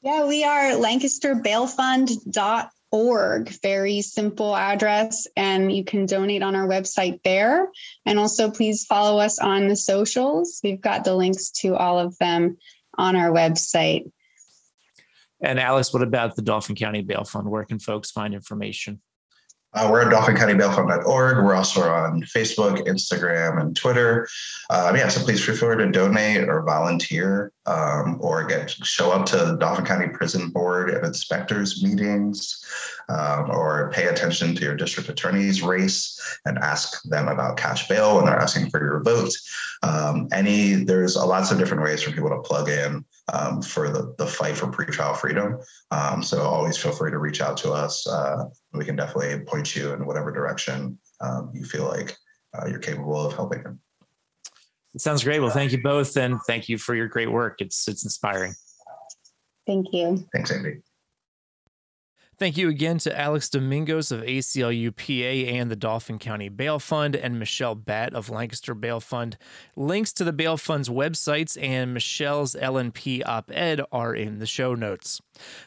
Yeah, 0.00 0.26
we 0.26 0.44
are 0.44 0.70
lancasterbailfund.org. 0.70 3.48
Very 3.62 4.00
simple 4.00 4.56
address, 4.56 5.26
and 5.36 5.70
you 5.70 5.84
can 5.84 6.06
donate 6.06 6.42
on 6.42 6.56
our 6.56 6.66
website 6.66 7.22
there. 7.22 7.68
And 8.06 8.18
also, 8.18 8.50
please 8.50 8.86
follow 8.86 9.18
us 9.18 9.38
on 9.38 9.68
the 9.68 9.76
socials. 9.76 10.58
We've 10.64 10.80
got 10.80 11.04
the 11.04 11.14
links 11.14 11.50
to 11.60 11.76
all 11.76 11.98
of 11.98 12.16
them 12.16 12.56
on 12.96 13.14
our 13.14 13.30
website. 13.30 14.10
And 15.42 15.60
Alex, 15.60 15.92
what 15.92 16.02
about 16.02 16.34
the 16.34 16.42
Dauphin 16.42 16.76
County 16.76 17.02
Bail 17.02 17.24
Fund? 17.24 17.50
Where 17.50 17.66
can 17.66 17.78
folks 17.78 18.10
find 18.10 18.32
information? 18.32 19.02
Uh, 19.74 19.88
we're 19.90 20.02
at 20.02 20.12
dauphincountybailfund.org. 20.12 21.44
We're 21.44 21.54
also 21.54 21.82
on 21.90 22.22
Facebook, 22.22 22.86
Instagram, 22.86 23.60
and 23.60 23.74
Twitter. 23.74 24.28
Um, 24.68 24.96
yeah, 24.96 25.08
so 25.08 25.24
please 25.24 25.42
feel 25.42 25.56
free 25.56 25.76
to 25.78 25.90
donate 25.90 26.48
or 26.48 26.62
volunteer 26.62 27.52
um, 27.64 28.18
or 28.20 28.44
get 28.44 28.70
show 28.70 29.10
up 29.10 29.24
to 29.26 29.36
the 29.36 29.56
Dauphin 29.56 29.84
County 29.84 30.08
Prison 30.08 30.50
Board 30.50 30.90
and 30.90 31.06
inspectors 31.06 31.82
meetings 31.82 32.64
um, 33.08 33.50
or 33.50 33.90
pay 33.92 34.08
attention 34.08 34.54
to 34.56 34.62
your 34.62 34.76
district 34.76 35.08
attorney's 35.08 35.62
race 35.62 36.38
and 36.44 36.58
ask 36.58 37.02
them 37.04 37.28
about 37.28 37.56
cash 37.56 37.88
bail 37.88 38.16
when 38.16 38.26
they're 38.26 38.38
asking 38.38 38.68
for 38.68 38.80
your 38.80 39.02
vote. 39.02 39.32
Um, 39.82 40.28
any 40.32 40.74
there's 40.74 41.16
lots 41.16 41.50
of 41.50 41.58
different 41.58 41.82
ways 41.82 42.02
for 42.02 42.12
people 42.12 42.30
to 42.30 42.40
plug 42.40 42.68
in 42.68 43.04
um, 43.32 43.62
for 43.62 43.90
the, 43.90 44.14
the 44.18 44.26
fight 44.26 44.56
for 44.56 44.66
pretrial 44.66 45.16
freedom. 45.16 45.58
Um, 45.90 46.22
so 46.22 46.42
always 46.42 46.76
feel 46.76 46.92
free 46.92 47.10
to 47.10 47.18
reach 47.18 47.40
out 47.40 47.56
to 47.58 47.72
us. 47.72 48.06
Uh, 48.06 48.44
we 48.72 48.84
can 48.84 48.96
definitely 48.96 49.44
point 49.44 49.76
you 49.76 49.92
in 49.92 50.06
whatever 50.06 50.32
direction 50.32 50.98
um, 51.20 51.50
you 51.54 51.64
feel 51.64 51.84
like 51.84 52.16
uh, 52.54 52.66
you're 52.66 52.78
capable 52.78 53.26
of 53.26 53.34
helping 53.34 53.62
them. 53.62 53.80
It 54.94 55.00
sounds 55.00 55.24
great. 55.24 55.40
Well, 55.40 55.50
thank 55.50 55.72
you 55.72 55.82
both, 55.82 56.16
and 56.16 56.38
thank 56.46 56.68
you 56.68 56.76
for 56.76 56.94
your 56.94 57.08
great 57.08 57.30
work. 57.30 57.60
It's 57.60 57.88
it's 57.88 58.04
inspiring. 58.04 58.52
Thank 59.66 59.92
you. 59.92 60.26
Thanks, 60.34 60.50
Andy. 60.50 60.82
Thank 62.42 62.56
you 62.56 62.68
again 62.68 62.98
to 62.98 63.16
Alex 63.16 63.48
Domingos 63.48 64.10
of 64.10 64.22
ACLU 64.22 64.90
PA 64.96 65.52
and 65.52 65.70
the 65.70 65.76
Dauphin 65.76 66.18
County 66.18 66.48
Bail 66.48 66.80
Fund 66.80 67.14
and 67.14 67.38
Michelle 67.38 67.76
Batt 67.76 68.14
of 68.14 68.30
Lancaster 68.30 68.74
Bail 68.74 68.98
Fund. 68.98 69.38
Links 69.76 70.12
to 70.14 70.24
the 70.24 70.32
Bail 70.32 70.56
Fund's 70.56 70.88
websites 70.88 71.56
and 71.62 71.94
Michelle's 71.94 72.56
LNP 72.56 73.22
op 73.24 73.48
ed 73.54 73.82
are 73.92 74.12
in 74.12 74.40
the 74.40 74.46
show 74.46 74.74
notes. 74.74 75.22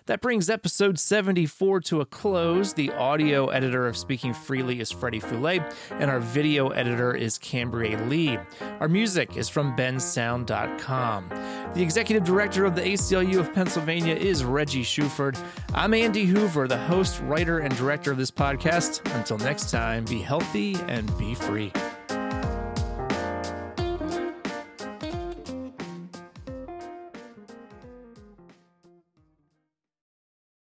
That 0.05 0.21
brings 0.21 0.49
episode 0.49 0.99
74 0.99 1.81
to 1.81 2.01
a 2.01 2.05
close. 2.05 2.73
The 2.73 2.91
audio 2.91 3.47
editor 3.47 3.87
of 3.87 3.97
Speaking 3.97 4.33
Freely 4.33 4.79
is 4.79 4.91
Freddie 4.91 5.19
Foulet, 5.19 5.73
and 5.91 6.11
our 6.11 6.19
video 6.19 6.69
editor 6.69 7.15
is 7.15 7.37
Cambria 7.37 8.01
Lee. 8.03 8.37
Our 8.79 8.87
music 8.87 9.37
is 9.37 9.49
from 9.49 9.75
bensound.com. 9.75 11.29
The 11.73 11.81
executive 11.81 12.23
director 12.23 12.65
of 12.65 12.75
the 12.75 12.81
ACLU 12.81 13.39
of 13.39 13.53
Pennsylvania 13.53 14.15
is 14.15 14.43
Reggie 14.43 14.83
Shuford. 14.83 15.37
I'm 15.73 15.93
Andy 15.93 16.25
Hoover, 16.25 16.67
the 16.67 16.77
host, 16.77 17.19
writer, 17.21 17.59
and 17.59 17.75
director 17.75 18.11
of 18.11 18.17
this 18.17 18.31
podcast. 18.31 19.01
Until 19.15 19.37
next 19.39 19.71
time, 19.71 20.05
be 20.05 20.21
healthy 20.21 20.75
and 20.87 21.15
be 21.17 21.35
free. 21.35 21.71